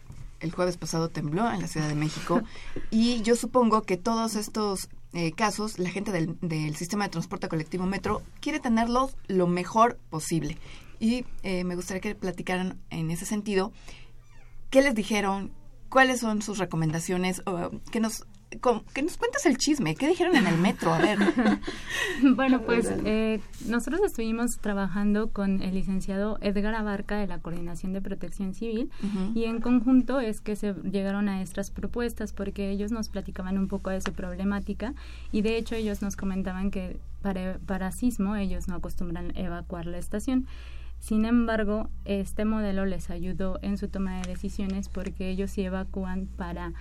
el 0.40 0.52
jueves 0.52 0.76
pasado 0.76 1.08
tembló 1.08 1.50
en 1.50 1.60
la 1.60 1.68
Ciudad 1.68 1.88
de 1.88 1.94
México 1.94 2.42
y 2.90 3.22
yo 3.22 3.36
supongo 3.36 3.82
que 3.82 3.96
todos 3.96 4.36
estos 4.36 4.88
eh, 5.14 5.32
casos, 5.32 5.78
la 5.78 5.90
gente 5.90 6.12
del, 6.12 6.36
del, 6.40 6.76
sistema 6.76 7.04
de 7.04 7.10
transporte 7.10 7.48
colectivo 7.48 7.86
Metro 7.86 8.22
quiere 8.40 8.60
tenerlos 8.60 9.16
lo 9.26 9.46
mejor 9.46 9.98
posible. 10.10 10.58
Y 11.00 11.24
eh, 11.42 11.64
me 11.64 11.76
gustaría 11.76 12.00
que 12.00 12.14
platicaran 12.14 12.78
en 12.90 13.10
ese 13.10 13.24
sentido 13.24 13.72
¿Qué 14.70 14.82
les 14.82 14.94
dijeron? 14.94 15.52
¿Cuáles 15.88 16.20
son 16.20 16.42
sus 16.42 16.58
recomendaciones? 16.58 17.42
que 17.90 18.00
nos 18.00 18.26
que 18.94 19.02
nos 19.02 19.16
cuentes 19.16 19.44
el 19.46 19.58
chisme. 19.58 19.94
¿Qué 19.94 20.08
dijeron 20.08 20.34
en 20.36 20.46
el 20.46 20.56
metro? 20.56 20.92
A 20.92 20.98
ver. 20.98 21.18
bueno, 22.34 22.62
pues 22.62 22.90
eh, 23.04 23.40
nosotros 23.66 24.00
estuvimos 24.04 24.58
trabajando 24.58 25.30
con 25.30 25.62
el 25.62 25.74
licenciado 25.74 26.38
Edgar 26.40 26.74
Abarca 26.74 27.18
de 27.18 27.26
la 27.26 27.40
Coordinación 27.40 27.92
de 27.92 28.00
Protección 28.00 28.54
Civil 28.54 28.90
y 29.34 29.44
en 29.44 29.60
conjunto 29.60 30.20
es 30.20 30.40
que 30.40 30.56
se 30.56 30.74
llegaron 30.74 31.28
a 31.28 31.42
estas 31.42 31.70
propuestas 31.70 32.32
porque 32.32 32.70
ellos 32.70 32.90
nos 32.90 33.08
platicaban 33.08 33.58
un 33.58 33.68
poco 33.68 33.90
de 33.90 34.00
su 34.00 34.12
problemática 34.12 34.94
y 35.30 35.42
de 35.42 35.56
hecho 35.56 35.74
ellos 35.74 36.00
nos 36.00 36.16
comentaban 36.16 36.70
que 36.70 36.98
para, 37.20 37.58
para 37.66 37.92
sismo 37.92 38.36
ellos 38.36 38.66
no 38.66 38.76
acostumbran 38.76 39.36
evacuar 39.36 39.86
la 39.86 39.98
estación. 39.98 40.46
Sin 40.98 41.24
embargo, 41.24 41.90
este 42.04 42.44
modelo 42.44 42.84
les 42.86 43.10
ayudó 43.10 43.58
en 43.62 43.78
su 43.78 43.88
toma 43.88 44.20
de 44.20 44.28
decisiones 44.28 44.88
porque 44.88 45.30
ellos 45.30 45.50
sí 45.50 45.62
evacúan 45.62 46.26
para 46.36 46.72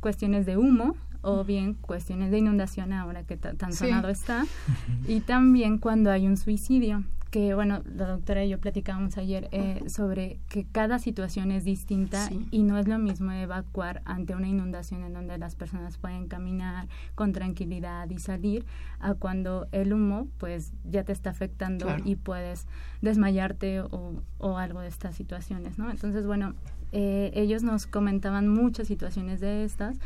cuestiones 0.00 0.46
de 0.46 0.56
humo 0.56 0.96
o 1.22 1.44
bien 1.44 1.74
cuestiones 1.74 2.30
de 2.30 2.38
inundación 2.38 2.92
ahora 2.92 3.24
que 3.24 3.36
tan 3.36 3.72
sonado 3.72 4.08
está. 4.08 4.44
Y 5.08 5.20
también 5.20 5.78
cuando 5.78 6.10
hay 6.10 6.26
un 6.26 6.36
suicidio 6.36 7.04
que 7.32 7.54
bueno, 7.54 7.82
la 7.86 8.08
doctora 8.08 8.44
y 8.44 8.50
yo 8.50 8.60
platicábamos 8.60 9.16
ayer 9.16 9.48
eh, 9.52 9.84
sobre 9.88 10.38
que 10.50 10.66
cada 10.66 10.98
situación 10.98 11.50
es 11.50 11.64
distinta 11.64 12.28
y 12.50 12.62
no 12.62 12.76
es 12.76 12.86
lo 12.86 12.98
mismo 12.98 13.32
evacuar 13.32 14.02
ante 14.04 14.34
una 14.34 14.48
inundación 14.48 15.02
en 15.02 15.14
donde 15.14 15.38
las 15.38 15.56
personas 15.56 15.96
pueden 15.96 16.28
caminar 16.28 16.88
con 17.14 17.32
tranquilidad 17.32 18.10
y 18.10 18.18
salir 18.18 18.66
a 19.00 19.14
cuando 19.14 19.66
el 19.72 19.94
humo 19.94 20.28
pues 20.36 20.74
ya 20.84 21.04
te 21.04 21.12
está 21.12 21.30
afectando 21.30 21.86
y 22.04 22.16
puedes 22.16 22.66
desmayarte 23.00 23.80
o, 23.80 24.22
o, 24.36 24.58
algo 24.58 24.80
de 24.80 24.88
estas 24.88 25.16
situaciones, 25.16 25.78
¿no? 25.78 25.90
Entonces, 25.90 26.26
bueno, 26.26 26.54
eh, 26.92 27.30
ellos 27.34 27.62
nos 27.62 27.86
comentaban 27.86 28.46
muchas 28.46 28.88
situaciones 28.88 29.40
de 29.40 29.64
estas 29.64 29.96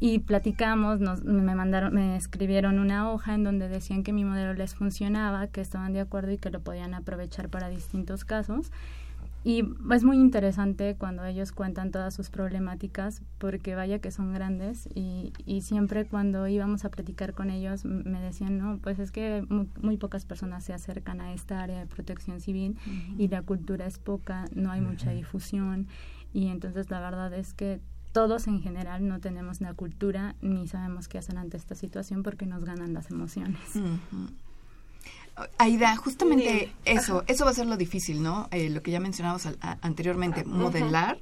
y 0.00 0.20
platicamos, 0.20 1.00
nos, 1.00 1.24
me 1.24 1.54
mandaron, 1.54 1.94
me 1.94 2.16
escribieron 2.16 2.78
una 2.78 3.10
hoja 3.10 3.34
en 3.34 3.44
donde 3.44 3.68
decían 3.68 4.04
que 4.04 4.12
mi 4.12 4.24
modelo 4.24 4.54
les 4.54 4.74
funcionaba, 4.74 5.48
que 5.48 5.60
estaban 5.60 5.92
de 5.92 6.00
acuerdo 6.00 6.30
y 6.30 6.38
que 6.38 6.50
lo 6.50 6.60
podían 6.60 6.94
aprovechar 6.94 7.48
para 7.48 7.68
distintos 7.68 8.24
casos. 8.24 8.70
Y 9.44 9.64
es 9.92 10.04
muy 10.04 10.18
interesante 10.18 10.96
cuando 10.98 11.24
ellos 11.24 11.52
cuentan 11.52 11.90
todas 11.90 12.12
sus 12.12 12.28
problemáticas, 12.28 13.22
porque 13.38 13.74
vaya 13.76 14.00
que 14.00 14.10
son 14.10 14.34
grandes 14.34 14.88
y, 14.94 15.32
y 15.46 15.62
siempre 15.62 16.04
cuando 16.04 16.48
íbamos 16.48 16.84
a 16.84 16.90
platicar 16.90 17.34
con 17.34 17.50
ellos 17.50 17.84
me 17.84 18.20
decían, 18.20 18.58
no, 18.58 18.78
pues 18.78 18.98
es 18.98 19.10
que 19.12 19.46
muy, 19.80 19.96
pocas 19.96 20.24
personas 20.24 20.64
se 20.64 20.72
acercan 20.72 21.20
a 21.20 21.32
esta 21.32 21.62
área 21.62 21.78
de 21.78 21.86
protección 21.86 22.40
civil 22.40 22.76
y 23.16 23.28
la 23.28 23.42
cultura 23.42 23.86
es 23.86 23.98
poca, 23.98 24.44
no 24.54 24.70
hay 24.70 24.80
mucha 24.80 25.12
difusión 25.12 25.86
y 26.32 26.48
entonces 26.48 26.90
la 26.90 27.00
verdad 27.00 27.32
es 27.32 27.54
que 27.54 27.80
todos 28.18 28.48
en 28.48 28.60
general 28.60 29.06
no 29.06 29.20
tenemos 29.20 29.60
la 29.60 29.74
cultura 29.74 30.34
ni 30.40 30.66
sabemos 30.66 31.06
qué 31.06 31.18
hacer 31.18 31.38
ante 31.38 31.56
esta 31.56 31.76
situación 31.76 32.24
porque 32.24 32.46
nos 32.46 32.64
ganan 32.64 32.92
las 32.92 33.12
emociones. 33.12 33.60
Aida, 35.56 35.94
justamente 35.94 36.72
eso, 36.84 37.22
eso 37.28 37.44
va 37.44 37.52
a 37.52 37.54
ser 37.54 37.66
lo 37.66 37.76
difícil, 37.76 38.20
¿no? 38.20 38.48
Eh, 38.50 38.70
lo 38.70 38.82
que 38.82 38.90
ya 38.90 38.98
mencionamos 38.98 39.46
anteriormente, 39.82 40.42
modelar 40.44 41.16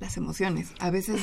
las 0.00 0.16
emociones. 0.16 0.72
A 0.80 0.90
veces 0.90 1.20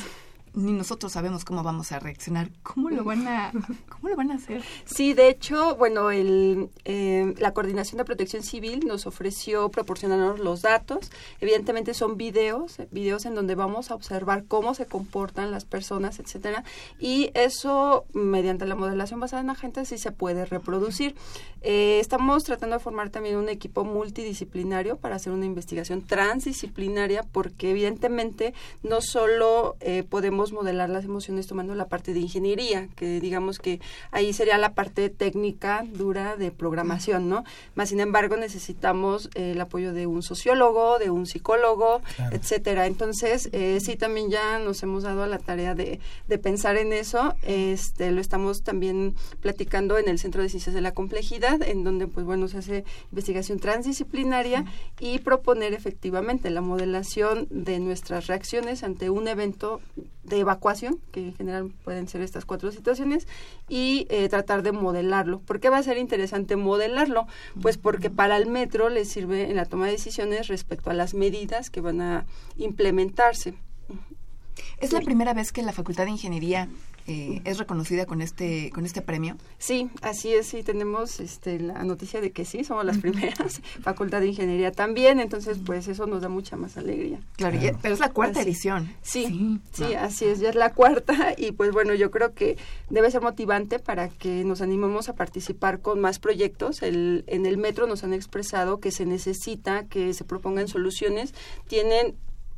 ni 0.55 0.71
nosotros 0.71 1.11
sabemos 1.11 1.45
cómo 1.45 1.63
vamos 1.63 1.91
a 1.91 1.99
reaccionar. 1.99 2.49
¿Cómo 2.63 2.89
lo 2.89 3.03
van 3.03 3.27
a, 3.27 3.51
cómo 3.89 4.09
lo 4.09 4.15
van 4.15 4.31
a 4.31 4.35
hacer? 4.35 4.63
Sí, 4.85 5.13
de 5.13 5.29
hecho, 5.29 5.75
bueno, 5.75 6.11
el, 6.11 6.69
eh, 6.85 7.33
la 7.37 7.53
Coordinación 7.53 7.97
de 7.97 8.05
Protección 8.05 8.43
Civil 8.43 8.85
nos 8.87 9.05
ofreció 9.05 9.69
proporcionarnos 9.69 10.39
los 10.39 10.61
datos. 10.61 11.11
Evidentemente 11.41 11.93
son 11.93 12.17
videos, 12.17 12.77
videos 12.91 13.25
en 13.25 13.35
donde 13.35 13.55
vamos 13.55 13.91
a 13.91 13.95
observar 13.95 14.45
cómo 14.45 14.73
se 14.73 14.85
comportan 14.85 15.51
las 15.51 15.65
personas, 15.65 16.19
etcétera. 16.19 16.63
Y 16.99 17.31
eso, 17.33 18.05
mediante 18.13 18.65
la 18.65 18.75
modelación 18.75 19.19
basada 19.19 19.41
en 19.41 19.49
agentes, 19.49 19.89
sí 19.89 19.97
se 19.97 20.11
puede 20.11 20.45
reproducir. 20.45 21.15
Eh, 21.61 21.99
estamos 21.99 22.43
tratando 22.43 22.75
de 22.75 22.79
formar 22.79 23.09
también 23.09 23.37
un 23.37 23.49
equipo 23.49 23.83
multidisciplinario 23.83 24.97
para 24.97 25.15
hacer 25.15 25.33
una 25.33 25.45
investigación 25.45 26.01
transdisciplinaria, 26.03 27.23
porque 27.23 27.71
evidentemente 27.71 28.53
no 28.83 29.01
solo 29.01 29.75
eh, 29.79 30.03
podemos 30.03 30.44
modelar 30.51 30.89
las 30.89 31.05
emociones 31.05 31.47
tomando 31.47 31.75
la 31.75 31.87
parte 31.87 32.13
de 32.13 32.19
ingeniería, 32.19 32.87
que 32.95 33.19
digamos 33.19 33.59
que 33.59 33.79
ahí 34.11 34.33
sería 34.33 34.57
la 34.57 34.73
parte 34.73 35.09
técnica 35.09 35.85
dura 35.91 36.35
de 36.35 36.51
programación, 36.51 37.29
¿no? 37.29 37.43
Más 37.75 37.89
sin 37.89 37.99
embargo 37.99 38.37
necesitamos 38.37 39.29
eh, 39.35 39.51
el 39.51 39.61
apoyo 39.61 39.93
de 39.93 40.07
un 40.07 40.21
sociólogo, 40.21 40.99
de 40.99 41.09
un 41.09 41.25
psicólogo, 41.25 42.01
etcétera. 42.31 42.87
Entonces, 42.87 43.49
eh, 43.51 43.79
sí, 43.81 43.95
también 43.95 44.29
ya 44.29 44.59
nos 44.59 44.81
hemos 44.83 45.03
dado 45.03 45.23
a 45.23 45.27
la 45.27 45.39
tarea 45.39 45.75
de, 45.75 45.99
de 46.27 46.37
pensar 46.37 46.77
en 46.77 46.93
eso. 46.93 47.35
Este, 47.43 48.11
lo 48.11 48.21
estamos 48.21 48.63
también 48.63 49.15
platicando 49.41 49.97
en 49.97 50.09
el 50.09 50.19
Centro 50.19 50.41
de 50.41 50.49
Ciencias 50.49 50.75
de 50.75 50.81
la 50.81 50.93
Complejidad, 50.93 51.61
en 51.61 51.83
donde, 51.83 52.07
pues 52.07 52.25
bueno, 52.25 52.47
se 52.47 52.57
hace 52.57 52.83
investigación 53.11 53.59
transdisciplinaria 53.59 54.65
y 54.99 55.19
proponer 55.19 55.73
efectivamente 55.73 56.49
la 56.49 56.61
modelación 56.61 57.47
de 57.49 57.79
nuestras 57.79 58.27
reacciones 58.27 58.83
ante 58.83 59.09
un 59.09 59.27
evento 59.27 59.81
de 60.23 60.34
evacuación, 60.39 60.99
que 61.11 61.21
en 61.21 61.35
general 61.35 61.71
pueden 61.83 62.07
ser 62.07 62.21
estas 62.21 62.45
cuatro 62.45 62.71
situaciones, 62.71 63.27
y 63.69 64.07
eh, 64.09 64.27
tratar 64.29 64.63
de 64.63 64.71
modelarlo. 64.71 65.39
¿Por 65.39 65.59
qué 65.59 65.69
va 65.69 65.77
a 65.77 65.83
ser 65.83 65.97
interesante 65.97 66.55
modelarlo? 66.55 67.27
Pues 67.61 67.77
porque 67.77 68.09
para 68.09 68.37
el 68.37 68.47
metro 68.47 68.89
le 68.89 69.05
sirve 69.05 69.49
en 69.49 69.55
la 69.55 69.65
toma 69.65 69.85
de 69.85 69.93
decisiones 69.93 70.47
respecto 70.47 70.89
a 70.89 70.93
las 70.93 71.13
medidas 71.13 71.69
que 71.69 71.81
van 71.81 72.01
a 72.01 72.25
implementarse. 72.57 73.53
Es 74.79 74.93
la 74.93 75.01
primera 75.01 75.33
vez 75.33 75.51
que 75.51 75.61
la 75.61 75.73
Facultad 75.73 76.05
de 76.05 76.11
Ingeniería 76.11 76.69
eh, 77.07 77.41
es 77.45 77.57
reconocida 77.59 78.05
con 78.05 78.21
este 78.21 78.71
con 78.71 78.85
este 78.85 79.01
premio. 79.01 79.37
Sí, 79.57 79.89
así 80.01 80.33
es, 80.33 80.47
sí 80.47 80.63
tenemos 80.63 81.19
este, 81.19 81.59
la 81.59 81.83
noticia 81.83 82.21
de 82.21 82.31
que 82.31 82.45
sí, 82.45 82.63
somos 82.63 82.85
las 82.85 82.97
primeras, 82.97 83.61
Facultad 83.81 84.21
de 84.21 84.27
Ingeniería 84.27 84.71
también, 84.71 85.19
entonces 85.19 85.59
pues 85.63 85.87
eso 85.87 86.07
nos 86.07 86.21
da 86.21 86.29
mucha 86.29 86.55
más 86.55 86.77
alegría. 86.77 87.19
Claro, 87.37 87.59
pero 87.81 87.93
es 87.93 87.99
la 87.99 88.09
cuarta 88.09 88.41
edición. 88.41 88.91
Sí, 89.01 89.59
sí, 89.71 89.93
así 89.93 90.25
es, 90.25 90.39
ya 90.39 90.49
es 90.49 90.55
la 90.55 90.73
cuarta 90.73 91.33
y 91.37 91.51
pues 91.51 91.71
bueno, 91.71 91.93
yo 91.93 92.09
creo 92.11 92.33
que 92.33 92.57
debe 92.89 93.11
ser 93.11 93.21
motivante 93.21 93.79
para 93.79 94.09
que 94.09 94.43
nos 94.43 94.61
animemos 94.61 95.09
a 95.09 95.13
participar 95.13 95.81
con 95.81 95.99
más 95.99 96.19
proyectos. 96.19 96.81
El, 96.81 97.23
en 97.27 97.45
el 97.45 97.57
metro 97.57 97.87
nos 97.87 98.03
han 98.03 98.13
expresado 98.13 98.79
que 98.79 98.91
se 98.91 99.05
necesita 99.05 99.85
que 99.87 100.13
se 100.13 100.23
propongan 100.23 100.67
soluciones, 100.67 101.33
tienen 101.67 102.15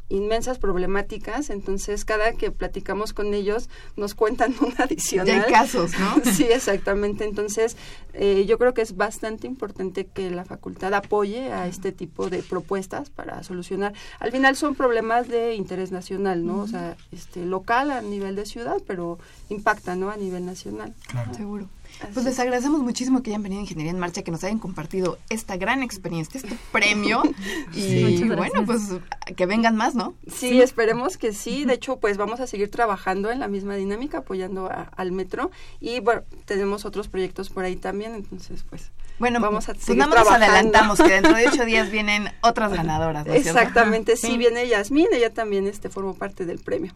inmensas 0.09 0.57
problemáticas, 0.59 1.49
entonces 1.49 2.05
cada 2.05 2.33
que 2.33 2.51
platicamos 2.51 3.13
con 3.13 3.33
ellos 3.33 3.69
nos 3.95 4.15
cuentan 4.15 4.55
una 4.61 4.75
adicional. 4.83 5.27
Ya 5.27 5.43
hay 5.43 5.51
casos, 5.51 5.91
¿no? 5.99 6.21
sí, 6.31 6.43
exactamente. 6.43 7.25
Entonces, 7.25 7.75
eh, 8.13 8.45
yo 8.47 8.57
creo 8.57 8.73
que 8.73 8.81
es 8.81 8.95
bastante 8.95 9.47
importante 9.47 10.07
que 10.07 10.31
la 10.31 10.45
facultad 10.45 10.93
apoye 10.93 11.51
a 11.51 11.67
este 11.67 11.91
tipo 11.91 12.29
de 12.29 12.41
propuestas 12.43 13.09
para 13.09 13.43
solucionar. 13.43 13.93
Al 14.19 14.31
final 14.31 14.55
son 14.55 14.75
problemas 14.75 15.27
de 15.27 15.55
interés 15.55 15.91
nacional, 15.91 16.45
¿no? 16.45 16.59
O 16.59 16.67
sea, 16.67 16.95
este, 17.11 17.45
local 17.45 17.91
a 17.91 18.01
nivel 18.01 18.35
de 18.35 18.45
ciudad, 18.45 18.77
pero 18.85 19.19
impacta, 19.49 19.95
¿no? 19.95 20.09
A 20.09 20.17
nivel 20.17 20.45
nacional. 20.45 20.93
Seguro. 21.35 21.69
Pues 22.13 22.25
les 22.25 22.39
agradecemos 22.39 22.81
muchísimo 22.81 23.23
que 23.23 23.31
hayan 23.31 23.43
venido 23.43 23.59
a 23.59 23.63
Ingeniería 23.63 23.91
en 23.91 23.99
Marcha, 23.99 24.21
que 24.21 24.31
nos 24.31 24.43
hayan 24.43 24.59
compartido 24.59 25.17
esta 25.29 25.57
gran 25.57 25.83
experiencia, 25.83 26.39
este 26.39 26.57
premio. 26.71 27.23
y 27.73 28.23
bueno, 28.27 28.65
pues 28.65 28.89
que 29.35 29.45
vengan 29.45 29.75
más, 29.75 29.95
¿no? 29.95 30.15
Sí, 30.31 30.61
esperemos 30.61 31.17
que 31.17 31.33
sí. 31.33 31.65
De 31.65 31.73
hecho, 31.73 31.97
pues 31.97 32.17
vamos 32.17 32.39
a 32.39 32.47
seguir 32.47 32.69
trabajando 32.69 33.31
en 33.31 33.39
la 33.39 33.47
misma 33.47 33.75
dinámica, 33.75 34.19
apoyando 34.19 34.69
al 34.95 35.11
metro. 35.11 35.51
Y 35.79 35.99
bueno, 35.99 36.21
tenemos 36.45 36.85
otros 36.85 37.07
proyectos 37.07 37.49
por 37.49 37.63
ahí 37.63 37.75
también, 37.75 38.15
entonces 38.15 38.63
pues... 38.69 38.91
Bueno, 39.19 39.39
vamos 39.39 39.67
a 39.67 39.73
pues 39.73 39.85
seguir 39.85 40.03
pues 40.03 40.15
nada 40.15 40.23
más 40.23 40.41
adelantamos 40.41 40.99
que 40.99 41.09
dentro 41.09 41.33
de 41.33 41.47
ocho 41.47 41.65
días 41.65 41.89
vienen 41.89 42.29
otras 42.41 42.71
ganadoras. 42.71 43.25
Exactamente, 43.25 44.15
sí. 44.15 44.37
viene 44.37 44.67
Yasmín, 44.67 45.07
ella 45.11 45.33
también 45.33 45.65
este 45.65 45.89
formó 45.89 46.13
parte 46.13 46.45
del 46.45 46.59
premio. 46.59 46.93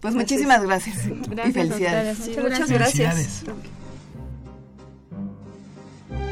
Pues 0.00 0.14
muchísimas 0.14 0.62
gracias. 0.62 1.06
y 1.06 1.52
felicidades. 1.52 2.18
muchas 2.38 2.70
gracias. 2.70 3.44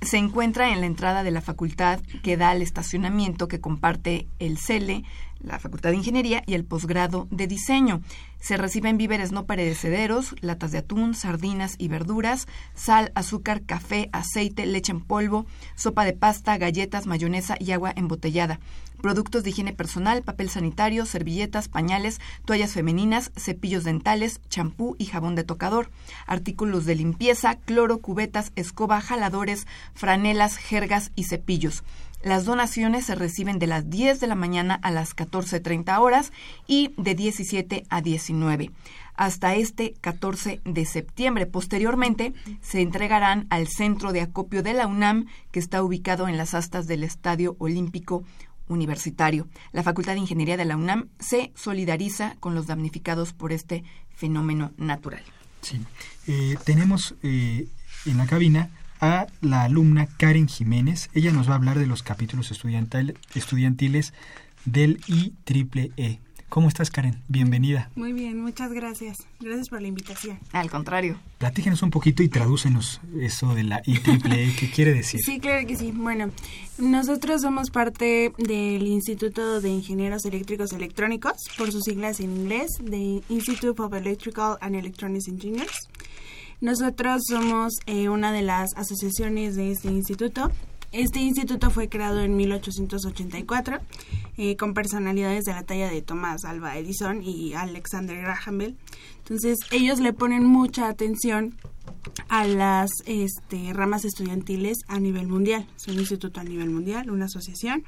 se 0.02 0.18
encuentra 0.18 0.72
en 0.72 0.80
la 0.80 0.86
entrada 0.86 1.22
de 1.22 1.30
la 1.30 1.40
facultad 1.40 2.00
que 2.22 2.36
da 2.36 2.50
al 2.50 2.62
estacionamiento 2.62 3.48
que 3.48 3.61
comparte 3.61 4.28
el 4.38 4.59
CELE, 4.59 5.04
la 5.41 5.59
Facultad 5.59 5.91
de 5.91 5.97
Ingeniería 5.97 6.43
y 6.47 6.55
el 6.55 6.64
posgrado 6.64 7.28
de 7.30 7.47
Diseño. 7.47 8.01
Se 8.41 8.57
reciben 8.57 8.97
víveres 8.97 9.32
no 9.32 9.47
perecederos, 9.47 10.34
latas 10.41 10.72
de 10.72 10.78
atún, 10.78 11.14
sardinas 11.14 11.74
y 11.78 11.89
verduras, 11.89 12.47
sal, 12.74 13.12
azúcar, 13.14 13.62
café, 13.62 14.09
aceite, 14.12 14.66
leche 14.66 14.93
en 14.93 15.01
polvo, 15.01 15.47
sopa 15.74 16.05
de 16.05 16.12
pasta, 16.12 16.57
galletas, 16.59 17.07
mayonesa 17.07 17.57
y 17.59 17.72
agua 17.72 17.93
embotellada. 17.97 18.61
Productos 19.01 19.43
de 19.43 19.51
higiene 19.51 19.72
personal, 19.72 20.22
papel 20.22 20.49
sanitario, 20.49 21.05
servilletas, 21.05 21.68
pañales, 21.68 22.20
toallas 22.45 22.72
femeninas, 22.72 23.30
cepillos 23.37 23.84
dentales, 23.84 24.41
champú 24.49 24.97
y 24.99 25.05
jabón 25.05 25.34
de 25.34 25.45
tocador. 25.45 25.91
Artículos 26.26 26.87
de 26.87 26.95
limpieza, 26.95 27.57
cloro, 27.57 27.99
cubetas, 27.99 28.53
escoba, 28.57 29.01
jaladores, 29.01 29.66
franelas, 29.95 30.57
jergas 30.57 31.12
y 31.14 31.24
cepillos. 31.24 31.84
Las 32.22 32.44
donaciones 32.44 33.06
se 33.06 33.14
reciben 33.14 33.58
de 33.58 33.66
las 33.66 33.88
10 33.88 34.20
de 34.20 34.26
la 34.26 34.34
mañana 34.34 34.74
a 34.82 34.90
las 34.90 35.14
14.30 35.14 35.98
horas 36.00 36.32
y 36.66 36.92
de 36.96 37.14
17 37.14 37.86
a 37.88 38.00
19 38.00 38.70
hasta 39.16 39.54
este 39.54 39.94
14 40.00 40.60
de 40.64 40.84
septiembre. 40.84 41.46
Posteriormente 41.46 42.34
se 42.60 42.80
entregarán 42.80 43.46
al 43.50 43.68
centro 43.68 44.12
de 44.12 44.20
acopio 44.20 44.62
de 44.62 44.74
la 44.74 44.86
UNAM, 44.86 45.26
que 45.50 45.58
está 45.58 45.82
ubicado 45.82 46.28
en 46.28 46.36
las 46.36 46.54
astas 46.54 46.86
del 46.86 47.02
Estadio 47.02 47.56
Olímpico 47.58 48.24
Universitario. 48.68 49.48
La 49.72 49.82
Facultad 49.82 50.14
de 50.14 50.20
Ingeniería 50.20 50.56
de 50.56 50.64
la 50.64 50.76
UNAM 50.76 51.08
se 51.18 51.52
solidariza 51.54 52.36
con 52.40 52.54
los 52.54 52.66
damnificados 52.66 53.32
por 53.32 53.52
este 53.52 53.84
fenómeno 54.14 54.72
natural. 54.76 55.22
Sí, 55.62 55.80
eh, 56.26 56.56
tenemos 56.64 57.14
eh, 57.22 57.68
en 58.04 58.16
la 58.18 58.26
cabina 58.26 58.70
a 59.01 59.26
la 59.40 59.62
alumna 59.62 60.07
Karen 60.07 60.49
Jiménez. 60.49 61.11
Ella 61.14 61.32
nos 61.32 61.49
va 61.49 61.53
a 61.53 61.57
hablar 61.57 61.78
de 61.78 61.86
los 61.86 62.03
capítulos 62.03 62.51
estudiantiles 62.51 64.12
del 64.64 65.01
IEEE. 65.07 66.20
¿Cómo 66.49 66.68
estás, 66.68 66.90
Karen? 66.92 67.20
Bienvenida. 67.26 67.90
Muy 67.97 68.12
bien, 68.12 68.40
muchas 68.40 68.72
gracias. 68.72 69.18
Gracias 69.40 69.68
por 69.68 69.82
la 69.82 69.88
invitación. 69.88 70.38
Al 70.53 70.70
contrario. 70.70 71.18
Platíquenos 71.38 71.82
un 71.82 71.90
poquito 71.90 72.22
y 72.22 72.28
tradúcenos 72.28 73.01
eso 73.20 73.53
de 73.55 73.64
la 73.64 73.82
IEEE. 73.84 74.55
¿Qué 74.55 74.70
quiere 74.70 74.94
decir? 74.94 75.20
Sí, 75.24 75.40
claro 75.40 75.66
que 75.66 75.76
sí. 75.76 75.92
Bueno, 75.92 76.30
nosotros 76.78 77.42
somos 77.42 77.70
parte 77.70 78.32
del 78.38 78.86
Instituto 78.86 79.61
de 79.61 79.70
Ingenieros 79.70 80.24
Eléctricos 80.24 80.72
Electrónicos, 80.72 81.32
por 81.59 81.72
sus 81.72 81.82
siglas 81.82 82.20
en 82.20 82.36
inglés, 82.36 82.70
de 82.80 83.22
Institute 83.28 83.82
of 83.82 83.92
Electrical 83.92 84.57
and 84.61 84.76
Electronics 84.76 85.26
Engineers. 85.26 85.88
Nosotros 86.61 87.22
somos 87.28 87.74
eh, 87.86 88.09
una 88.09 88.32
de 88.32 88.40
las 88.40 88.70
asociaciones 88.76 89.57
de 89.57 89.72
este 89.72 89.88
instituto. 89.88 90.50
Este 90.90 91.20
instituto 91.20 91.70
fue 91.70 91.90
creado 91.90 92.22
en 92.22 92.34
1884 92.34 93.78
eh, 94.38 94.57
con 94.57 94.72
personalidades 94.72 95.44
de 95.44 95.52
la 95.52 95.64
talla 95.64 95.90
de 95.90 96.00
Thomas 96.00 96.46
Alva 96.46 96.78
Edison 96.78 97.22
y 97.22 97.52
Alexander 97.52 98.16
Graham 98.16 98.59
Bell. 98.59 98.76
Entonces 99.18 99.59
ellos 99.70 100.00
le 100.00 100.14
ponen 100.14 100.46
mucha 100.46 100.88
atención 100.88 101.57
a 102.28 102.46
las 102.46 102.90
este, 103.04 103.74
ramas 103.74 104.07
estudiantiles 104.07 104.78
a 104.88 104.98
nivel 104.98 105.26
mundial. 105.26 105.66
Es 105.76 105.88
un 105.88 105.98
instituto 105.98 106.40
a 106.40 106.44
nivel 106.44 106.70
mundial, 106.70 107.11
una 107.11 107.26
asociación. 107.26 107.84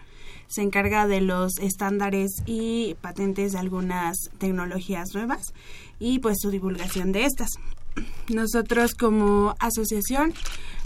Se 0.47 0.61
encarga 0.61 1.07
de 1.07 1.23
los 1.23 1.53
estándares 1.59 2.43
y 2.45 2.97
patentes 3.01 3.53
de 3.53 3.59
algunas 3.59 4.17
tecnologías 4.37 5.15
nuevas 5.15 5.55
y 5.99 6.19
pues 6.19 6.37
su 6.41 6.51
divulgación 6.51 7.13
de 7.13 7.25
estas 7.25 7.59
nosotros 8.29 8.95
como 8.95 9.55
asociación 9.59 10.35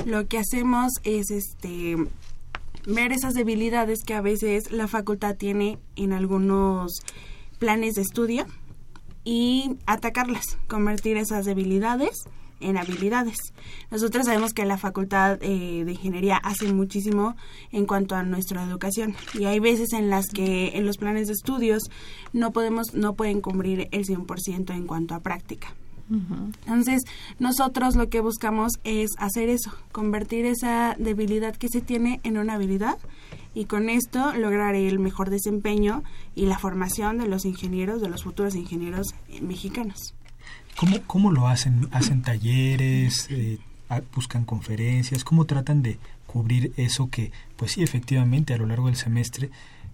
lo 0.07 0.27
que 0.27 0.39
hacemos 0.39 0.93
es 1.05 1.31
este 1.31 1.97
ver 2.87 3.13
esas 3.13 3.35
debilidades 3.35 4.03
que 4.05 4.15
a 4.15 4.21
veces 4.21 4.73
la 4.73 4.89
facultad 4.89 5.37
tiene 5.37 5.79
en 5.97 6.13
algunos 6.13 7.03
planes 7.59 7.95
de 7.95 8.03
estudio 8.03 8.47
y 9.25 9.77
atacarlas, 9.87 10.59
convertir 10.67 11.17
esas 11.17 11.45
debilidades 11.45 12.25
en 12.63 12.77
habilidades. 12.77 13.37
Nosotros 13.91 14.27
sabemos 14.27 14.53
que 14.53 14.65
la 14.65 14.79
Facultad 14.79 15.39
eh, 15.43 15.85
de 15.85 15.93
Ingeniería 15.93 16.37
hace 16.37 16.73
muchísimo 16.73 17.37
en 17.71 17.87
cuanto 17.87 18.15
a 18.15 18.23
nuestra 18.23 18.65
educación 18.65 19.15
y 19.35 19.45
hay 19.45 19.59
veces 19.61 19.93
en 19.93 20.11
las 20.11 20.27
que 20.27 20.77
en 20.77 20.87
los 20.87 20.97
planes 20.97 21.27
de 21.27 21.35
estudios 21.35 21.83
no 22.33 22.53
podemos 22.53 22.95
no 22.95 23.15
pueden 23.15 23.41
cubrir 23.41 23.89
el 23.91 24.05
100% 24.05 24.75
en 24.75 24.87
cuanto 24.87 25.15
a 25.15 25.21
práctica. 25.21 25.75
Entonces, 26.11 27.03
nosotros 27.39 27.97
lo 27.97 28.09
que 28.09 28.21
buscamos 28.21 28.73
es 28.85 29.11
hacer 29.19 29.49
eso, 29.49 29.73
convertir 29.93 30.45
esa 30.45 30.95
debilidad 30.99 31.57
que 31.57 31.69
se 31.69 31.81
tiene 31.81 32.21
en 32.23 32.39
una 32.39 32.55
habilidad 32.55 32.99
y 33.55 33.67
con 33.67 33.89
esto 33.89 34.33
lograr 34.35 34.75
el 34.75 34.99
mejor 34.99 35.31
desempeño 35.31 36.03
y 36.35 36.47
la 36.47 36.59
formación 36.59 37.19
de 37.19 37.29
los 37.29 37.45
ingenieros, 37.45 38.01
de 38.01 38.09
los 38.09 38.25
futuros 38.25 38.55
ingenieros 38.55 39.15
mexicanos. 39.41 40.15
¿Cómo, 40.77 40.97
cómo 41.07 41.33
lo 41.33 41.49
hacen? 41.49 41.89
¿Hacen 41.93 42.23
talleres? 42.23 43.29
Eh, 43.31 43.59
¿Buscan 44.15 44.45
conferencias? 44.45 45.23
¿Cómo 45.23 45.45
tratan 45.45 45.83
de 45.83 45.99
cubrir 46.27 46.73
eso 46.77 47.11
que, 47.11 47.31
pues 47.57 47.73
sí, 47.73 47.83
efectivamente, 47.83 48.55
a 48.55 48.57
lo 48.57 48.67
largo 48.67 48.87
del 48.87 48.97
semestre 48.97 49.51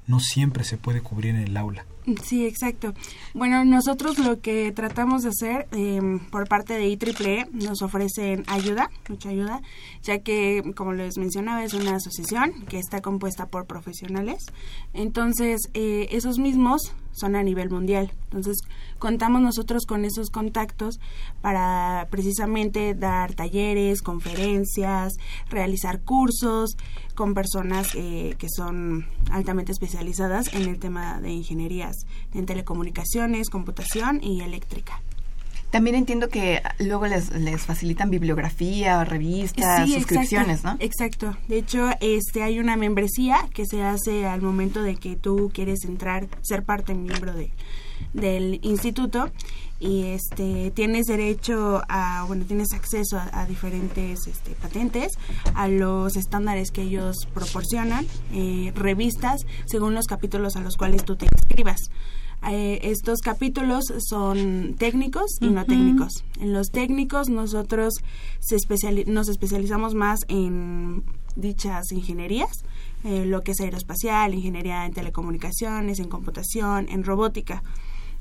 no 0.06 0.20
siempre 0.20 0.62
se 0.62 0.76
puede 0.76 1.00
cubrir 1.00 1.34
en 1.34 1.42
el 1.42 1.56
aula? 1.56 1.84
Sí, 2.22 2.46
exacto. 2.46 2.94
Bueno, 3.34 3.64
nosotros 3.64 4.18
lo 4.18 4.40
que 4.40 4.72
tratamos 4.72 5.22
de 5.22 5.30
hacer 5.30 5.68
em, 5.72 6.18
por 6.30 6.48
parte 6.48 6.74
de 6.74 6.88
IEEE 6.88 7.46
nos 7.52 7.82
ofrecen 7.82 8.44
ayuda, 8.46 8.90
mucha 9.08 9.28
ayuda, 9.30 9.60
ya 10.02 10.18
que, 10.20 10.62
como 10.76 10.92
les 10.92 11.18
mencionaba, 11.18 11.64
es 11.64 11.74
una 11.74 11.96
asociación 11.96 12.64
que 12.68 12.78
está 12.78 13.00
compuesta 13.00 13.46
por 13.46 13.66
profesionales. 13.66 14.46
Entonces, 14.92 15.60
eh, 15.74 16.08
esos 16.10 16.38
mismos 16.38 16.92
son 17.18 17.36
a 17.36 17.42
nivel 17.42 17.70
mundial. 17.70 18.10
Entonces, 18.24 18.58
contamos 18.98 19.40
nosotros 19.40 19.86
con 19.86 20.04
esos 20.04 20.30
contactos 20.30 21.00
para 21.40 22.08
precisamente 22.10 22.94
dar 22.94 23.34
talleres, 23.34 24.02
conferencias, 24.02 25.14
realizar 25.50 26.00
cursos 26.02 26.76
con 27.14 27.34
personas 27.34 27.94
eh, 27.94 28.34
que 28.38 28.48
son 28.48 29.06
altamente 29.30 29.72
especializadas 29.72 30.52
en 30.54 30.62
el 30.62 30.78
tema 30.78 31.20
de 31.20 31.30
ingenierías, 31.30 31.96
en 32.34 32.46
telecomunicaciones, 32.46 33.50
computación 33.50 34.22
y 34.22 34.40
eléctrica. 34.40 35.00
También 35.70 35.96
entiendo 35.96 36.28
que 36.28 36.62
luego 36.78 37.06
les, 37.06 37.30
les 37.34 37.62
facilitan 37.62 38.10
bibliografía, 38.10 39.04
revistas, 39.04 39.88
suscripciones, 39.88 40.64
¿no? 40.64 40.76
Exacto. 40.80 41.36
De 41.46 41.58
hecho, 41.58 41.90
este 42.00 42.42
hay 42.42 42.58
una 42.58 42.76
membresía 42.76 43.48
que 43.52 43.66
se 43.66 43.82
hace 43.82 44.26
al 44.26 44.40
momento 44.40 44.82
de 44.82 44.96
que 44.96 45.16
tú 45.16 45.50
quieres 45.52 45.84
entrar, 45.84 46.26
ser 46.42 46.62
parte 46.62 46.94
miembro 46.94 47.34
de, 47.34 47.50
del 48.12 48.60
instituto 48.62 49.30
y 49.80 50.06
este 50.06 50.72
tienes 50.72 51.06
derecho 51.06 51.82
a 51.88 52.24
bueno 52.26 52.44
tienes 52.44 52.72
acceso 52.72 53.20
a, 53.32 53.46
diferentes 53.46 54.26
este, 54.26 54.50
patentes 54.52 55.12
a 55.54 55.68
los 55.68 56.16
estándares 56.16 56.72
que 56.72 56.82
ellos 56.82 57.28
proporcionan 57.32 58.04
eh, 58.32 58.72
revistas 58.74 59.46
según 59.66 59.94
los 59.94 60.06
capítulos 60.06 60.56
a 60.56 60.60
los 60.60 60.76
cuales 60.76 61.04
tú 61.04 61.14
te 61.14 61.26
inscribas 61.26 61.78
eh, 62.50 62.78
estos 62.82 63.20
capítulos 63.20 63.84
son 63.98 64.74
técnicos 64.78 65.30
y 65.40 65.48
no 65.48 65.64
técnicos. 65.64 66.24
En 66.40 66.52
los 66.52 66.68
técnicos 66.68 67.28
nosotros 67.28 67.94
nos 69.06 69.28
especializamos 69.28 69.94
más 69.94 70.20
en 70.28 71.02
dichas 71.36 71.90
ingenierías, 71.92 72.64
eh, 73.04 73.24
lo 73.24 73.42
que 73.42 73.52
es 73.52 73.60
aeroespacial, 73.60 74.34
ingeniería 74.34 74.86
en 74.86 74.92
telecomunicaciones, 74.92 75.98
en 75.98 76.08
computación, 76.08 76.88
en 76.88 77.04
robótica. 77.04 77.62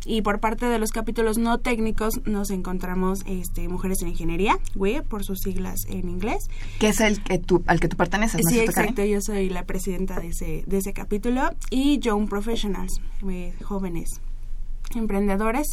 Y 0.10 0.22
por 0.22 0.39
parte 0.39 0.68
de 0.68 0.80
los 0.80 0.91
capítulos 0.91 1.38
no 1.38 1.58
técnicos 1.58 2.22
nos 2.26 2.49
encontramos 2.49 3.24
este, 3.26 3.68
Mujeres 3.68 4.01
en 4.01 4.08
Ingeniería, 4.08 4.58
WIE, 4.74 5.01
por 5.01 5.26
sus 5.26 5.39
siglas 5.41 5.82
en 5.89 6.08
inglés. 6.08 6.49
Que 6.80 6.88
es 6.88 7.01
el 7.01 7.22
que 7.22 7.39
tú, 7.39 7.62
al 7.68 7.82
que 7.82 7.89
tú 7.89 7.97
perteneces, 7.97 8.41
Sí, 8.47 8.60
exacto, 8.60 9.03
yo 9.03 9.20
soy 9.22 9.49
la 9.49 9.66
presidenta 9.66 10.20
de 10.22 10.30
ese, 10.30 10.64
de 10.66 10.78
ese 10.78 10.93
capítulo. 10.93 11.49
Y 11.70 11.99
Young 11.99 12.30
Professionals, 12.30 13.01
eh, 13.30 13.53
jóvenes 13.64 14.22
emprendedores. 14.95 15.68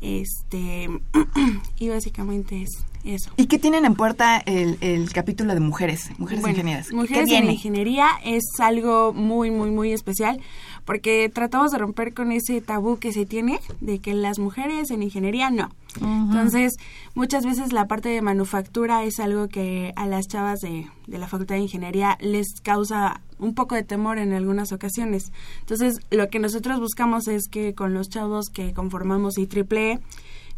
Este 0.00 0.88
y 1.78 1.88
básicamente 1.88 2.62
es 2.62 2.84
eso. 3.04 3.30
¿Y 3.36 3.46
qué 3.46 3.58
tienen 3.58 3.84
en 3.84 3.94
puerta 3.94 4.38
el, 4.38 4.78
el 4.80 5.12
capítulo 5.12 5.54
de 5.54 5.60
mujeres, 5.60 6.10
mujeres 6.18 6.46
ingenieras? 6.46 6.92
Mujeres 6.92 7.30
en 7.30 7.50
ingeniería 7.50 8.08
es 8.24 8.44
algo 8.58 9.12
muy 9.12 9.50
muy 9.50 9.70
muy 9.70 9.92
especial 9.92 10.40
porque 10.88 11.28
tratamos 11.28 11.70
de 11.70 11.76
romper 11.76 12.14
con 12.14 12.32
ese 12.32 12.62
tabú 12.62 12.98
que 12.98 13.12
se 13.12 13.26
tiene 13.26 13.60
de 13.82 13.98
que 13.98 14.14
las 14.14 14.38
mujeres 14.38 14.90
en 14.90 15.02
ingeniería 15.02 15.50
no. 15.50 15.68
Entonces, 16.00 16.76
muchas 17.14 17.44
veces 17.44 17.74
la 17.74 17.86
parte 17.86 18.08
de 18.08 18.22
manufactura 18.22 19.04
es 19.04 19.20
algo 19.20 19.48
que 19.48 19.92
a 19.96 20.06
las 20.06 20.28
chavas 20.28 20.60
de, 20.60 20.86
de, 21.06 21.18
la 21.18 21.28
Facultad 21.28 21.56
de 21.56 21.60
Ingeniería 21.60 22.16
les 22.22 22.62
causa 22.62 23.20
un 23.38 23.54
poco 23.54 23.74
de 23.74 23.82
temor 23.82 24.16
en 24.16 24.32
algunas 24.32 24.72
ocasiones. 24.72 25.30
Entonces, 25.60 26.00
lo 26.10 26.30
que 26.30 26.38
nosotros 26.38 26.80
buscamos 26.80 27.28
es 27.28 27.48
que 27.50 27.74
con 27.74 27.92
los 27.92 28.08
chavos 28.08 28.48
que 28.48 28.72
conformamos 28.72 29.36
IEEE, 29.36 30.00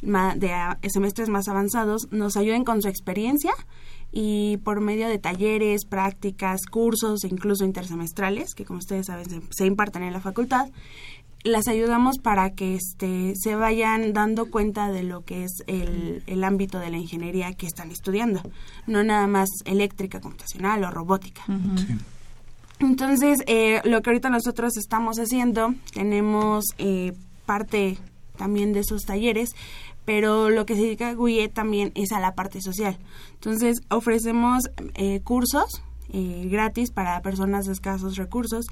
de 0.00 0.90
semestres 0.90 1.28
más 1.28 1.48
avanzados, 1.48 2.06
nos 2.12 2.36
ayuden 2.36 2.62
con 2.62 2.82
su 2.82 2.88
experiencia 2.88 3.52
y 4.12 4.58
por 4.58 4.80
medio 4.80 5.08
de 5.08 5.18
talleres, 5.18 5.84
prácticas, 5.84 6.60
cursos 6.70 7.24
e 7.24 7.28
incluso 7.28 7.64
intersemestrales, 7.64 8.54
que 8.54 8.64
como 8.64 8.78
ustedes 8.78 9.06
saben 9.06 9.26
se, 9.50 9.66
imparten 9.66 10.02
en 10.02 10.12
la 10.12 10.20
facultad, 10.20 10.68
las 11.42 11.68
ayudamos 11.68 12.18
para 12.18 12.50
que 12.50 12.74
este, 12.74 13.32
se 13.34 13.54
vayan 13.54 14.12
dando 14.12 14.50
cuenta 14.50 14.90
de 14.90 15.02
lo 15.04 15.24
que 15.24 15.44
es 15.44 15.62
el, 15.66 16.22
el 16.26 16.44
ámbito 16.44 16.78
de 16.78 16.90
la 16.90 16.98
ingeniería 16.98 17.54
que 17.54 17.66
están 17.66 17.90
estudiando, 17.90 18.42
no 18.86 19.02
nada 19.04 19.26
más 19.26 19.48
eléctrica, 19.64 20.20
computacional 20.20 20.84
o 20.84 20.90
robótica. 20.90 21.42
Entonces, 22.80 23.38
eh, 23.46 23.80
lo 23.84 24.00
que 24.00 24.10
ahorita 24.10 24.30
nosotros 24.30 24.76
estamos 24.76 25.18
haciendo, 25.18 25.74
tenemos 25.92 26.64
eh, 26.78 27.12
parte 27.44 27.98
también 28.36 28.72
de 28.72 28.80
esos 28.80 29.02
talleres, 29.02 29.50
pero 30.04 30.50
lo 30.50 30.66
que 30.66 30.74
se 30.74 30.82
dedica 30.82 31.14
GUIE 31.14 31.48
también 31.48 31.92
es 31.94 32.12
a 32.12 32.20
la 32.20 32.34
parte 32.34 32.60
social. 32.60 32.98
Entonces, 33.34 33.80
ofrecemos 33.88 34.64
eh, 34.94 35.20
cursos 35.20 35.82
eh, 36.12 36.48
gratis 36.50 36.90
para 36.90 37.22
personas 37.22 37.66
de 37.66 37.72
escasos 37.72 38.16
recursos, 38.16 38.66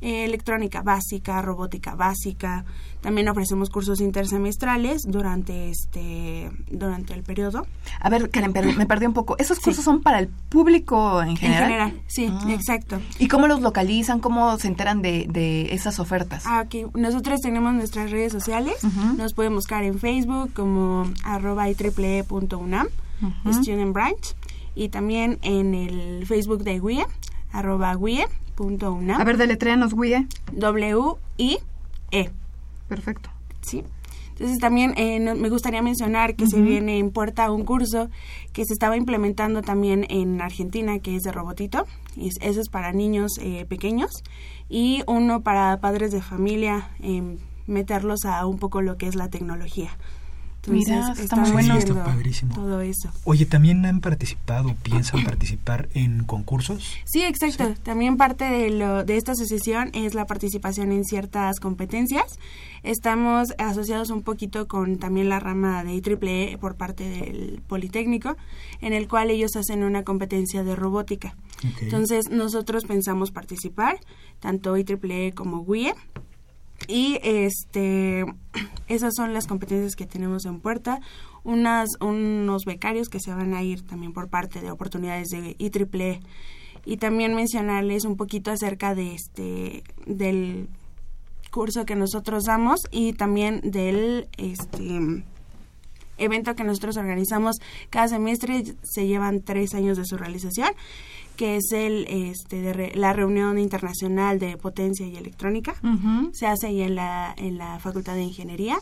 eh, 0.00 0.24
electrónica 0.24 0.82
básica, 0.82 1.40
robótica 1.40 1.94
básica. 1.94 2.64
También 3.00 3.28
ofrecemos 3.28 3.70
cursos 3.70 4.00
intersemestrales 4.00 5.02
durante 5.06 5.70
este 5.70 6.50
durante 6.70 7.14
el 7.14 7.22
periodo. 7.22 7.66
A 8.00 8.10
ver, 8.10 8.30
Karen, 8.30 8.52
me 8.76 8.86
perdí 8.86 9.06
un 9.06 9.14
poco. 9.14 9.36
¿Esos 9.38 9.60
cursos 9.60 9.84
son 9.84 10.02
para 10.02 10.18
el 10.18 10.28
público 10.28 11.22
en 11.22 11.36
general? 11.36 11.62
En 11.62 11.68
general, 11.68 12.00
sí, 12.08 12.28
ah. 12.30 12.52
exacto. 12.52 13.00
¿Y 13.18 13.28
cómo 13.28 13.46
los 13.46 13.60
localizan? 13.60 14.20
¿Cómo 14.20 14.58
se 14.58 14.68
enteran 14.68 15.02
de, 15.02 15.26
de 15.30 15.74
esas 15.74 15.98
ofertas? 15.98 16.44
Ah, 16.46 16.58
aquí 16.58 16.84
nosotros 16.94 17.40
tenemos 17.40 17.72
nuestras 17.74 18.10
redes 18.10 18.32
sociales. 18.32 18.76
Nos 19.16 19.34
pueden 19.34 19.54
buscar 19.54 19.82
en 19.84 19.98
Facebook 19.98 20.52
como 20.52 21.10
arroba 21.24 21.68
IEEE.unam, 21.68 22.88
Student 23.50 23.92
Branch 23.92 24.36
y 24.74 24.90
también 24.90 25.38
en 25.42 25.74
el 25.74 26.26
Facebook 26.26 26.62
de 26.62 26.80
WIE, 26.80 27.06
arroba 27.50 27.96
WIE.UNAM. 28.58 29.20
A 29.20 29.24
ver, 29.24 29.36
deletréanos 29.36 29.92
WIE. 29.92 30.26
W-I-E. 30.52 32.30
Perfecto. 32.88 33.30
Sí. 33.62 33.84
Entonces 34.30 34.58
también 34.58 34.92
eh, 34.98 35.18
me 35.34 35.48
gustaría 35.48 35.80
mencionar 35.80 36.36
que 36.36 36.46
se 36.46 36.60
viene 36.60 36.98
en 36.98 37.10
puerta 37.10 37.50
un 37.50 37.64
curso 37.64 38.10
que 38.52 38.66
se 38.66 38.74
estaba 38.74 38.98
implementando 38.98 39.62
también 39.62 40.06
en 40.10 40.42
Argentina, 40.42 40.98
que 40.98 41.16
es 41.16 41.22
de 41.22 41.32
robotito. 41.32 41.86
Y 42.16 42.28
eso 42.28 42.60
es 42.60 42.68
para 42.68 42.92
niños 42.92 43.32
eh, 43.40 43.64
pequeños. 43.66 44.10
Y 44.68 45.02
uno 45.06 45.40
para 45.40 45.80
padres 45.80 46.12
de 46.12 46.20
familia, 46.20 46.90
eh, 47.00 47.38
meterlos 47.66 48.26
a 48.26 48.44
un 48.44 48.58
poco 48.58 48.82
lo 48.82 48.98
que 48.98 49.06
es 49.06 49.14
la 49.14 49.30
tecnología. 49.30 49.96
Mira, 50.66 51.12
está 51.12 51.36
muy 51.36 51.50
bueno. 51.50 51.76
Está 51.76 52.04
padrísimo. 52.04 52.54
Todo 52.54 52.80
eso. 52.80 53.10
Oye, 53.24 53.46
¿también 53.46 53.84
han 53.86 54.00
participado, 54.00 54.74
piensan 54.82 55.24
participar 55.24 55.88
en 55.94 56.24
concursos? 56.24 56.94
Sí, 57.04 57.22
exacto. 57.22 57.74
También 57.82 58.16
parte 58.16 58.44
de, 58.44 58.70
lo, 58.70 59.04
de 59.04 59.16
esta 59.16 59.32
asociación 59.32 59.90
es 59.94 60.14
la 60.14 60.26
participación 60.26 60.92
en 60.92 61.04
ciertas 61.04 61.60
competencias. 61.60 62.38
Estamos 62.82 63.52
asociados 63.58 64.10
un 64.10 64.22
poquito 64.22 64.68
con 64.68 64.98
también 64.98 65.28
la 65.28 65.40
rama 65.40 65.82
de 65.82 65.94
IEEE 65.94 66.58
por 66.58 66.76
parte 66.76 67.08
del 67.08 67.60
Politécnico, 67.66 68.36
en 68.80 68.92
el 68.92 69.08
cual 69.08 69.30
ellos 69.30 69.56
hacen 69.56 69.82
una 69.82 70.04
competencia 70.04 70.62
de 70.62 70.76
robótica. 70.76 71.36
Entonces, 71.80 72.30
nosotros 72.30 72.84
pensamos 72.84 73.30
participar, 73.30 73.98
tanto 74.40 74.76
IEEE 74.76 75.32
como 75.32 75.60
WIE, 75.60 75.94
y 76.88 77.18
este 77.22 78.24
esas 78.88 79.14
son 79.14 79.32
las 79.32 79.46
competencias 79.46 79.96
que 79.96 80.06
tenemos 80.06 80.44
en 80.46 80.60
puerta. 80.60 81.00
Unas, 81.44 81.90
unos 82.00 82.64
becarios 82.64 83.08
que 83.08 83.20
se 83.20 83.32
van 83.32 83.54
a 83.54 83.62
ir 83.62 83.82
también 83.86 84.12
por 84.12 84.28
parte 84.28 84.60
de 84.60 84.70
oportunidades 84.70 85.28
de 85.28 85.56
IEEE. 85.58 86.20
Y 86.84 86.96
también 86.98 87.34
mencionarles 87.34 88.04
un 88.04 88.16
poquito 88.16 88.50
acerca 88.50 88.94
de 88.94 89.14
este 89.14 89.82
del 90.06 90.68
curso 91.50 91.84
que 91.84 91.96
nosotros 91.96 92.44
damos 92.44 92.80
y 92.90 93.12
también 93.12 93.60
del 93.62 94.28
este 94.36 95.24
evento 96.18 96.54
que 96.54 96.64
nosotros 96.64 96.96
organizamos 96.96 97.56
cada 97.90 98.08
semestre, 98.08 98.62
se 98.82 99.06
llevan 99.06 99.42
tres 99.42 99.74
años 99.74 99.96
de 99.96 100.04
su 100.04 100.16
realización 100.16 100.70
que 101.36 101.56
es 101.56 101.72
el 101.72 102.06
este 102.08 102.60
de 102.62 102.92
la 102.94 103.12
reunión 103.12 103.58
internacional 103.58 104.38
de 104.38 104.56
potencia 104.56 105.06
y 105.06 105.16
electrónica 105.16 105.74
se 106.32 106.46
hace 106.46 106.68
ahí 106.68 106.82
en 106.82 106.94
la 106.94 107.34
en 107.36 107.58
la 107.58 107.78
facultad 107.78 108.14
de 108.14 108.22
ingeniería. 108.22 108.78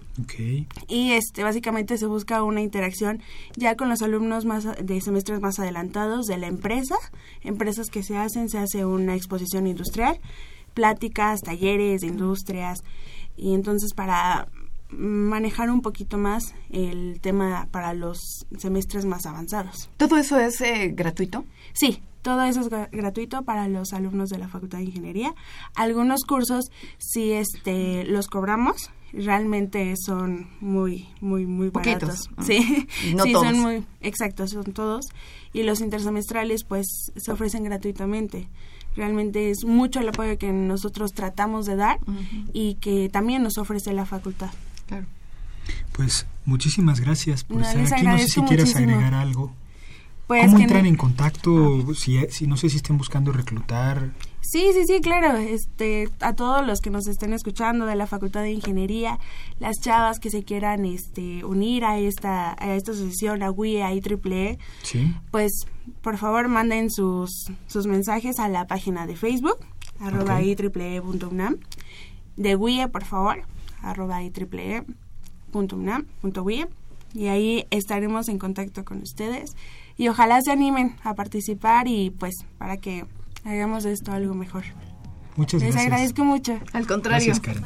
Y 0.89 1.13
este 1.13 1.43
básicamente 1.43 1.99
se 1.99 2.07
busca 2.07 2.43
una 2.43 2.63
interacción 2.63 3.21
ya 3.57 3.77
con 3.77 3.89
los 3.89 4.03
alumnos 4.03 4.45
más 4.45 4.67
de 4.83 5.01
semestres 5.01 5.41
más 5.41 5.59
adelantados 5.59 6.27
de 6.27 6.39
la 6.39 6.47
empresa. 6.47 6.97
Empresas 7.43 7.91
que 7.91 8.03
se 8.03 8.17
hacen 8.17 8.49
se 8.49 8.59
hace 8.59 8.85
una 8.85 9.15
exposición 9.15 9.67
industrial 9.67 10.19
pláticas 10.75 11.41
talleres 11.41 12.03
de 12.03 12.09
industrias. 12.09 12.85
Y 13.37 13.55
entonces 13.55 13.95
para 13.95 14.49
manejar 14.91 15.71
un 15.71 15.81
poquito 15.81 16.19
más 16.19 16.55
el 16.71 17.21
tema 17.21 17.69
para 17.71 17.95
los 17.95 18.47
semestres 18.59 19.05
más 19.07 19.27
avanzados. 19.27 19.89
¿Todo 19.97 20.19
eso 20.19 20.39
es 20.39 20.61
eh, 20.61 20.93
gratuito? 20.95 21.45
Sí, 21.73 22.01
todo 22.25 22.43
eso 22.45 22.63
es 22.63 22.71
gratuito 22.91 23.43
para 23.43 23.69
los 23.69 23.93
alumnos 23.93 24.31
de 24.31 24.39
la 24.39 24.49
Facultad 24.49 24.79
de 24.79 24.85
Ingeniería. 24.85 25.35
Algunos 25.77 26.25
cursos 26.25 26.73
sí 26.97 27.33
este, 27.33 28.05
los 28.05 28.29
cobramos, 28.29 28.91
realmente 29.13 29.93
son 29.99 30.49
muy, 30.61 31.07
muy, 31.21 31.45
muy 31.45 31.69
baratos. 31.69 32.31
Sí, 32.41 32.89
sí 33.03 33.33
son 33.33 33.61
muy, 33.61 33.85
exacto, 34.01 34.49
son 34.49 34.65
todos. 34.73 35.05
Y 35.53 35.65
los 35.65 35.83
intersemestrales 35.83 36.65
pues 36.65 36.87
se 37.15 37.31
ofrecen 37.31 37.63
gratuitamente. 37.63 38.49
Realmente 38.97 39.51
es 39.51 39.67
mucho 39.67 40.01
el 40.01 40.09
apoyo 40.09 40.39
que 40.39 40.51
nosotros 40.51 41.13
tratamos 41.13 41.67
de 41.67 41.77
dar 41.77 41.99
y 42.55 42.77
que 42.77 43.11
también 43.11 43.43
nos 43.43 43.59
ofrece 43.59 43.93
la 43.93 44.07
facultad. 44.07 44.51
Claro. 44.87 45.05
Pues 45.93 46.27
muchísimas 46.47 47.01
gracias 47.01 47.45
por 47.45 47.61
estar 47.61 47.81
aquí. 47.81 48.07
No 48.07 48.19
sé 48.19 48.29
si 48.29 48.41
quieras 48.43 48.75
agregar 48.77 49.13
algo. 49.13 49.53
Pues 50.27 50.47
¿Cómo 50.47 50.59
entran 50.59 50.87
en 50.87 50.97
contacto? 50.97 51.95
Si, 51.95 52.19
si, 52.31 52.47
no 52.47 52.57
sé 52.57 52.71
si 52.71 52.77
estén 52.77 52.97
buscando 52.97 53.31
reclutar. 53.31 54.13
Sí, 54.41 54.71
sí, 54.73 54.87
sí, 54.87 55.01
claro. 55.01 55.37
Este, 55.37 56.09
a 56.21 56.33
todos 56.35 56.67
los 56.67 56.81
que 56.81 56.89
nos 56.89 57.07
estén 57.07 57.35
escuchando 57.35 57.85
de 57.85 57.95
la 57.95 58.07
Facultad 58.07 58.41
de 58.43 58.53
Ingeniería, 58.53 59.19
las 59.59 59.81
chavas 59.81 60.21
que 60.21 60.31
se 60.31 60.43
quieran 60.43 60.87
este, 60.87 61.45
unir 61.45 61.85
a 61.85 61.99
esta, 61.99 62.57
a 62.59 62.75
esta 62.75 62.93
asociación, 62.93 63.43
a 63.43 63.51
WIE, 63.51 63.83
a 63.83 63.93
IEEE, 63.93 64.59
¿Sí? 64.83 65.15
pues 65.31 65.67
por 66.01 66.17
favor 66.17 66.49
manden 66.49 66.91
sus, 66.91 67.51
sus 67.67 67.87
mensajes 67.87 68.39
a 68.39 68.49
la 68.49 68.67
página 68.67 69.07
de 69.07 69.17
Facebook, 69.17 69.59
arroba 70.01 70.41
IEEE.unam, 70.41 71.59
de 72.37 72.57
WIE, 72.57 72.89
por 72.89 73.05
favor, 73.05 73.43
arroba 73.83 74.23
IEEE.unam.WIE, 74.23 76.67
y 77.15 77.27
ahí 77.27 77.67
estaremos 77.71 78.29
en 78.29 78.39
contacto 78.39 78.85
con 78.85 79.03
ustedes 79.03 79.55
y 79.97 80.09
ojalá 80.09 80.41
se 80.43 80.53
animen 80.53 80.97
a 81.03 81.15
participar 81.15 81.89
y 81.89 82.11
pues 82.11 82.35
para 82.59 82.79
que 82.79 83.05
hagamos 83.45 83.85
de 83.85 83.93
esto 83.93 84.13
algo 84.13 84.35
mejor. 84.35 84.65
Muchas 85.37 85.61
gracias. 85.61 85.85
Les 85.85 85.93
agradezco 85.93 86.25
mucho. 86.25 86.59
Al 86.73 86.87
contrario. 86.87 87.27
Gracias, 87.27 87.41
Karen. 87.41 87.65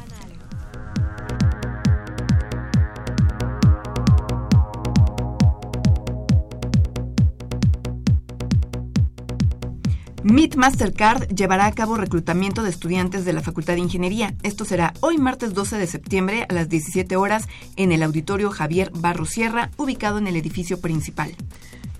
MIT 10.21 10.57
Mastercard 10.57 11.27
llevará 11.29 11.65
a 11.65 11.71
cabo 11.71 11.95
reclutamiento 11.95 12.61
de 12.61 12.69
estudiantes 12.69 13.25
de 13.25 13.31
la 13.33 13.41
Facultad 13.41 13.73
de 13.73 13.79
Ingeniería. 13.79 14.35
Esto 14.43 14.65
será 14.65 14.93
hoy 14.99 15.17
martes 15.17 15.53
12 15.53 15.77
de 15.77 15.87
septiembre 15.87 16.45
a 16.47 16.53
las 16.53 16.67
17 16.67 17.15
horas 17.15 17.47
en 17.77 17.91
el 17.93 18.03
auditorio 18.03 18.51
Javier 18.51 18.91
Barro 18.93 19.25
Sierra, 19.25 19.71
ubicado 19.77 20.17
en 20.17 20.27
el 20.27 20.35
edificio 20.35 20.81
principal. 20.81 21.35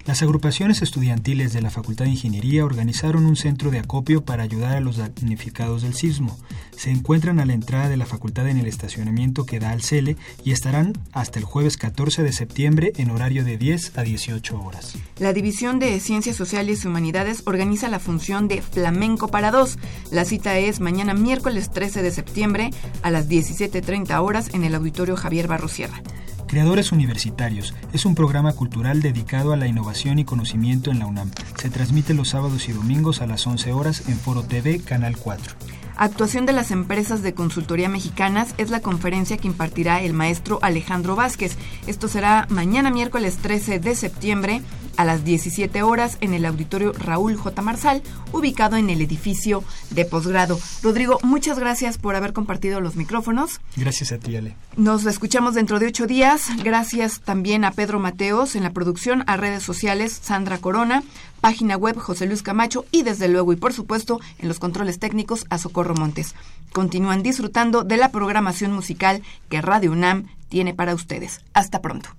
Las 0.09 0.23
agrupaciones 0.23 0.81
estudiantiles 0.81 1.53
de 1.53 1.61
la 1.61 1.69
Facultad 1.69 2.05
de 2.05 2.09
Ingeniería 2.09 2.65
organizaron 2.65 3.27
un 3.27 3.35
centro 3.35 3.69
de 3.69 3.77
acopio 3.77 4.25
para 4.25 4.41
ayudar 4.41 4.75
a 4.75 4.79
los 4.79 4.97
damnificados 4.97 5.83
del 5.83 5.93
sismo. 5.93 6.35
Se 6.75 6.89
encuentran 6.89 7.39
a 7.39 7.45
la 7.45 7.53
entrada 7.53 7.89
de 7.89 7.95
la 7.95 8.07
facultad 8.07 8.49
en 8.49 8.57
el 8.57 8.65
estacionamiento 8.65 9.45
que 9.45 9.59
da 9.59 9.69
al 9.69 9.83
CELE 9.83 10.17
y 10.43 10.51
estarán 10.51 10.93
hasta 11.11 11.37
el 11.37 11.45
jueves 11.45 11.77
14 11.77 12.23
de 12.23 12.33
septiembre 12.33 12.91
en 12.97 13.11
horario 13.11 13.43
de 13.43 13.59
10 13.59 13.99
a 13.99 14.01
18 14.01 14.59
horas. 14.59 14.95
La 15.19 15.31
División 15.31 15.77
de 15.77 15.99
Ciencias 15.99 16.35
Sociales 16.35 16.83
y 16.83 16.87
Humanidades 16.87 17.43
organiza 17.45 17.87
la 17.87 17.99
función 17.99 18.47
de 18.47 18.63
Flamenco 18.63 19.27
para 19.27 19.51
dos. 19.51 19.77
La 20.09 20.25
cita 20.25 20.57
es 20.57 20.79
mañana 20.79 21.13
miércoles 21.13 21.69
13 21.69 22.01
de 22.01 22.09
septiembre 22.09 22.71
a 23.03 23.11
las 23.11 23.29
17.30 23.29 24.19
horas 24.23 24.55
en 24.55 24.63
el 24.63 24.73
auditorio 24.73 25.15
Javier 25.15 25.47
Barrosierra. 25.47 26.01
Creadores 26.49 26.91
Universitarios 26.91 27.75
es 27.93 28.05
un 28.05 28.15
programa 28.15 28.53
cultural 28.53 29.03
dedicado 29.03 29.53
a 29.53 29.55
la 29.55 29.67
innovación 29.67 30.17
y 30.17 30.25
conocimiento 30.25 30.89
en 30.89 30.97
la 30.97 31.05
UNAM. 31.05 31.29
Se 31.55 31.69
transmite 31.69 32.15
los 32.15 32.29
sábados 32.29 32.67
y 32.67 32.71
domingos 32.71 33.21
a 33.21 33.27
las 33.27 33.45
11 33.45 33.71
horas 33.71 34.09
en 34.09 34.17
Foro 34.17 34.41
TV, 34.41 34.79
Canal 34.79 35.15
4. 35.15 35.53
Actuación 35.95 36.47
de 36.47 36.53
las 36.53 36.71
empresas 36.71 37.21
de 37.21 37.35
consultoría 37.35 37.87
mexicanas 37.87 38.55
es 38.57 38.71
la 38.71 38.81
conferencia 38.81 39.37
que 39.37 39.47
impartirá 39.47 40.01
el 40.01 40.13
maestro 40.13 40.57
Alejandro 40.63 41.15
Vázquez. 41.15 41.55
Esto 41.85 42.07
será 42.07 42.47
mañana 42.49 42.89
miércoles 42.89 43.37
13 43.37 43.77
de 43.77 43.93
septiembre 43.93 44.61
a 44.99 45.05
las 45.05 45.23
17 45.23 45.81
horas 45.81 46.17
en 46.19 46.33
el 46.33 46.43
auditorio 46.43 46.91
Raúl 46.91 47.37
J. 47.37 47.61
Marsal, 47.61 48.03
ubicado 48.33 48.75
en 48.75 48.89
el 48.89 49.01
edificio 49.01 49.63
de 49.91 50.03
posgrado. 50.03 50.59
Rodrigo, 50.83 51.19
muchas 51.23 51.57
gracias 51.57 51.97
por 51.97 52.17
haber 52.17 52.33
compartido 52.33 52.81
los 52.81 52.97
micrófonos. 52.97 53.61
Gracias 53.77 54.11
a 54.11 54.17
ti, 54.17 54.35
Ale. 54.35 54.57
Nos 54.75 55.05
escuchamos 55.05 55.55
dentro 55.55 55.79
de 55.79 55.87
ocho 55.87 56.05
días. 56.05 56.47
Gracias 56.65 57.21
también 57.21 57.63
a 57.63 57.71
Pedro 57.71 58.01
Mateos 58.01 58.57
en 58.57 58.63
la 58.63 58.73
producción, 58.73 59.23
a 59.25 59.37
redes 59.37 59.63
sociales 59.63 60.19
Sandra 60.21 60.57
Corona, 60.57 61.01
página 61.39 61.77
web 61.77 61.97
José 61.97 62.25
Luis 62.25 62.43
Camacho 62.43 62.85
y 62.91 63.03
desde 63.03 63.29
luego 63.29 63.53
y 63.53 63.55
por 63.55 63.71
supuesto 63.71 64.19
en 64.39 64.49
los 64.49 64.59
controles 64.59 64.99
técnicos 64.99 65.45
a 65.49 65.59
Socorro 65.59 65.95
Montes. 65.95 66.35
Continúan 66.73 67.23
disfrutando 67.23 67.85
de 67.85 67.95
la 67.95 68.11
programación 68.11 68.73
musical 68.73 69.23
que 69.47 69.61
Radio 69.61 69.93
UNAM 69.93 70.27
tiene 70.49 70.73
para 70.73 70.93
ustedes. 70.93 71.39
Hasta 71.53 71.81
pronto. 71.81 72.18